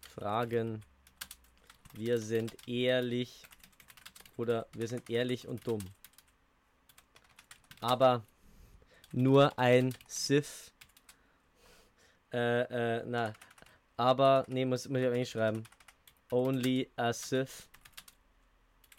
Fragen. 0.00 0.82
Wir 1.94 2.18
sind 2.18 2.56
ehrlich 2.68 3.42
oder 4.36 4.66
wir 4.72 4.88
sind 4.88 5.10
ehrlich 5.10 5.46
und 5.48 5.66
dumm. 5.66 5.80
Aber 7.80 8.22
nur 9.12 9.58
ein 9.58 9.94
Sith. 10.06 10.72
Äh, 12.32 12.98
äh, 12.98 13.04
na. 13.06 13.32
Aber, 13.96 14.44
nee, 14.48 14.64
muss, 14.64 14.88
muss 14.88 15.00
ich 15.00 15.06
aber 15.06 15.16
nicht 15.16 15.30
schreiben. 15.30 15.64
Only 16.30 16.90
a 16.96 17.12
Sith 17.12 17.68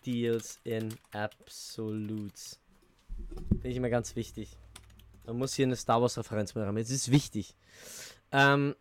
deals 0.05 0.59
in 0.63 0.93
absolutes. 1.11 2.59
Finde 3.49 3.69
ich 3.69 3.77
immer 3.77 3.89
ganz 3.89 4.15
wichtig. 4.15 4.57
Man 5.25 5.37
muss 5.37 5.53
hier 5.53 5.65
eine 5.65 5.75
Star 5.75 6.01
Wars 6.01 6.17
Referenz 6.17 6.53
mit 6.55 6.65
haben. 6.65 6.77
Es 6.77 6.89
ist 6.89 7.11
wichtig. 7.11 7.55
Ähm. 8.31 8.75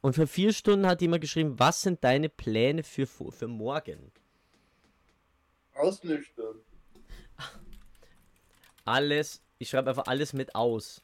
Und 0.00 0.12
für 0.14 0.26
vier 0.26 0.52
Stunden 0.52 0.86
hat 0.86 1.00
jemand 1.00 1.20
geschrieben, 1.20 1.58
was 1.58 1.82
sind 1.82 2.02
deine 2.04 2.28
Pläne 2.28 2.82
für, 2.82 3.06
für 3.06 3.48
morgen? 3.48 4.12
Ausnüchtern. 5.74 6.56
Alles, 8.84 9.42
ich 9.58 9.70
schreibe 9.70 9.90
einfach 9.90 10.06
alles 10.06 10.32
mit 10.32 10.54
aus. 10.54 11.02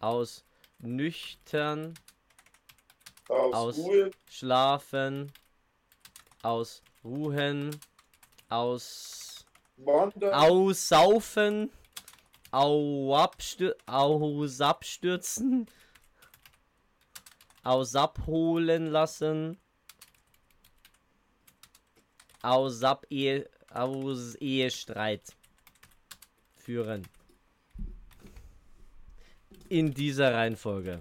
Aus 0.00 0.44
nüchtern, 0.78 1.94
Aus, 3.28 3.54
aus 3.54 3.78
Ruhe. 3.78 4.10
schlafen, 4.28 5.32
aus 6.42 6.82
ruhen, 7.04 7.70
aus 8.48 9.44
Wandern. 9.76 10.34
aussaufen, 10.34 11.70
au 12.50 13.14
abstür 13.16 13.76
aus 13.86 14.60
abstürzen, 14.60 15.66
aus 17.62 17.94
abholen 17.94 18.86
lassen, 18.86 19.58
aus 22.42 22.82
ab 22.82 23.06
Ehe, 23.10 23.48
aus 23.70 24.34
Ehestreit 24.36 25.34
führen. 26.56 27.06
In 29.68 29.94
dieser 29.94 30.34
Reihenfolge. 30.34 30.98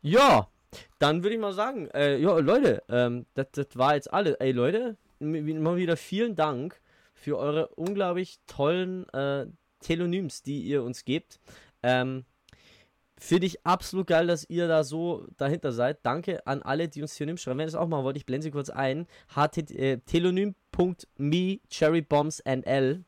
Ja, 0.00 0.48
dann 0.98 1.22
würde 1.22 1.34
ich 1.34 1.40
mal 1.40 1.52
sagen, 1.52 1.88
äh, 1.90 2.18
ja, 2.18 2.38
Leute, 2.38 2.82
ähm, 2.88 3.26
das, 3.34 3.48
war 3.74 3.94
jetzt 3.94 4.12
alles. 4.12 4.34
Ey, 4.34 4.52
Leute, 4.52 4.96
mal 5.20 5.76
wieder 5.76 5.96
vielen 5.96 6.34
Dank 6.34 6.80
für 7.28 7.36
eure 7.36 7.68
unglaublich 7.68 8.38
tollen 8.46 9.06
äh, 9.10 9.46
Telonyms, 9.80 10.42
die 10.42 10.62
ihr 10.62 10.82
uns 10.82 11.04
gebt. 11.04 11.38
Ähm, 11.82 12.24
Finde 13.20 13.46
ich 13.46 13.66
absolut 13.66 14.06
geil, 14.06 14.28
dass 14.28 14.48
ihr 14.48 14.66
da 14.66 14.82
so 14.82 15.26
dahinter 15.36 15.72
seid. 15.72 15.98
Danke 16.04 16.46
an 16.46 16.62
alle, 16.62 16.88
die 16.88 17.02
uns 17.02 17.14
Telonyms 17.14 17.42
schreiben. 17.42 17.58
Wenn 17.58 17.64
ihr 17.64 17.72
das 17.72 17.74
auch 17.74 17.88
machen 17.88 18.04
wollt, 18.04 18.16
ich 18.16 18.24
blende 18.24 18.44
sie 18.44 18.50
kurz 18.50 18.70
ein. 18.70 19.06
ht 19.34 19.70
äh, 19.72 19.98
telonym.me 19.98 21.60
cherrybombsnl 21.68 23.04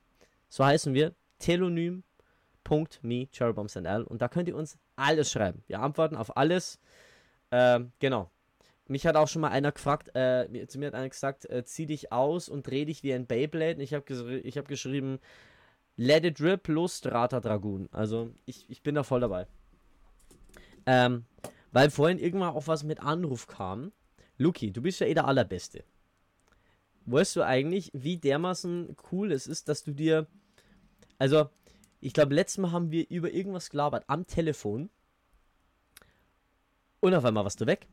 So 0.48 0.64
heißen 0.66 0.92
wir. 0.92 1.14
Telonym.me 1.38 3.28
cherrybombsnl 3.32 4.02
Und 4.02 4.20
da 4.20 4.28
könnt 4.28 4.48
ihr 4.48 4.56
uns 4.56 4.76
alles 4.96 5.30
schreiben. 5.30 5.62
Wir 5.66 5.80
antworten 5.80 6.16
auf 6.16 6.36
alles. 6.36 6.78
Ähm, 7.52 7.92
genau. 8.00 8.30
Mich 8.90 9.06
hat 9.06 9.14
auch 9.14 9.28
schon 9.28 9.42
mal 9.42 9.50
einer 9.50 9.70
gefragt, 9.70 10.16
äh, 10.16 10.66
zu 10.66 10.80
mir 10.80 10.88
hat 10.88 10.94
einer 10.96 11.08
gesagt, 11.08 11.48
äh, 11.48 11.64
zieh 11.64 11.86
dich 11.86 12.10
aus 12.10 12.48
und 12.48 12.66
dreh 12.66 12.84
dich 12.84 13.04
wie 13.04 13.14
ein 13.14 13.24
Beyblade. 13.24 13.76
Und 13.76 13.82
ich 13.82 13.94
habe 13.94 14.40
ich 14.42 14.58
hab 14.58 14.66
geschrieben, 14.66 15.20
let 15.96 16.24
it 16.24 16.40
rip, 16.40 16.66
los 16.66 16.98
Strata 16.98 17.38
Dragoon. 17.38 17.88
Also 17.92 18.34
ich, 18.46 18.68
ich 18.68 18.82
bin 18.82 18.96
da 18.96 19.04
voll 19.04 19.20
dabei. 19.20 19.46
Ähm, 20.86 21.24
weil 21.70 21.90
vorhin 21.90 22.18
irgendwann 22.18 22.52
auch 22.52 22.66
was 22.66 22.82
mit 22.82 22.98
Anruf 22.98 23.46
kam. 23.46 23.92
Luki, 24.38 24.72
du 24.72 24.82
bist 24.82 24.98
ja 24.98 25.06
eh 25.06 25.14
der 25.14 25.28
Allerbeste. 25.28 25.84
Weißt 27.06 27.36
du 27.36 27.42
eigentlich, 27.42 27.92
wie 27.94 28.18
dermaßen 28.18 28.96
cool 29.12 29.30
es 29.30 29.46
ist, 29.46 29.68
dass 29.68 29.84
du 29.84 29.92
dir. 29.92 30.26
Also, 31.16 31.48
ich 32.00 32.12
glaube, 32.12 32.34
letztes 32.34 32.58
Mal 32.58 32.72
haben 32.72 32.90
wir 32.90 33.08
über 33.08 33.30
irgendwas 33.30 33.70
gelabert 33.70 34.02
am 34.08 34.26
Telefon. 34.26 34.90
Und 36.98 37.14
auf 37.14 37.24
einmal 37.24 37.44
warst 37.44 37.60
du 37.60 37.66
weg. 37.66 37.86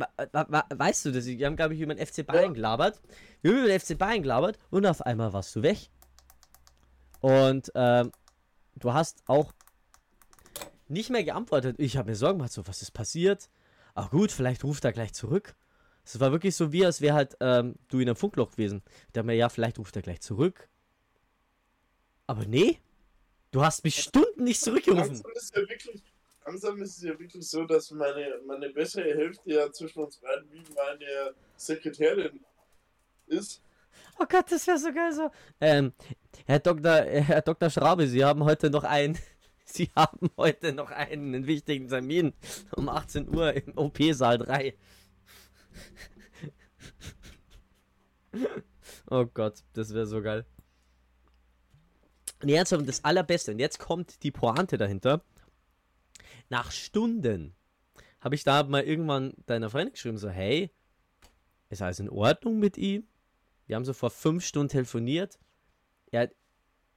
Weißt 0.00 1.04
du 1.04 1.12
das? 1.12 1.26
Wir 1.26 1.46
haben, 1.46 1.56
glaube 1.56 1.74
ich, 1.74 1.80
über 1.80 1.94
den 1.94 2.04
FC 2.06 2.26
Bayern 2.26 2.46
Ja. 2.46 2.52
gelabert. 2.52 3.00
Wir 3.42 3.52
haben 3.52 3.58
über 3.60 3.68
den 3.68 3.80
FC 3.80 3.96
Bayern 3.98 4.22
gelabert 4.22 4.58
und 4.70 4.86
auf 4.86 5.02
einmal 5.02 5.32
warst 5.32 5.54
du 5.56 5.62
weg. 5.62 5.90
Und 7.20 7.70
ähm, 7.74 8.12
du 8.76 8.92
hast 8.92 9.22
auch 9.26 9.52
nicht 10.88 11.10
mehr 11.10 11.22
geantwortet. 11.24 11.76
Ich 11.78 11.96
habe 11.96 12.10
mir 12.10 12.16
Sorgen 12.16 12.38
gemacht, 12.38 12.52
so, 12.52 12.66
was 12.66 12.82
ist 12.82 12.90
passiert? 12.92 13.48
Ach 13.94 14.10
gut, 14.10 14.32
vielleicht 14.32 14.64
ruft 14.64 14.84
er 14.84 14.92
gleich 14.92 15.12
zurück. 15.12 15.54
Es 16.04 16.18
war 16.18 16.32
wirklich 16.32 16.56
so, 16.56 16.72
wie 16.72 16.84
als 16.84 17.00
wäre 17.00 17.14
halt 17.14 17.36
ähm, 17.40 17.76
du 17.88 17.98
in 18.00 18.08
einem 18.08 18.16
Funkloch 18.16 18.52
gewesen. 18.52 18.82
Ich 19.06 19.12
dachte 19.12 19.26
mir, 19.26 19.34
ja, 19.34 19.48
vielleicht 19.48 19.78
ruft 19.78 19.94
er 19.96 20.02
gleich 20.02 20.20
zurück. 20.20 20.68
Aber 22.26 22.44
nee, 22.46 22.78
du 23.50 23.62
hast 23.62 23.84
mich 23.84 24.00
Stunden 24.02 24.44
nicht 24.44 24.60
zurückgerufen. 24.60 25.14
Langsam 25.14 25.32
ist 25.34 25.54
ja 25.54 25.60
wirklich, 25.68 26.02
langsam 26.50 26.82
ist 26.82 26.96
es 26.96 27.02
ja 27.04 27.18
wirklich 27.18 27.48
so, 27.48 27.64
dass 27.64 27.90
meine, 27.92 28.40
meine 28.46 28.70
bessere 28.70 29.14
Hälfte 29.14 29.52
ja 29.52 29.70
zwischen 29.72 30.00
uns 30.00 30.16
beiden 30.16 30.52
wie 30.52 30.64
meine 30.74 31.34
Sekretärin 31.56 32.40
ist. 33.26 33.62
Oh 34.18 34.26
Gott, 34.28 34.50
das 34.50 34.66
wäre 34.66 34.78
so 34.78 34.92
geil 34.92 35.12
so. 35.12 35.30
Ähm, 35.60 35.92
Herr 36.46 36.58
Dr. 36.58 36.92
Herr 36.92 37.42
Dr. 37.42 37.70
Schraube, 37.70 38.08
Sie 38.08 38.24
haben 38.24 38.42
heute 38.44 38.70
noch 38.70 38.82
einen. 38.84 39.16
Sie 39.64 39.90
haben 39.94 40.30
heute 40.36 40.72
noch 40.72 40.90
einen, 40.90 41.46
wichtigen 41.46 41.88
Termin 41.88 42.32
um 42.74 42.88
18 42.88 43.32
Uhr 43.32 43.52
im 43.54 43.78
OP-Saal 43.78 44.38
3. 44.38 44.74
oh 49.10 49.26
Gott, 49.26 49.62
das 49.74 49.94
wäre 49.94 50.06
so 50.06 50.20
geil. 50.20 50.44
Und 52.42 52.48
jetzt 52.48 52.70
kommt 52.70 52.88
das 52.88 53.04
Allerbeste. 53.04 53.52
Und 53.52 53.60
jetzt 53.60 53.78
kommt 53.78 54.24
die 54.24 54.32
Pointe 54.32 54.76
dahinter. 54.76 55.22
Nach 56.50 56.72
Stunden 56.72 57.54
habe 58.20 58.34
ich 58.34 58.44
da 58.44 58.64
mal 58.64 58.82
irgendwann 58.82 59.32
deiner 59.46 59.70
Freundin 59.70 59.92
geschrieben, 59.92 60.18
so, 60.18 60.28
hey, 60.28 60.70
ist 61.70 61.80
alles 61.80 62.00
in 62.00 62.10
Ordnung 62.10 62.58
mit 62.58 62.76
ihm? 62.76 63.06
Wir 63.66 63.76
haben 63.76 63.84
so 63.84 63.92
vor 63.92 64.10
fünf 64.10 64.44
Stunden 64.44 64.68
telefoniert. 64.68 65.38
Er 66.10 66.22
hat 66.22 66.34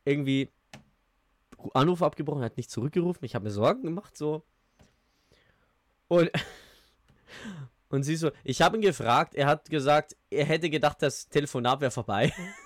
irgendwie 0.06 0.51
Anruf 1.76 2.01
abgebrochen, 2.01 2.43
hat 2.43 2.58
nicht 2.58 2.72
zurückgerufen. 2.72 3.24
Ich 3.24 3.36
habe 3.36 3.45
mir 3.45 3.51
Sorgen 3.51 3.84
gemacht, 3.84 4.18
so. 4.18 4.43
Und, 6.08 6.32
und 7.89 8.04
sie 8.04 8.16
so, 8.16 8.32
ich 8.43 8.62
habe 8.64 8.78
ihn 8.78 8.82
gefragt, 8.82 9.36
er 9.36 9.45
hat 9.45 9.70
gesagt, 9.70 10.18
er 10.32 10.45
hätte 10.45 10.72
gedacht, 10.72 11.01
das 11.01 11.30
Telefonat 11.30 11.80
wäre 11.80 11.91
vorbei. 11.91 12.34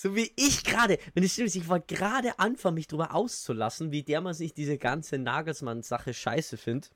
so 0.00 0.14
wie 0.14 0.30
ich 0.36 0.62
gerade, 0.62 0.96
wenn 1.14 1.24
es 1.24 1.32
stimmt, 1.32 1.52
ich 1.56 1.68
wollte 1.68 1.92
gerade 1.92 2.38
anfangen, 2.38 2.76
mich 2.76 2.86
drüber 2.86 3.16
auszulassen, 3.16 3.90
wie 3.90 4.04
der 4.04 4.20
man 4.20 4.32
sich 4.32 4.54
diese 4.54 4.78
ganze 4.78 5.18
Nagelsmann-Sache 5.18 6.14
scheiße 6.14 6.56
findet. 6.56 6.92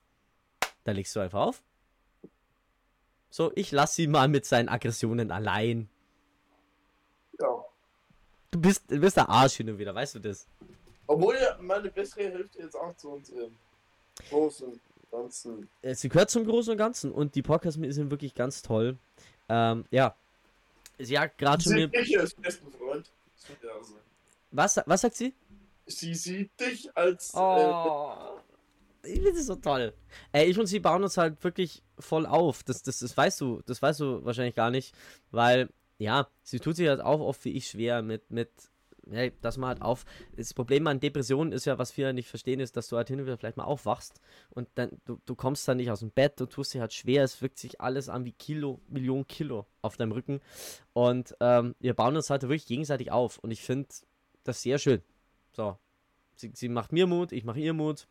Da 0.85 0.93
legst 0.93 1.17
du 1.17 1.21
einfach 1.21 1.41
auf. 1.41 1.63
So, 3.29 3.51
ich 3.57 3.73
lass 3.73 3.97
sie 3.97 4.07
mal 4.07 4.29
mit 4.29 4.47
seinen 4.47 4.69
Aggressionen 4.69 5.33
allein. 5.33 5.89
Ja. 7.41 7.65
Du 8.53 8.61
bist, 8.61 8.89
du 8.89 9.01
bist 9.01 9.17
der 9.17 9.29
Arsch 9.29 9.55
hin 9.55 9.69
und 9.69 9.79
wieder, 9.79 9.97
weißt 9.97 10.15
du 10.15 10.19
das? 10.21 10.47
Obwohl 11.09 11.37
meine 11.61 11.91
bessere 11.91 12.31
Hälfte 12.31 12.61
jetzt 12.61 12.77
auch 12.77 12.97
zu 12.97 13.09
uns 13.11 13.31
im 13.31 13.57
Großen 14.29 14.69
und 14.69 14.81
Ganzen. 15.11 15.69
Äh, 15.83 15.97
Sie 15.97 16.09
gehört 16.09 16.31
zum 16.31 16.47
Großen 16.47 16.71
und 16.71 16.79
Ganzen 16.79 17.11
und 17.11 17.35
die 17.35 17.43
Podcasts 17.43 17.81
sind 17.81 18.13
wirklich 18.13 18.37
ganz 18.37 18.63
toll. 18.63 18.97
Ähm, 19.49 19.87
ja. 19.91 20.15
Sie 21.05 21.19
hat 21.19 21.37
gerade 21.39 21.63
schon 21.63 21.75
mir. 21.75 21.89
dich 21.89 22.19
als 22.19 22.35
besten 22.35 22.71
Freund. 22.73 23.11
Was, 24.51 24.81
was 24.87 25.01
sagt 25.01 25.17
sie? 25.17 25.35
Sie 25.87 26.15
sieht 26.15 26.51
dich 26.61 26.97
als. 26.97 27.35
Äh, 27.35 27.39
Oh. 27.39 28.39
Ich 29.05 29.15
finde 29.15 29.33
das 29.33 29.47
so 29.47 29.57
toll. 29.57 29.93
Ey, 30.31 30.49
ich 30.49 30.57
und 30.59 30.67
sie 30.67 30.79
bauen 30.79 31.03
uns 31.03 31.17
halt 31.17 31.43
wirklich 31.43 31.83
voll 31.99 32.25
auf. 32.25 32.63
Das, 32.63 32.85
das, 32.85 33.01
das 33.01 33.17
weißt 33.17 33.41
du, 33.41 33.61
das 33.67 33.83
weißt 33.83 33.99
du 33.99 34.25
wahrscheinlich 34.25 34.55
gar 34.55 34.71
nicht, 34.71 34.95
weil, 35.33 35.71
ja, 35.99 36.29
sie 36.45 36.61
tut 36.61 36.77
sich 36.77 36.87
halt 36.87 37.01
auch 37.01 37.19
oft 37.21 37.45
wie 37.45 37.51
ich 37.51 37.67
schwer 37.69 38.03
mit, 38.03 38.31
mit, 38.31 38.51
ja, 39.11 39.31
dass 39.41 39.57
man 39.57 39.69
halt 39.69 39.83
auf. 39.83 40.05
Das 40.37 40.55
Problem 40.55 40.87
an 40.87 41.01
Depressionen 41.01 41.53
ist 41.53 41.65
ja, 41.65 41.79
was 41.79 41.91
viele 41.91 42.13
nicht 42.15 42.29
verstehen, 42.29 42.61
ist, 42.61 42.77
dass 42.77 42.89
du 42.89 42.97
halt 42.97 43.09
hin 43.09 43.21
und 43.21 43.27
wieder 43.27 43.37
vielleicht 43.37 43.57
mal 43.57 43.65
aufwachst 43.65 44.21
und 44.51 44.69
dann, 44.75 45.01
du, 45.05 45.19
du 45.27 45.35
kommst 45.35 45.67
dann 45.67 45.79
nicht 45.79 45.91
aus 45.91 46.01
dem 46.01 46.11
Bett, 46.11 46.39
du 46.39 46.47
tust 46.47 46.75
dich 46.75 46.81
halt 46.81 46.93
schwer, 46.93 47.25
es 47.25 47.41
wirkt 47.43 47.59
sich 47.59 47.81
alles 47.81 48.09
an 48.09 48.25
wie 48.25 48.33
Kilo, 48.33 48.81
Millionen 48.89 49.27
Kilo 49.27 49.67
auf 49.81 49.97
deinem 49.97 50.13
Rücken. 50.13 50.41
Und 50.93 51.35
ähm, 51.41 51.75
wir 51.81 51.95
bauen 51.95 52.17
uns 52.17 52.31
halt 52.31 52.43
wirklich 52.43 52.67
gegenseitig 52.67 53.11
auf. 53.11 53.39
Und 53.39 53.51
ich 53.51 53.63
finde 53.63 53.89
das 54.45 54.63
sehr 54.63 54.79
schön. 54.79 55.03
So. 55.53 55.77
Sie, 56.37 56.51
sie 56.55 56.69
macht 56.69 56.93
mir 56.93 57.07
Mut, 57.07 57.33
ich 57.33 57.45
mache 57.45 57.61
ihr 57.61 57.73
Mut. 57.73 58.09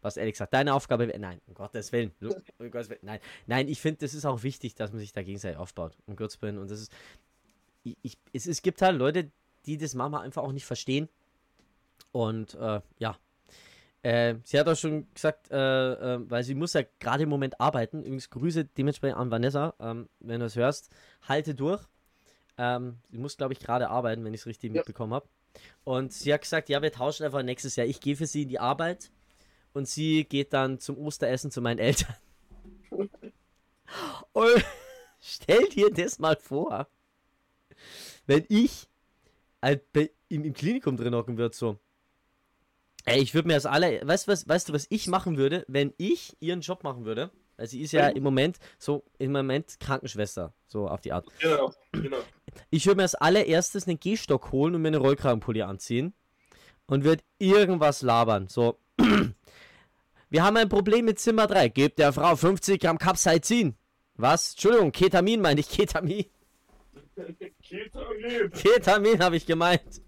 was 0.00 0.16
ehrlich 0.16 0.34
gesagt 0.34 0.52
deine 0.52 0.74
Aufgabe 0.74 1.08
wäre. 1.08 1.18
Nein, 1.18 1.40
um 1.46 1.54
Gottes 1.54 1.92
Willen. 1.92 2.12
Um 2.20 2.30
Gottes 2.70 2.90
Willen. 2.90 3.00
Nein, 3.02 3.20
nein, 3.46 3.68
ich 3.68 3.80
finde, 3.80 4.00
das 4.00 4.14
ist 4.14 4.26
auch 4.26 4.42
wichtig, 4.42 4.74
dass 4.74 4.92
man 4.92 5.00
sich 5.00 5.12
da 5.12 5.22
gegenseitig 5.22 5.58
aufbaut. 5.58 5.96
Um 6.06 6.16
Gottes 6.16 6.40
Willen. 6.42 6.58
Und 6.58 6.70
das 6.70 6.80
ist, 6.80 6.92
ich, 7.84 7.96
ich, 8.02 8.18
es, 8.32 8.46
es 8.46 8.62
gibt 8.62 8.82
halt 8.82 8.98
Leute, 8.98 9.30
die 9.66 9.78
das 9.78 9.94
manchmal 9.94 10.22
einfach 10.24 10.42
auch 10.42 10.52
nicht 10.52 10.66
verstehen. 10.66 11.08
Und 12.12 12.54
äh, 12.54 12.80
ja, 12.98 13.16
äh, 14.02 14.36
sie 14.44 14.58
hat 14.60 14.68
auch 14.68 14.76
schon 14.76 15.06
gesagt, 15.14 15.50
äh, 15.50 15.56
äh, 16.14 16.30
weil 16.30 16.44
sie 16.44 16.54
muss 16.54 16.74
ja 16.74 16.82
gerade 17.00 17.22
im 17.22 17.30
Moment 17.30 17.60
arbeiten. 17.60 18.00
Übrigens 18.00 18.28
Grüße 18.30 18.66
dementsprechend 18.66 19.18
an 19.18 19.30
Vanessa, 19.30 19.74
ähm, 19.80 20.08
wenn 20.20 20.40
du 20.40 20.46
es 20.46 20.56
hörst. 20.56 20.90
Halte 21.26 21.54
durch. 21.54 21.82
Ähm, 22.58 22.98
sie 23.10 23.18
muss, 23.18 23.36
glaube 23.36 23.54
ich, 23.54 23.60
gerade 23.60 23.88
arbeiten, 23.88 24.24
wenn 24.24 24.34
ich 24.34 24.42
es 24.42 24.46
richtig 24.46 24.72
ja. 24.72 24.78
mitbekommen 24.78 25.14
habe. 25.14 25.26
Und 25.84 26.12
sie 26.12 26.32
hat 26.34 26.42
gesagt, 26.42 26.68
ja, 26.68 26.82
wir 26.82 26.92
tauschen 26.92 27.24
einfach 27.24 27.42
nächstes 27.42 27.76
Jahr. 27.76 27.86
Ich 27.86 28.00
gehe 28.00 28.14
für 28.14 28.26
sie 28.26 28.42
in 28.42 28.48
die 28.48 28.58
Arbeit 28.58 29.10
und 29.72 29.88
sie 29.88 30.24
geht 30.24 30.52
dann 30.52 30.78
zum 30.78 30.98
Osteressen 30.98 31.50
zu 31.50 31.62
meinen 31.62 31.78
Eltern. 31.78 32.14
und 34.32 34.64
stell 35.20 35.66
dir 35.68 35.90
das 35.90 36.18
mal 36.18 36.36
vor, 36.36 36.88
wenn 38.26 38.44
ich 38.48 38.88
halt 39.64 39.82
im, 40.28 40.44
im 40.44 40.52
Klinikum 40.52 40.96
drin 40.96 41.14
hocken 41.14 41.38
würde, 41.38 41.54
so. 41.54 41.78
Ey, 43.06 43.20
ich 43.20 43.34
würde 43.34 43.48
mir 43.48 43.54
das 43.54 43.66
alle, 43.66 44.00
weißt, 44.02 44.28
was, 44.28 44.48
weißt 44.48 44.68
du, 44.68 44.72
was 44.72 44.86
ich 44.88 45.08
machen 45.08 45.36
würde, 45.36 45.64
wenn 45.68 45.92
ich 45.98 46.36
ihren 46.40 46.60
Job 46.60 46.84
machen 46.84 47.04
würde? 47.04 47.30
Weil 47.56 47.68
sie 47.68 47.82
ist 47.82 47.92
ja 47.92 48.08
im 48.08 48.22
Moment 48.22 48.58
so, 48.78 49.04
im 49.18 49.32
Moment 49.32 49.78
Krankenschwester, 49.78 50.52
so 50.66 50.88
auf 50.88 51.00
die 51.02 51.12
Art. 51.12 51.26
Genau, 51.38 51.72
genau. 51.92 52.16
Ich 52.70 52.86
würde 52.86 52.96
mir 52.96 53.02
als 53.02 53.14
allererstes 53.14 53.86
einen 53.86 54.00
Gehstock 54.00 54.50
holen 54.52 54.74
und 54.74 54.82
mir 54.82 54.88
eine 54.88 54.98
Rollkragenpulli 54.98 55.62
anziehen 55.62 56.14
und 56.86 57.04
würde 57.04 57.22
irgendwas 57.38 58.02
labern. 58.02 58.48
So, 58.48 58.78
wir 60.30 60.42
haben 60.42 60.56
ein 60.56 60.68
Problem 60.68 61.04
mit 61.04 61.20
Zimmer 61.20 61.46
3. 61.46 61.68
Gebt 61.68 61.98
der 61.98 62.12
Frau 62.12 62.34
50 62.34 62.80
Gramm 62.80 62.98
Capsaicin. 62.98 63.76
Was? 64.16 64.52
Entschuldigung, 64.52 64.92
Ketamin 64.92 65.40
meine 65.40 65.60
ich, 65.60 65.68
Ketamin. 65.68 66.24
Ketamin. 67.62 68.50
Ketamin 68.50 69.22
habe 69.22 69.36
ich 69.36 69.46
gemeint. 69.46 70.02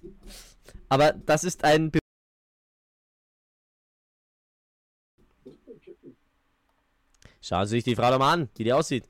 Aber 0.88 1.12
das 1.12 1.44
ist 1.44 1.64
ein 1.64 1.90
Be 1.90 1.98
Schauen 7.40 7.66
Sie 7.66 7.76
sich 7.76 7.84
die 7.84 7.94
Frau 7.94 8.10
doch 8.10 8.18
mal 8.18 8.32
an, 8.32 8.48
wie 8.56 8.64
die 8.64 8.72
aussieht. 8.72 9.08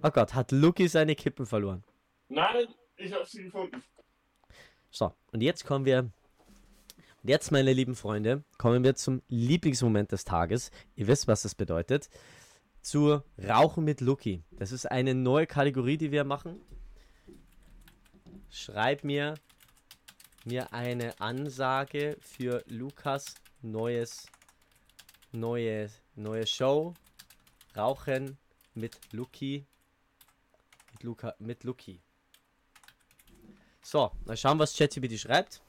Oh 0.00 0.10
Gott, 0.10 0.34
hat 0.34 0.52
Lucky 0.52 0.86
seine 0.86 1.16
Kippen 1.16 1.44
verloren? 1.44 1.82
Nein, 2.28 2.68
ich 2.96 3.12
habe 3.12 3.26
sie 3.26 3.44
gefunden. 3.44 3.82
So, 4.90 5.12
und 5.32 5.42
jetzt 5.42 5.64
kommen 5.64 5.84
wir. 5.84 6.10
Und 7.22 7.28
jetzt, 7.28 7.50
meine 7.50 7.72
lieben 7.72 7.96
Freunde, 7.96 8.44
kommen 8.58 8.84
wir 8.84 8.94
zum 8.94 9.22
Lieblingsmoment 9.26 10.12
des 10.12 10.24
Tages. 10.24 10.70
Ihr 10.94 11.08
wisst, 11.08 11.26
was 11.26 11.42
das 11.42 11.56
bedeutet. 11.56 12.08
Zu 12.80 13.20
Rauchen 13.36 13.82
mit 13.82 14.00
Lucky. 14.00 14.44
Das 14.52 14.70
ist 14.70 14.86
eine 14.86 15.12
neue 15.12 15.48
Kategorie, 15.48 15.98
die 15.98 16.12
wir 16.12 16.22
machen. 16.22 16.60
Schreib 18.50 19.04
mir, 19.04 19.34
mir 20.44 20.72
eine 20.72 21.20
Ansage 21.20 22.16
für 22.20 22.62
Lukas 22.66 23.34
neues, 23.62 24.26
neue, 25.32 25.90
neue 26.14 26.46
Show 26.46 26.94
Rauchen 27.76 28.38
mit 28.74 28.98
Luki. 29.12 29.66
Mit 30.92 31.02
Luca, 31.02 31.34
mit 31.38 31.64
Luki. 31.64 32.00
So, 33.82 34.10
mal 34.24 34.36
schauen, 34.36 34.58
was 34.58 34.74
ChatGPT 34.74 35.18
schreibt. 35.18 35.60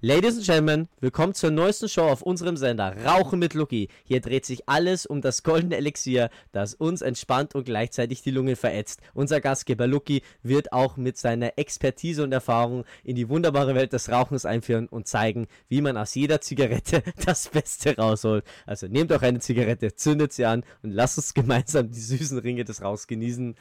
Ladies 0.00 0.36
and 0.36 0.44
Gentlemen, 0.44 0.88
willkommen 1.00 1.32
zur 1.32 1.50
neuesten 1.50 1.88
Show 1.88 2.02
auf 2.02 2.22
unserem 2.22 2.56
Sender 2.56 2.96
Rauchen 3.04 3.38
mit 3.38 3.54
Lucky. 3.54 3.88
Hier 4.04 4.20
dreht 4.20 4.44
sich 4.44 4.68
alles 4.68 5.06
um 5.06 5.20
das 5.20 5.42
goldene 5.42 5.76
Elixier, 5.76 6.28
das 6.50 6.74
uns 6.74 7.02
entspannt 7.02 7.54
und 7.54 7.64
gleichzeitig 7.64 8.20
die 8.22 8.32
Lungen 8.32 8.56
verätzt. 8.56 9.00
Unser 9.14 9.40
Gastgeber 9.40 9.86
Lucky 9.86 10.22
wird 10.42 10.72
auch 10.72 10.96
mit 10.96 11.18
seiner 11.18 11.56
Expertise 11.56 12.24
und 12.24 12.32
Erfahrung 12.32 12.84
in 13.04 13.14
die 13.14 13.28
wunderbare 13.28 13.74
Welt 13.74 13.92
des 13.92 14.10
Rauchens 14.10 14.44
einführen 14.44 14.88
und 14.88 15.06
zeigen, 15.06 15.46
wie 15.68 15.80
man 15.80 15.96
aus 15.96 16.14
jeder 16.14 16.40
Zigarette 16.40 17.02
das 17.24 17.48
Beste 17.48 17.96
rausholt. 17.96 18.44
Also 18.66 18.88
nehmt 18.88 19.12
auch 19.12 19.22
eine 19.22 19.38
Zigarette, 19.38 19.94
zündet 19.94 20.32
sie 20.32 20.46
an 20.46 20.64
und 20.82 20.90
lasst 20.90 21.18
uns 21.18 21.32
gemeinsam 21.32 21.90
die 21.90 22.00
süßen 22.00 22.38
Ringe 22.38 22.64
des 22.64 22.82
Rauchs 22.82 23.06
genießen. 23.06 23.54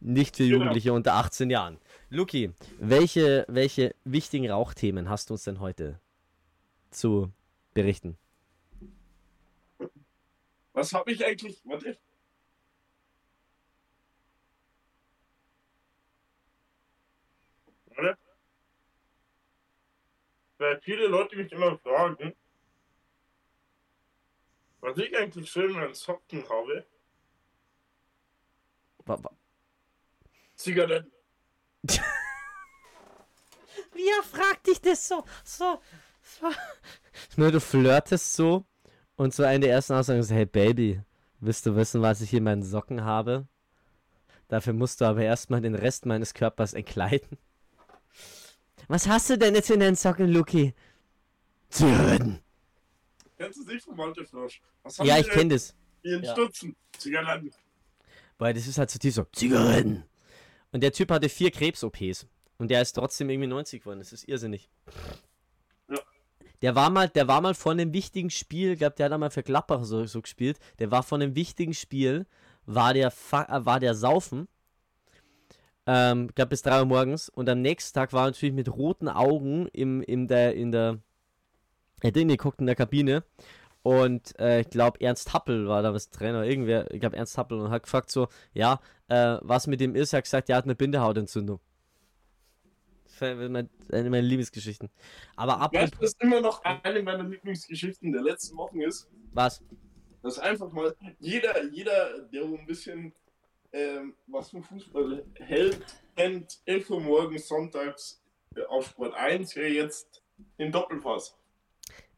Nicht 0.00 0.36
für 0.36 0.44
genau. 0.44 0.56
Jugendliche 0.56 0.88
genau. 0.88 0.96
unter 0.96 1.14
18 1.14 1.50
Jahren. 1.50 1.78
Luki, 2.12 2.52
welche, 2.80 3.44
welche 3.46 3.94
wichtigen 4.02 4.50
Rauchthemen 4.50 5.08
hast 5.08 5.30
du 5.30 5.34
uns 5.34 5.44
denn 5.44 5.60
heute 5.60 6.00
zu 6.90 7.32
berichten? 7.72 8.18
Was 10.72 10.92
habe 10.92 11.12
ich 11.12 11.24
eigentlich? 11.24 11.60
Warte. 11.64 11.96
Warte. 17.94 18.18
Weil 20.58 20.80
viele 20.80 21.06
Leute 21.06 21.36
mich 21.36 21.52
immer 21.52 21.78
fragen, 21.78 22.34
was 24.80 24.98
ich 24.98 25.16
eigentlich 25.16 25.48
schön 25.48 25.70
meinen 25.70 25.94
Socken 25.94 26.42
habe. 26.48 26.84
Zigaretten. 30.56 31.19
Wie 33.92 34.08
er 34.08 34.22
fragt 34.22 34.66
dich 34.66 34.80
das 34.80 35.06
so? 35.08 35.24
So. 35.44 35.80
so. 36.22 36.46
Nur 37.36 37.50
du 37.50 37.60
flirtest 37.60 38.34
so 38.34 38.64
und 39.16 39.34
so 39.34 39.42
eine 39.42 39.60
der 39.60 39.72
ersten 39.72 39.94
Aussagen 39.94 40.20
ist: 40.20 40.30
Hey 40.30 40.46
Baby, 40.46 41.00
willst 41.40 41.66
du 41.66 41.76
wissen, 41.76 42.02
was 42.02 42.20
ich 42.20 42.30
hier 42.30 42.38
in 42.38 42.44
meinen 42.44 42.62
Socken 42.62 43.04
habe? 43.04 43.46
Dafür 44.48 44.72
musst 44.72 45.00
du 45.00 45.04
aber 45.04 45.22
erstmal 45.22 45.60
den 45.60 45.74
Rest 45.74 46.06
meines 46.06 46.34
Körpers 46.34 46.74
entkleiden. 46.74 47.38
Was 48.88 49.06
hast 49.06 49.30
du 49.30 49.38
denn 49.38 49.54
jetzt 49.54 49.70
in 49.70 49.78
den 49.80 49.94
Socken, 49.94 50.28
Luki? 50.28 50.74
Zigaretten. 51.68 52.40
Kennst 53.38 53.60
du 53.60 53.64
dich 53.64 53.82
von 53.82 53.96
Malte 53.96 54.24
Frosch? 54.24 54.60
Ja, 55.02 55.18
ich 55.18 55.28
kenne 55.28 55.54
das. 55.54 55.74
Ihren 56.02 56.24
ja. 56.24 56.32
Stutzen. 56.32 56.74
Zigaretten. 56.98 57.52
Weil 58.38 58.54
das 58.54 58.66
ist 58.66 58.78
halt 58.78 58.90
so 58.90 58.98
tief 58.98 59.14
so. 59.14 59.24
Zigaretten. 59.32 60.04
Und 60.72 60.82
der 60.82 60.92
Typ 60.92 61.10
hatte 61.10 61.28
vier 61.28 61.50
Krebs-OPs. 61.50 62.26
Und 62.58 62.70
der 62.70 62.82
ist 62.82 62.92
trotzdem 62.92 63.30
irgendwie 63.30 63.48
90 63.48 63.80
geworden. 63.80 64.00
Das 64.00 64.12
ist 64.12 64.28
irrsinnig. 64.28 64.68
Ja. 65.88 65.98
Der 66.62 66.74
war 66.74 66.90
mal, 66.90 67.08
der 67.08 67.26
war 67.26 67.40
mal 67.40 67.54
von 67.54 67.80
einem 67.80 67.92
wichtigen 67.92 68.30
Spiel, 68.30 68.72
ich 68.72 68.78
glaube, 68.78 68.96
der 68.96 69.06
hat 69.06 69.12
einmal 69.12 69.30
für 69.30 69.42
Gladbach 69.42 69.84
so, 69.84 70.04
so 70.06 70.20
gespielt. 70.20 70.58
Der 70.78 70.90
war 70.90 71.02
von 71.02 71.22
einem 71.22 71.34
wichtigen 71.34 71.74
Spiel, 71.74 72.26
war 72.66 72.92
der, 72.92 73.08
äh, 73.08 73.64
war 73.64 73.80
der 73.80 73.94
Saufen. 73.94 74.46
Ähm, 75.86 76.26
ich 76.28 76.34
glaube 76.34 76.50
bis 76.50 76.62
3 76.62 76.80
Uhr 76.80 76.86
morgens. 76.86 77.28
Und 77.30 77.48
am 77.48 77.62
nächsten 77.62 77.94
Tag 77.94 78.12
war 78.12 78.24
er 78.24 78.26
natürlich 78.26 78.54
mit 78.54 78.68
roten 78.68 79.08
Augen 79.08 79.66
im, 79.72 80.02
in 80.02 80.28
der, 80.28 80.54
in 80.54 80.70
der, 80.70 80.98
er 82.02 82.08
hat 82.08 82.14
geguckt 82.14 82.60
in 82.60 82.66
der 82.66 82.76
Kabine 82.76 83.24
und 83.82 84.38
äh, 84.38 84.60
ich 84.60 84.70
glaube, 84.70 85.00
Ernst 85.00 85.32
Happel 85.32 85.66
war 85.66 85.82
da 85.82 85.94
was 85.94 86.10
Trainer, 86.10 86.44
irgendwer, 86.44 86.90
ich 86.92 87.00
glaube, 87.00 87.16
Ernst 87.16 87.38
Happel, 87.38 87.60
und 87.60 87.70
hat 87.70 87.84
gefragt 87.84 88.10
so, 88.10 88.28
ja, 88.52 88.80
äh, 89.08 89.38
was 89.40 89.66
mit 89.66 89.80
dem 89.80 89.94
ist, 89.94 90.12
er 90.12 90.18
hat 90.18 90.24
gesagt, 90.24 90.50
er 90.50 90.56
hat 90.56 90.64
eine 90.64 90.74
Bindehautentzündung. 90.74 91.60
Das 93.04 93.22
eine 93.22 93.60
meiner 93.90 94.22
Lieblingsgeschichten. 94.22 94.88
Aber 95.36 95.58
ab. 95.60 95.74
Weißt 95.74 96.00
was 96.00 96.14
immer 96.20 96.40
noch 96.40 96.62
eine 96.64 97.02
meiner 97.02 97.24
Lieblingsgeschichten 97.24 98.12
der 98.12 98.22
letzten 98.22 98.56
Wochen 98.56 98.80
ist? 98.80 99.08
Was? 99.32 99.62
Das 100.22 100.34
ist 100.34 100.38
einfach 100.38 100.70
mal, 100.72 100.94
jeder, 101.18 101.64
jeder, 101.64 102.20
der 102.28 102.46
so 102.46 102.56
ein 102.56 102.66
bisschen 102.66 103.14
ähm, 103.72 104.14
was 104.26 104.50
vom 104.50 104.62
Fußball 104.62 105.24
hält, 105.34 105.84
kennt 106.16 106.60
11 106.66 106.90
Uhr 106.90 107.00
morgens 107.00 107.48
sonntags 107.48 108.22
äh, 108.56 108.62
auf 108.64 108.88
Sport 108.88 109.14
1 109.14 109.56
wäre 109.56 109.68
jetzt 109.68 110.22
den 110.58 110.72
Doppelpass. 110.72 111.36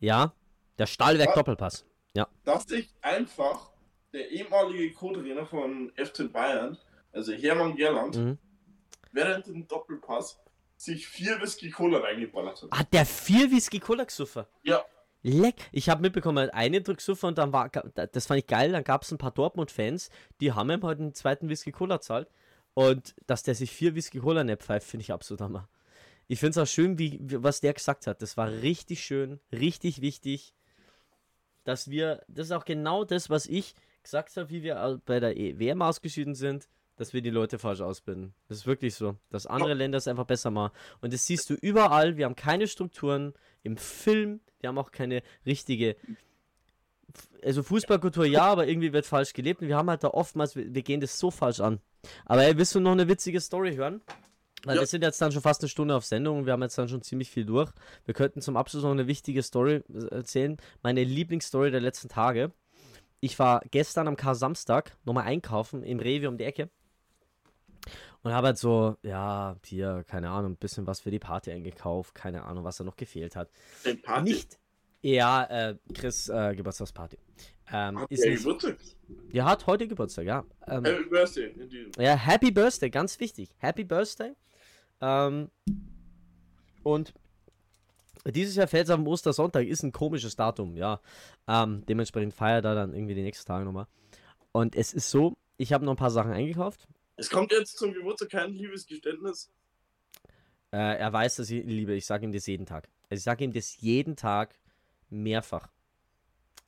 Ja, 0.00 0.34
der 0.78 0.86
Stahlwerk 0.86 1.34
Doppelpass. 1.34 1.84
Ja. 2.14 2.28
Dass 2.44 2.64
sich 2.64 2.90
einfach 3.00 3.70
der 4.12 4.30
ehemalige 4.30 4.92
Co-Trainer 4.92 5.46
von 5.46 5.92
FC 5.96 6.30
Bayern, 6.30 6.78
also 7.12 7.32
Hermann 7.32 7.76
Gerland, 7.76 8.16
mhm. 8.16 8.38
während 9.12 9.46
dem 9.46 9.66
Doppelpass 9.66 10.38
sich 10.76 11.06
vier 11.06 11.40
Whisky 11.40 11.70
Cola 11.70 11.98
reingeballert 11.98 12.62
hat. 12.62 12.70
Hat 12.72 12.92
der 12.92 13.06
vier 13.06 13.50
Whisky 13.50 13.78
Cola 13.78 14.04
gesuffen? 14.04 14.44
Ja. 14.62 14.84
Leck. 15.22 15.54
Ich 15.70 15.88
habe 15.88 16.02
mitbekommen, 16.02 16.50
eine 16.50 16.82
Drucksuffer 16.82 17.28
und 17.28 17.38
dann 17.38 17.52
war, 17.52 17.68
das 17.68 18.26
fand 18.26 18.40
ich 18.40 18.46
geil, 18.48 18.72
dann 18.72 18.82
gab 18.82 19.02
es 19.02 19.12
ein 19.12 19.18
paar 19.18 19.30
Dortmund-Fans, 19.30 20.10
die 20.40 20.52
haben 20.52 20.70
ihm 20.70 20.82
halt 20.82 20.98
einen 20.98 21.14
zweiten 21.14 21.48
Whisky 21.48 21.70
Cola 21.70 22.00
zahlt. 22.00 22.28
Und 22.74 23.14
dass 23.26 23.42
der 23.42 23.54
sich 23.54 23.70
vier 23.70 23.94
Whisky 23.94 24.18
Cola 24.18 24.44
nicht 24.44 24.62
pfeift, 24.62 24.88
finde 24.88 25.02
ich 25.02 25.12
absolut 25.12 25.42
hammer. 25.42 25.68
Ich 26.26 26.40
finde 26.40 26.50
es 26.52 26.58
auch 26.58 26.72
schön, 26.72 26.98
wie, 26.98 27.18
wie, 27.20 27.42
was 27.42 27.60
der 27.60 27.74
gesagt 27.74 28.06
hat. 28.06 28.22
Das 28.22 28.36
war 28.36 28.50
richtig 28.50 29.04
schön, 29.04 29.40
richtig 29.52 30.00
wichtig 30.00 30.54
dass 31.64 31.90
wir, 31.90 32.22
das 32.28 32.46
ist 32.46 32.52
auch 32.52 32.64
genau 32.64 33.04
das, 33.04 33.30
was 33.30 33.46
ich 33.46 33.74
gesagt 34.02 34.36
habe, 34.36 34.50
wie 34.50 34.62
wir 34.62 35.00
bei 35.06 35.20
der 35.20 35.36
e 35.36 35.58
WM 35.58 35.82
ausgeschieden 35.82 36.34
sind, 36.34 36.68
dass 36.96 37.12
wir 37.12 37.22
die 37.22 37.30
Leute 37.30 37.58
falsch 37.58 37.80
ausbilden. 37.80 38.34
Das 38.48 38.58
ist 38.58 38.66
wirklich 38.66 38.94
so, 38.94 39.16
dass 39.30 39.46
andere 39.46 39.74
Länder 39.74 39.98
es 39.98 40.08
einfach 40.08 40.26
besser 40.26 40.50
machen. 40.50 40.72
Und 41.00 41.12
das 41.12 41.26
siehst 41.26 41.48
du 41.50 41.54
überall. 41.54 42.16
Wir 42.16 42.26
haben 42.26 42.36
keine 42.36 42.66
Strukturen 42.66 43.32
im 43.62 43.76
Film, 43.76 44.40
wir 44.60 44.68
haben 44.68 44.78
auch 44.78 44.90
keine 44.90 45.22
richtige 45.46 45.96
also 47.42 47.62
Fußballkultur 47.62 48.24
ja, 48.24 48.44
aber 48.44 48.66
irgendwie 48.66 48.92
wird 48.92 49.06
falsch 49.06 49.32
gelebt 49.32 49.60
und 49.60 49.68
wir 49.68 49.76
haben 49.76 49.90
halt 49.90 50.04
da 50.04 50.08
oftmals, 50.08 50.56
wir, 50.56 50.74
wir 50.74 50.82
gehen 50.82 51.00
das 51.00 51.18
so 51.18 51.30
falsch 51.30 51.60
an. 51.60 51.80
Aber 52.24 52.44
ey, 52.44 52.56
willst 52.56 52.74
du 52.74 52.80
noch 52.80 52.92
eine 52.92 53.08
witzige 53.08 53.40
Story 53.40 53.74
hören? 53.74 54.00
Weil 54.64 54.76
Ja. 54.76 54.82
wir 54.82 54.86
sind 54.86 55.02
jetzt 55.02 55.20
dann 55.20 55.32
schon 55.32 55.42
fast 55.42 55.60
eine 55.62 55.68
Stunde 55.68 55.94
auf 55.96 56.04
Sendung 56.04 56.38
und 56.38 56.46
wir 56.46 56.52
haben 56.52 56.62
jetzt 56.62 56.78
dann 56.78 56.88
schon 56.88 57.02
ziemlich 57.02 57.30
viel 57.30 57.44
durch. 57.44 57.70
Wir 58.04 58.14
könnten 58.14 58.40
zum 58.40 58.56
Abschluss 58.56 58.82
noch 58.84 58.90
eine 58.92 59.06
wichtige 59.06 59.42
Story 59.42 59.82
äh, 59.92 60.14
erzählen. 60.14 60.56
Meine 60.82 61.02
Lieblingsstory 61.04 61.70
der 61.70 61.80
letzten 61.80 62.08
Tage. 62.08 62.52
Ich 63.20 63.38
war 63.38 63.60
gestern 63.70 64.08
am 64.08 64.16
Kar-Samstag 64.16 64.96
nochmal 65.04 65.24
einkaufen 65.24 65.82
im 65.82 66.00
Rewe 66.00 66.28
um 66.28 66.38
die 66.38 66.44
Ecke. 66.44 66.70
Und 68.22 68.32
habe 68.32 68.48
halt 68.48 68.58
so, 68.58 68.96
ja, 69.02 69.56
hier, 69.64 70.04
keine 70.06 70.30
Ahnung, 70.30 70.52
ein 70.52 70.56
bisschen 70.56 70.86
was 70.86 71.00
für 71.00 71.10
die 71.10 71.18
Party 71.18 71.50
eingekauft. 71.50 72.14
Keine 72.14 72.44
Ahnung, 72.44 72.62
was 72.62 72.76
da 72.76 72.84
noch 72.84 72.94
gefehlt 72.96 73.34
hat. 73.34 73.50
Ein 73.84 74.00
Party. 74.00 74.30
Nicht. 74.30 74.58
Ja, 75.02 75.42
äh, 75.44 75.76
Chris 75.92 76.28
äh, 76.28 76.54
Geburtstagsparty. 76.54 77.18
Ähm, 77.72 77.98
Hat 78.00 78.10
ist 78.12 78.22
der 78.22 78.30
nicht, 78.30 78.44
Geburtstag? 78.44 78.76
ja, 79.32 79.44
hat 79.46 79.66
heute 79.66 79.88
Geburtstag, 79.88 80.26
ja. 80.26 80.44
Ähm, 80.68 80.84
Happy 80.84 81.08
Birthday. 81.08 81.52
ja, 81.98 82.14
Happy 82.14 82.52
Birthday, 82.52 82.90
ganz 82.90 83.18
wichtig. 83.18 83.50
Happy 83.58 83.82
Birthday. 83.82 84.32
Ähm, 85.02 85.50
und 86.82 87.12
dieses 88.24 88.54
Jahr 88.54 88.68
fällt 88.68 88.84
es 88.84 88.90
am 88.90 89.06
Ostersonntag, 89.06 89.66
ist 89.66 89.82
ein 89.82 89.92
komisches 89.92 90.36
Datum, 90.36 90.76
ja. 90.76 91.00
Ähm, 91.48 91.84
dementsprechend 91.86 92.34
feiert 92.34 92.64
er 92.64 92.74
dann 92.74 92.94
irgendwie 92.94 93.14
die 93.14 93.22
nächsten 93.22 93.46
Tage 93.46 93.64
nochmal. 93.64 93.88
Und 94.52 94.76
es 94.76 94.92
ist 94.94 95.10
so, 95.10 95.36
ich 95.56 95.72
habe 95.72 95.84
noch 95.84 95.94
ein 95.94 95.98
paar 95.98 96.10
Sachen 96.10 96.32
eingekauft. 96.32 96.86
Es 97.16 97.28
kommt 97.28 97.52
jetzt 97.52 97.78
zum 97.78 97.92
Geburtstag 97.92 98.30
kein 98.30 98.52
Liebesgeständnis. 98.52 99.50
Äh, 100.72 100.98
er 100.98 101.12
weiß, 101.12 101.36
dass 101.36 101.50
ich 101.50 101.62
ihn 101.62 101.68
liebe. 101.68 101.94
Ich 101.94 102.06
sage 102.06 102.24
ihm 102.24 102.32
das 102.32 102.46
jeden 102.46 102.66
Tag. 102.66 102.88
Also 103.10 103.18
ich 103.18 103.24
sage 103.24 103.44
ihm 103.44 103.52
das 103.52 103.80
jeden 103.80 104.16
Tag 104.16 104.54
mehrfach. 105.10 105.68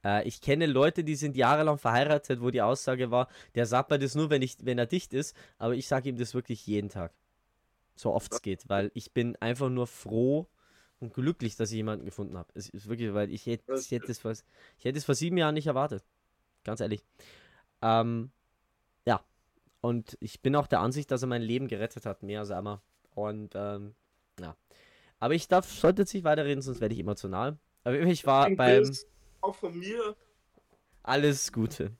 Äh, 0.05 0.27
ich 0.29 0.41
kenne 0.41 0.67
Leute, 0.67 1.05
die 1.05 1.15
sind 1.15 1.37
jahrelang 1.37 1.79
verheiratet, 1.79 2.41
wo 2.41 2.51
die 2.51 2.63
Aussage 2.63 3.11
war, 3.11 3.29
der 3.55 3.67
sagt 3.67 3.91
mir 3.91 3.99
das 3.99 4.15
nur, 4.15 4.29
wenn, 4.29 4.43
ich, 4.43 4.57
wenn 4.61 4.79
er 4.79 4.87
dicht 4.87 5.15
ist. 5.15 5.37
Aber 5.57 5.75
ich 5.75 5.87
sage 5.87 6.09
ihm 6.09 6.17
das 6.17 6.35
wirklich 6.35 6.67
jeden 6.67 6.91
Tag. 6.91 7.13
So 7.95 8.13
oft 8.13 8.33
es 8.33 8.43
geht. 8.43 8.69
Weil 8.69 8.91
ich 8.95 9.13
bin 9.13 9.37
einfach 9.37 9.69
nur 9.69 9.87
froh 9.87 10.49
und 11.01 11.15
glücklich, 11.15 11.57
dass 11.57 11.71
ich 11.71 11.77
jemanden 11.77 12.05
gefunden 12.05 12.37
habe. 12.37 12.49
Es 12.55 12.69
ist 12.69 12.89
wirklich, 12.89 13.15
weil 13.15 13.31
ich 13.31 13.47
hätte, 13.47 13.75
ich 13.75 13.91
hätte, 13.91 14.07
das, 14.09 14.19
vor, 14.19 14.33
ich 14.33 14.85
hätte 14.85 14.99
es 14.99 15.05
vor 15.05 15.15
sieben 15.15 15.37
Jahren 15.37 15.55
nicht 15.55 15.67
erwartet. 15.67 16.05
Ganz 16.65 16.81
ehrlich. 16.81 17.05
Ähm, 17.83 18.31
ja. 19.05 19.23
Und 19.81 20.17
ich 20.21 20.41
bin 20.41 20.57
auch 20.57 20.67
der 20.67 20.81
Ansicht, 20.81 21.11
dass 21.11 21.23
er 21.23 21.29
mein 21.29 21.43
Leben 21.43 21.69
gerettet 21.69 22.07
hat, 22.07 22.23
mehr 22.23 22.41
als 22.41 22.51
einmal. 22.51 22.81
Und 23.15 23.53
ähm, 23.55 23.95
ja. 24.41 24.57
Aber 25.21 25.35
ich 25.35 25.49
darf, 25.49 25.71
sollte 25.71 26.03
jetzt 26.03 26.15
nicht 26.15 26.25
weiterreden, 26.25 26.63
sonst 26.63 26.81
werde 26.81 26.95
ich 26.95 27.01
emotional. 27.01 27.59
Aber 27.85 28.01
ich 28.01 28.27
war 28.27 28.51
beim 28.51 28.91
Auch 29.41 29.55
von 29.55 29.79
mir. 29.79 30.17
Alles 31.03 31.53
Gute. 31.53 31.93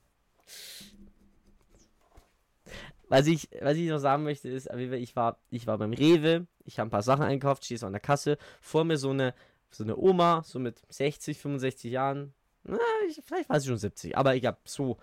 Was 3.15 3.27
ich, 3.27 3.47
was 3.61 3.77
ich 3.77 3.87
noch 3.87 3.99
sagen 3.99 4.23
möchte, 4.23 4.49
ist, 4.49 4.69
ich 4.69 5.15
war, 5.15 5.39
ich 5.49 5.67
war 5.67 5.77
beim 5.77 5.93
Rewe, 5.93 6.47
ich 6.65 6.79
habe 6.79 6.89
ein 6.89 6.91
paar 6.91 7.01
Sachen 7.01 7.23
einkauft, 7.23 7.63
stehe 7.63 7.77
so 7.77 7.85
an 7.85 7.93
der 7.93 8.01
Kasse, 8.01 8.37
vor 8.59 8.83
mir 8.83 8.97
so 8.97 9.11
eine, 9.11 9.33
so 9.71 9.85
eine 9.85 9.95
Oma, 9.95 10.43
so 10.43 10.59
mit 10.59 10.81
60, 10.89 11.39
65 11.39 11.93
Jahren, 11.93 12.33
na, 12.65 12.77
ich, 13.07 13.21
vielleicht 13.23 13.47
war 13.47 13.57
sie 13.57 13.69
schon 13.69 13.77
70, 13.77 14.17
aber 14.17 14.35
ich 14.35 14.45
habe 14.45 14.57
so, 14.65 14.97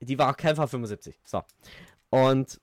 die 0.00 0.18
war 0.18 0.28
auf 0.28 0.36
keinen 0.36 0.56
Fall 0.56 0.68
75, 0.68 1.18
so. 1.24 1.42
Und 2.10 2.60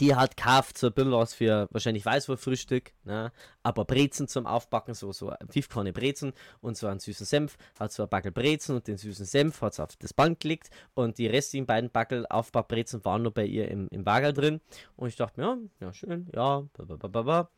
die 0.00 0.14
hat 0.14 0.36
gekauft 0.36 0.78
so 0.78 0.86
ein 0.86 0.94
bisschen 0.94 1.12
was 1.12 1.34
für 1.34 1.68
wahrscheinlich 1.70 2.06
Weißwurstfrühstück, 2.06 2.92
ne? 3.04 3.32
aber 3.62 3.84
Brezen 3.84 4.28
zum 4.28 4.46
Aufbacken, 4.46 4.94
so, 4.94 5.12
so 5.12 5.32
tiefkörne 5.50 5.92
Brezen 5.92 6.32
und 6.62 6.76
so 6.76 6.86
einen 6.86 7.00
süßen 7.00 7.26
Senf, 7.26 7.58
hat 7.78 7.92
so 7.92 8.04
ein 8.04 8.08
Backel 8.08 8.32
Brezen 8.32 8.76
und 8.76 8.88
den 8.88 8.96
süßen 8.96 9.26
Senf 9.26 9.60
hat 9.60 9.74
sie 9.74 9.82
auf 9.82 9.96
das 9.96 10.14
Band 10.14 10.40
gelegt 10.40 10.70
und 10.94 11.18
die 11.18 11.26
restlichen 11.26 11.66
beiden 11.66 11.90
Backel 11.90 12.26
Aufbackbrezen 12.26 13.04
waren 13.04 13.22
nur 13.22 13.34
bei 13.34 13.44
ihr 13.44 13.70
im, 13.70 13.88
im 13.90 14.06
Wagel 14.06 14.32
drin 14.32 14.60
und 14.96 15.08
ich 15.08 15.16
dachte 15.16 15.40
mir, 15.40 15.46
ja, 15.46 15.58
ja 15.80 15.92
schön, 15.92 16.28
ja, 16.34 16.64
ba. 16.78 17.50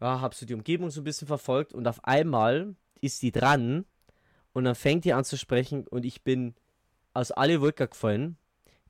ja, 0.00 0.20
hab 0.20 0.34
so 0.34 0.46
die 0.46 0.54
Umgebung 0.54 0.90
so 0.90 1.02
ein 1.02 1.04
bisschen 1.04 1.28
verfolgt 1.28 1.74
und 1.74 1.86
auf 1.86 2.02
einmal 2.04 2.74
ist 3.02 3.22
die 3.22 3.32
dran 3.32 3.84
und 4.54 4.64
dann 4.64 4.74
fängt 4.74 5.04
die 5.04 5.12
an 5.12 5.24
zu 5.24 5.36
sprechen 5.36 5.86
und 5.86 6.06
ich 6.06 6.22
bin 6.22 6.54
aus 7.12 7.32
alle 7.32 7.60
Wolken 7.60 7.90
gefallen. 7.90 8.36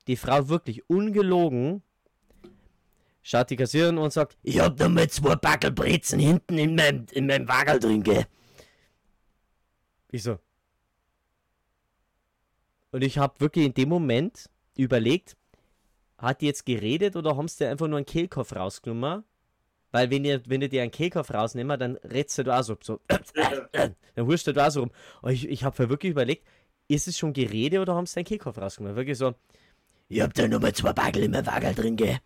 Die 0.07 0.17
Frau 0.17 0.49
wirklich 0.49 0.89
ungelogen 0.89 1.83
schaut 3.25 3.51
die 3.51 3.57
Kassiererin 3.57 3.99
und 3.99 4.13
sagt, 4.13 4.37
ich 4.43 4.61
hab 4.61 4.77
da 4.77 4.89
mal 4.89 5.09
zwei 5.09 5.35
Backel 5.35 5.75
hinten 5.83 6.59
in 6.59 6.77
meinem, 6.77 7.07
in 7.11 7.27
meinem 7.27 7.49
Wagel 7.49 7.81
drin, 7.81 8.03
gell. 8.03 8.27
Ich 10.13 10.23
so. 10.23 10.39
Und 12.93 13.03
ich 13.03 13.19
hab 13.19 13.41
wirklich 13.41 13.67
in 13.67 13.75
dem 13.75 13.89
Moment 13.89 14.49
überlegt, 14.77 15.37
hat 16.19 16.43
die 16.43 16.47
jetzt 16.47 16.65
geredet 16.65 17.17
oder 17.17 17.37
haben 17.37 17.49
sie 17.49 17.65
dir 17.65 17.71
einfach 17.71 17.89
nur 17.89 17.97
einen 17.97 18.07
Kehlkopf 18.07 18.55
rausgenommen? 18.55 19.25
Weil 19.91 20.11
wenn 20.11 20.25
ihr, 20.25 20.43
wenn 20.47 20.61
ihr 20.61 20.69
dir 20.69 20.83
einen 20.83 20.91
Kehlkopf 20.91 21.33
rausnehmt, 21.33 21.81
dann 21.81 21.97
redst 21.97 22.37
du 22.39 22.45
da 22.45 22.63
so, 22.63 22.77
so 22.81 23.01
dann 23.09 23.97
hurst 24.19 24.47
du 24.47 24.53
da 24.53 24.71
so 24.71 24.81
rum. 24.81 24.91
Und 25.23 25.33
ich, 25.33 25.49
ich 25.49 25.65
habe 25.65 25.89
wirklich 25.89 26.13
überlegt, 26.13 26.47
ist 26.89 27.09
es 27.09 27.17
schon 27.17 27.33
Gerede 27.33 27.81
oder 27.81 27.95
haben 27.95 28.07
sie 28.07 28.17
deinen 28.17 28.27
Kehlkopf 28.27 28.59
rausgenommen? 28.59 28.97
Wirklich 28.97 29.19
so, 29.19 29.35
ich 30.09 30.21
hab 30.21 30.35
da 30.35 30.47
nur 30.47 30.61
mal 30.61 30.75
zwei 30.75 30.93
Backel 30.93 31.23
in 31.23 31.31
meinem 31.31 31.47
Wagel 31.47 31.75
drin, 31.75 31.97
gell. 31.97 32.19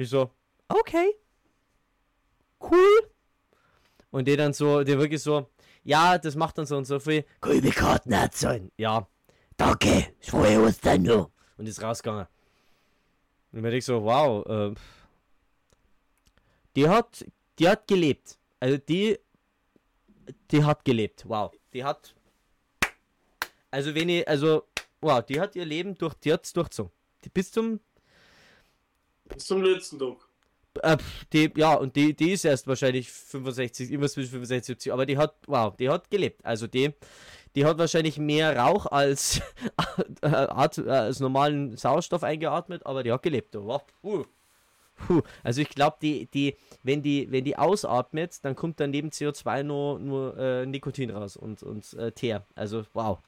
Ich 0.00 0.08
so, 0.08 0.30
okay. 0.66 1.14
Cool. 2.58 3.10
Und 4.10 4.26
der 4.26 4.38
dann 4.38 4.54
so, 4.54 4.82
der 4.82 4.98
wirklich 4.98 5.22
so, 5.22 5.50
ja, 5.84 6.16
das 6.16 6.34
macht 6.36 6.56
dann 6.56 6.64
so 6.64 6.78
und 6.78 6.86
so 6.86 6.98
viel. 6.98 7.26
Mir 7.44 7.70
Karten 7.70 8.12
erzählen? 8.12 8.72
Ja. 8.78 9.06
Danke, 9.58 10.14
ich 10.18 10.30
freue 10.30 10.58
uns 10.62 10.80
dann 10.80 11.02
nur. 11.02 11.30
Und 11.58 11.68
ist 11.68 11.82
rausgegangen. 11.82 12.26
Und 13.52 13.60
mir 13.60 13.74
ich 13.74 13.84
so, 13.84 14.02
wow, 14.02 14.46
äh, 14.46 14.74
die 16.76 16.88
hat, 16.88 17.26
die 17.58 17.68
hat 17.68 17.86
gelebt. 17.86 18.38
Also 18.58 18.78
die, 18.78 19.18
die 20.50 20.64
hat 20.64 20.82
gelebt, 20.82 21.28
wow. 21.28 21.52
Die 21.74 21.84
hat, 21.84 22.14
also 23.70 23.94
wenn 23.94 24.08
ich, 24.08 24.26
also, 24.26 24.64
wow, 25.02 25.22
die 25.22 25.38
hat 25.38 25.56
ihr 25.56 25.66
Leben 25.66 25.94
durch, 25.94 26.14
die 26.14 26.32
hat's 26.32 26.54
durchzogen. 26.54 26.90
Die 27.22 27.28
bis 27.28 27.52
zum 27.52 27.80
Bis 29.34 29.46
zum 29.46 29.62
letzten 29.62 29.98
Tag. 29.98 30.16
Äh, 30.82 30.96
die, 31.32 31.50
ja, 31.56 31.74
und 31.74 31.96
die, 31.96 32.14
die 32.14 32.32
ist 32.32 32.44
erst 32.44 32.66
wahrscheinlich 32.66 33.10
65, 33.10 33.90
immer 33.90 34.08
zwischen 34.08 34.30
65 34.30 34.66
70, 34.66 34.92
aber 34.92 35.06
die 35.06 35.18
hat, 35.18 35.34
wow, 35.46 35.74
die 35.76 35.88
hat 35.88 36.10
gelebt. 36.10 36.44
Also 36.44 36.66
die, 36.66 36.92
die 37.54 37.64
hat 37.64 37.78
wahrscheinlich 37.78 38.18
mehr 38.18 38.56
Rauch 38.56 38.86
als, 38.86 39.40
äh, 40.22 40.26
als 40.26 41.20
normalen 41.20 41.76
Sauerstoff 41.76 42.22
eingeatmet, 42.22 42.86
aber 42.86 43.02
die 43.02 43.12
hat 43.12 43.22
gelebt. 43.22 43.54
Wow. 43.54 43.82
Puh. 44.00 44.24
Puh. 45.06 45.22
Also 45.42 45.62
ich 45.62 45.70
glaube, 45.70 45.96
die, 46.00 46.26
die, 46.26 46.56
wenn 46.82 47.02
die, 47.02 47.30
wenn 47.30 47.44
die 47.44 47.56
ausatmet, 47.56 48.44
dann 48.44 48.54
kommt 48.54 48.80
dann 48.80 48.90
neben 48.90 49.08
CO2 49.08 49.62
nur, 49.62 49.98
nur 49.98 50.36
äh, 50.36 50.66
Nikotin 50.66 51.10
raus 51.10 51.36
und, 51.36 51.62
und 51.62 51.92
äh, 51.94 52.12
Teer. 52.12 52.46
Also 52.54 52.84
wow. 52.92 53.18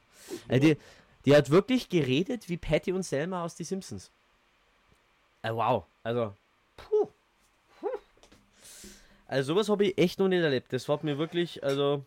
Äh, 0.47 0.59
die, 0.59 0.77
die 1.25 1.35
hat 1.35 1.49
wirklich 1.49 1.89
geredet 1.89 2.47
wie 2.47 2.57
Patty 2.57 2.93
und 2.93 3.03
Selma 3.03 3.43
aus 3.43 3.55
Die 3.55 3.63
Simpsons. 3.63 4.11
Äh, 5.43 5.53
wow. 5.53 5.85
Also, 6.03 6.33
puh. 6.75 7.07
Also 9.27 9.53
sowas 9.53 9.69
habe 9.69 9.85
ich 9.85 9.97
echt 9.97 10.19
noch 10.19 10.27
nicht 10.27 10.41
erlebt. 10.43 10.73
Das 10.73 10.87
war 10.89 10.99
mir 11.03 11.17
wirklich, 11.17 11.63
also. 11.63 12.05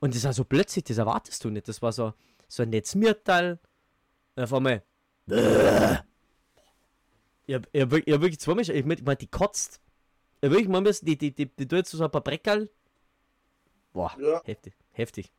Und 0.00 0.14
das 0.14 0.24
war 0.24 0.32
so 0.32 0.44
plötzlich, 0.44 0.84
das 0.84 0.98
erwartest 0.98 1.42
du 1.44 1.50
nicht. 1.50 1.68
Das 1.68 1.80
war 1.82 1.92
so, 1.92 2.12
so 2.48 2.62
ein 2.62 2.70
Netzmirteil. 2.70 3.58
Und 4.36 4.42
auf 4.44 4.52
einmal. 4.52 4.82
Ich 7.46 7.54
hab, 7.54 7.66
ich 7.72 7.82
hab, 7.82 7.90
wirklich- 7.90 8.06
ich 8.08 8.14
hab 8.14 8.20
wirklich 8.20 8.40
zweimal, 8.40 8.68
ich 8.68 8.84
mein, 8.84 8.98
ich 8.98 9.04
mein, 9.04 9.18
die 9.18 9.26
kotzt. 9.28 9.80
Ich 10.40 10.46
hab 10.46 10.50
wirklich 10.52 10.68
mal 10.68 10.80
müssen, 10.80 11.06
die, 11.06 11.16
die, 11.16 11.32
die, 11.32 11.46
die 11.46 11.66
tut 11.68 11.86
so 11.86 12.02
ein 12.04 12.10
paar 12.10 12.20
Breckerl. 12.20 12.68
Boah, 13.92 14.12
Ja. 14.20 14.42
heftig, 14.44 14.74
heftig. 14.92 15.32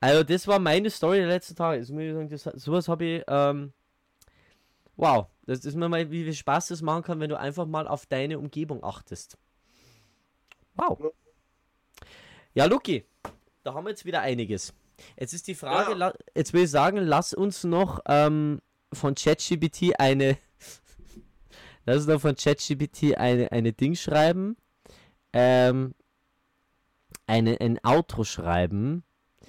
Also 0.00 0.22
das 0.22 0.46
war 0.46 0.58
meine 0.60 0.90
Story 0.90 1.18
der 1.18 1.26
letzten 1.26 1.56
Tage. 1.56 1.80
Das 1.80 1.88
muss 1.90 2.02
ich 2.02 2.12
sagen, 2.12 2.28
das, 2.28 2.42
sowas 2.62 2.86
habe 2.88 3.04
ich, 3.04 3.24
ähm, 3.26 3.72
wow. 4.96 5.26
Das 5.48 5.64
ist 5.64 5.76
mir 5.76 5.88
mal, 5.88 6.10
wie 6.10 6.24
viel 6.24 6.34
Spaß 6.34 6.68
das 6.68 6.82
machen 6.82 7.02
kann, 7.02 7.20
wenn 7.20 7.30
du 7.30 7.38
einfach 7.38 7.64
mal 7.64 7.88
auf 7.88 8.04
deine 8.04 8.38
Umgebung 8.38 8.84
achtest. 8.84 9.38
Wow. 10.74 11.10
Ja, 12.52 12.66
Luki, 12.66 13.06
da 13.64 13.72
haben 13.72 13.84
wir 13.86 13.90
jetzt 13.90 14.04
wieder 14.04 14.20
einiges. 14.20 14.74
Jetzt 15.18 15.32
ist 15.32 15.46
die 15.46 15.54
Frage, 15.54 15.96
Ja. 15.98 16.12
jetzt 16.34 16.52
will 16.52 16.64
ich 16.64 16.70
sagen, 16.70 16.98
lass 16.98 17.32
uns 17.32 17.64
noch 17.64 18.00
ähm, 18.06 18.60
von 18.92 19.14
ChatGPT 19.14 19.98
eine, 19.98 20.36
lass 21.86 21.96
uns 21.98 22.06
noch 22.08 22.20
von 22.20 22.36
ChatGPT 22.36 23.16
eine, 23.16 23.50
eine 23.50 23.72
Ding 23.72 23.94
schreiben, 23.94 24.58
ähm, 25.32 25.94
eine, 27.26 27.58
ein 27.58 27.78
Outro 27.84 28.24
schreiben. 28.24 29.02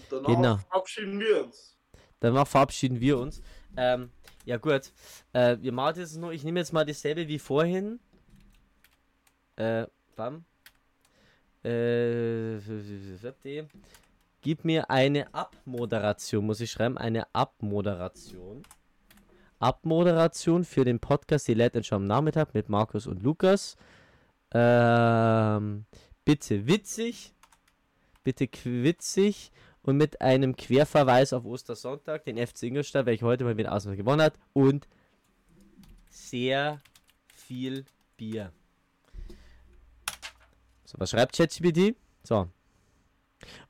Danach 0.10 0.28
Genau. 0.28 0.58
verabschieden 0.70 1.20
wir 1.20 1.44
uns. 1.44 1.76
Danach 2.22 2.48
verabschieden 2.48 3.02
wir 3.02 3.18
uns. 3.20 3.42
Ähm, 3.80 4.10
ja 4.44 4.58
gut, 4.58 4.92
äh, 5.32 5.58
wir 5.62 5.72
machen 5.72 6.02
das 6.02 6.18
nur, 6.18 6.34
ich 6.34 6.44
nehme 6.44 6.60
jetzt 6.60 6.74
mal 6.74 6.86
dasselbe 6.86 7.30
wie 7.30 7.40
vorhin. 7.40 8.02
Äh, 9.56 9.88
bam. 10.18 10.44
Äh. 11.64 12.60
Gib 14.42 14.66
mir 14.66 14.90
eine 14.90 15.34
Abmoderation, 15.34 16.46
muss 16.46 16.60
ich 16.60 16.72
schreiben, 16.72 16.98
eine 16.98 17.34
Abmoderation. 17.34 18.64
Abmoderation 19.60 20.66
für 20.66 20.84
den 20.84 21.00
Podcast 21.00 21.48
Die 21.48 21.54
Late 21.54 21.82
Show 21.82 21.96
am 21.96 22.06
Nachmittag 22.06 22.54
mit 22.54 22.68
Markus 22.68 23.08
und 23.08 23.24
Lukas. 23.24 23.78
Ähm, 24.52 25.86
bitte 26.26 26.68
witzig, 26.68 27.34
bitte 28.26 28.48
quitzig 28.48 29.52
und 29.84 29.98
mit 29.98 30.22
einem 30.22 30.56
Querverweis 30.56 31.34
auf 31.34 31.46
Ostersonntag, 31.46 32.26
den 32.26 32.38
FC 32.38 32.64
Ingolstadt, 32.64 33.06
welcher 33.06 33.26
heute 33.26 33.44
mal 33.44 33.58
wieder 33.58 33.72
Arsenal 33.72 33.98
gewonnen 33.98 34.22
hat 34.22 34.34
und 34.54 34.88
sehr 36.10 36.82
viel 37.34 37.86
Bier. 38.18 38.52
So, 40.86 41.00
was 41.00 41.12
schreibt 41.12 41.38
ChatGPT? 41.38 41.96
So, 42.24 42.50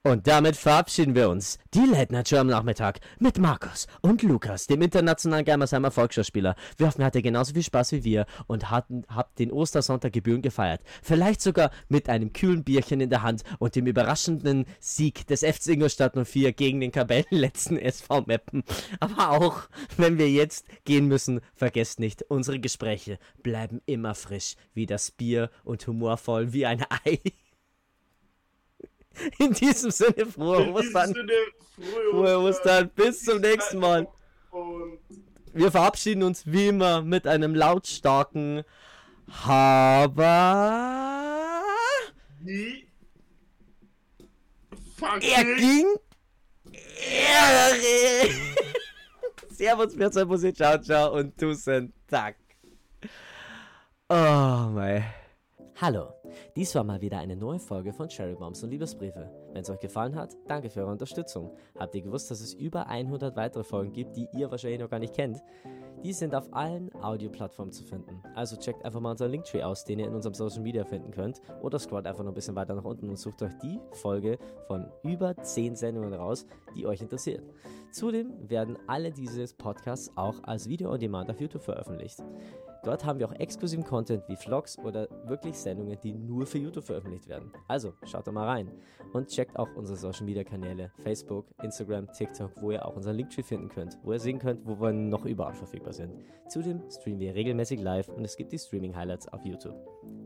und 0.04 0.28
damit 0.28 0.56
verabschieden 0.56 1.14
wir 1.14 1.30
uns. 1.30 1.60
Die 1.74 1.86
Late 1.86 2.14
Night 2.14 2.30
Show 2.30 2.38
am 2.38 2.48
Nachmittag 2.48 3.00
mit 3.20 3.38
Markus 3.38 3.88
und 4.02 4.24
Lukas, 4.24 4.66
dem 4.66 4.82
internationalen 4.82 5.46
Germersheimer 5.46 5.92
Volksschauspieler. 5.92 6.56
Wir 6.78 6.88
hoffen, 6.88 7.02
ihr 7.02 7.06
hattet 7.06 7.24
genauso 7.24 7.54
viel 7.54 7.64
Spaß 7.64 7.92
wie 7.92 8.04
wir 8.04 8.26
und 8.48 8.72
hatten, 8.72 9.04
habt 9.10 9.40
den 9.40 9.52
Ostersonntag 9.52 10.14
gebührend 10.14 10.44
gefeiert. 10.44 10.82
Vielleicht 11.04 11.42
sogar 11.42 11.72
mit 11.90 12.10
einem 12.10 12.34
kühlen 12.34 12.64
Bierchen 12.64 13.02
in 13.02 13.10
der 13.10 13.24
Hand 13.24 13.44
und 13.60 13.76
dem 13.76 13.88
überraschenden 13.88 14.66
Sieg 14.80 15.28
des 15.28 15.42
FC 15.42 15.68
Ingolstadt 15.68 16.16
04 16.16 16.54
gegen 16.54 16.80
den 16.80 16.92
Tabellenletzten 16.92 17.78
SV 17.78 18.22
Meppen. 18.26 18.64
Aber 19.00 19.32
auch, 19.32 19.70
wenn 19.98 20.18
wir 20.18 20.30
jetzt 20.30 20.66
gehen 20.86 21.08
müssen, 21.08 21.42
vergesst 21.56 22.00
nicht, 22.00 22.24
unsere 22.30 22.60
Gespräche 22.60 23.20
bleiben 23.44 23.82
immer 23.86 24.16
frisch 24.16 24.56
wie 24.74 24.86
das 24.86 25.12
Bier 25.12 25.50
und 25.64 25.86
humorvoll 25.86 26.54
wie 26.54 26.66
ein 26.66 26.86
Ei. 27.06 27.20
In 29.39 29.53
diesem 29.53 29.91
Sinne, 29.91 30.26
frohe 30.26 30.72
Ostern. 30.72 31.14
Frohe 32.12 32.39
Ostern. 32.39 32.89
Bis 32.95 33.24
zum 33.24 33.41
nächsten 33.41 33.80
Mal. 33.80 34.07
Und 34.51 34.99
wir 35.53 35.72
verabschieden 35.72 36.24
uns 36.24 36.45
wie 36.45 36.68
immer 36.68 37.01
mit 37.01 37.28
einem 37.28 37.55
lautstarken 37.55 38.64
Aber. 39.47 40.84
Wie? 42.41 42.88
Er 45.22 45.43
ging. 45.55 45.86
Er 47.12 47.72
Servus, 49.49 49.97
wir 49.97 50.26
Musik, 50.26 50.55
ciao, 50.55 50.78
ciao 50.78 51.16
und 51.18 51.38
Tusen 51.38 51.93
Tag. 52.07 52.36
Oh 54.10 54.70
mein. 54.74 55.03
Hallo, 55.82 56.10
dies 56.58 56.76
war 56.76 56.84
mal 56.84 57.00
wieder 57.00 57.20
eine 57.20 57.38
neue 57.38 57.58
Folge 57.58 57.94
von 57.94 58.10
Cherry 58.10 58.36
Bombs 58.36 58.62
und 58.62 58.70
Liebesbriefe. 58.70 59.32
Wenn 59.54 59.62
es 59.62 59.70
euch 59.70 59.80
gefallen 59.80 60.14
hat, 60.14 60.36
danke 60.46 60.70
für 60.70 60.82
eure 60.82 60.92
Unterstützung. 60.92 61.56
Habt 61.78 61.96
ihr 61.96 62.02
gewusst, 62.02 62.30
dass 62.30 62.42
es 62.42 62.54
über 62.54 62.88
100 62.88 63.38
weitere 63.38 63.64
Folgen 63.64 63.94
gibt, 63.94 64.18
die 64.18 64.28
ihr 64.34 64.52
wahrscheinlich 64.52 64.82
noch 64.82 64.90
gar 64.90 65.00
nicht 65.00 65.14
kennt? 65.14 65.42
Die 66.04 66.12
sind 66.12 66.36
auf 66.36 66.54
allen 66.54 66.94
Audioplattformen 67.02 67.72
zu 67.72 67.86
finden. 67.86 68.22
Also 68.36 68.58
checkt 68.58 68.84
einfach 68.84 69.00
mal 69.00 69.12
unseren 69.12 69.32
Linktree 69.32 69.64
aus, 69.64 69.86
den 69.86 70.00
ihr 70.00 70.08
in 70.08 70.16
unserem 70.16 70.34
Social 70.34 70.62
Media 70.62 70.84
finden 70.84 71.12
könnt. 71.12 71.40
Oder 71.62 71.80
scrollt 71.80 72.08
einfach 72.08 72.26
noch 72.26 72.32
ein 72.32 72.36
bisschen 72.36 72.58
weiter 72.58 72.76
nach 72.76 72.84
unten 72.84 73.08
und 73.08 73.18
sucht 73.18 73.42
euch 73.42 73.54
die 73.64 73.80
Folge 73.94 74.38
von 74.68 74.92
über 75.04 75.38
10 75.38 75.78
Sendungen 75.78 76.14
raus, 76.14 76.46
die 76.76 76.88
euch 76.88 77.00
interessiert. 77.00 77.46
Zudem 77.94 78.34
werden 78.50 78.78
alle 78.88 79.12
diese 79.12 79.46
Podcasts 79.56 80.12
auch 80.18 80.44
als 80.44 80.68
Video 80.68 80.92
on 80.92 81.00
Demand 81.00 81.30
auf 81.32 81.40
YouTube 81.40 81.64
veröffentlicht. 81.64 82.20
Dort 82.84 83.06
haben 83.06 83.20
wir 83.20 83.28
auch 83.28 83.34
exklusiven 83.34 83.84
Content 83.84 84.24
wie 84.28 84.36
Vlogs 84.36 84.78
oder 84.80 85.08
wirklich 85.26 85.58
Sendungen, 85.58 85.98
die 86.02 86.14
nur 86.14 86.46
für 86.46 86.58
YouTube 86.58 86.86
veröffentlicht 86.86 87.28
werden. 87.28 87.52
Also 87.68 87.94
schaut 88.06 88.26
da 88.26 88.32
mal 88.32 88.48
rein 88.48 88.72
und 89.14 89.28
checkt 89.28 89.58
auch 89.58 89.68
unsere 89.76 89.98
Social 89.98 90.26
Media 90.26 90.44
Kanäle 90.44 90.92
Facebook, 91.04 91.46
Instagram, 91.62 92.12
TikTok, 92.12 92.52
wo 92.62 92.72
ihr 92.72 92.86
auch 92.86 92.96
unseren 92.96 93.16
Linktree 93.16 93.44
finden 93.44 93.70
könnt, 93.70 93.98
wo 94.04 94.14
ihr 94.14 94.20
sehen 94.20 94.40
könnt, 94.40 94.66
wo 94.66 94.80
wir 94.80 94.94
noch 94.94 95.26
überall 95.26 95.54
verfügbar 95.54 95.94
sind. 95.94 96.14
Zudem 96.48 96.82
streamen 96.90 97.20
wir 97.20 97.36
regelmäßig 97.36 97.82
live 97.82 98.10
und 98.10 98.24
es 98.24 98.38
gibt 98.38 98.52
die 98.52 98.60
Streaming 98.60 98.96
Highlights 98.96 99.28
auf 99.28 99.44
YouTube. 99.46 99.76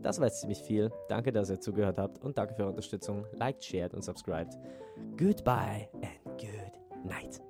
Das 0.02 0.18
war 0.18 0.26
jetzt 0.26 0.40
ziemlich 0.40 0.62
viel. 0.62 0.92
Danke, 1.08 1.32
dass 1.32 1.50
ihr 1.50 1.60
zugehört 1.60 1.98
habt 1.98 2.22
und 2.22 2.38
danke 2.38 2.54
für 2.54 2.62
eure 2.62 2.70
Unterstützung. 2.70 3.26
Liked, 3.32 3.64
shared 3.64 3.94
und 3.94 4.02
subscribed. 4.02 4.58
Goodbye 5.16 5.88
and 6.02 6.38
good 6.38 7.04
night. 7.04 7.40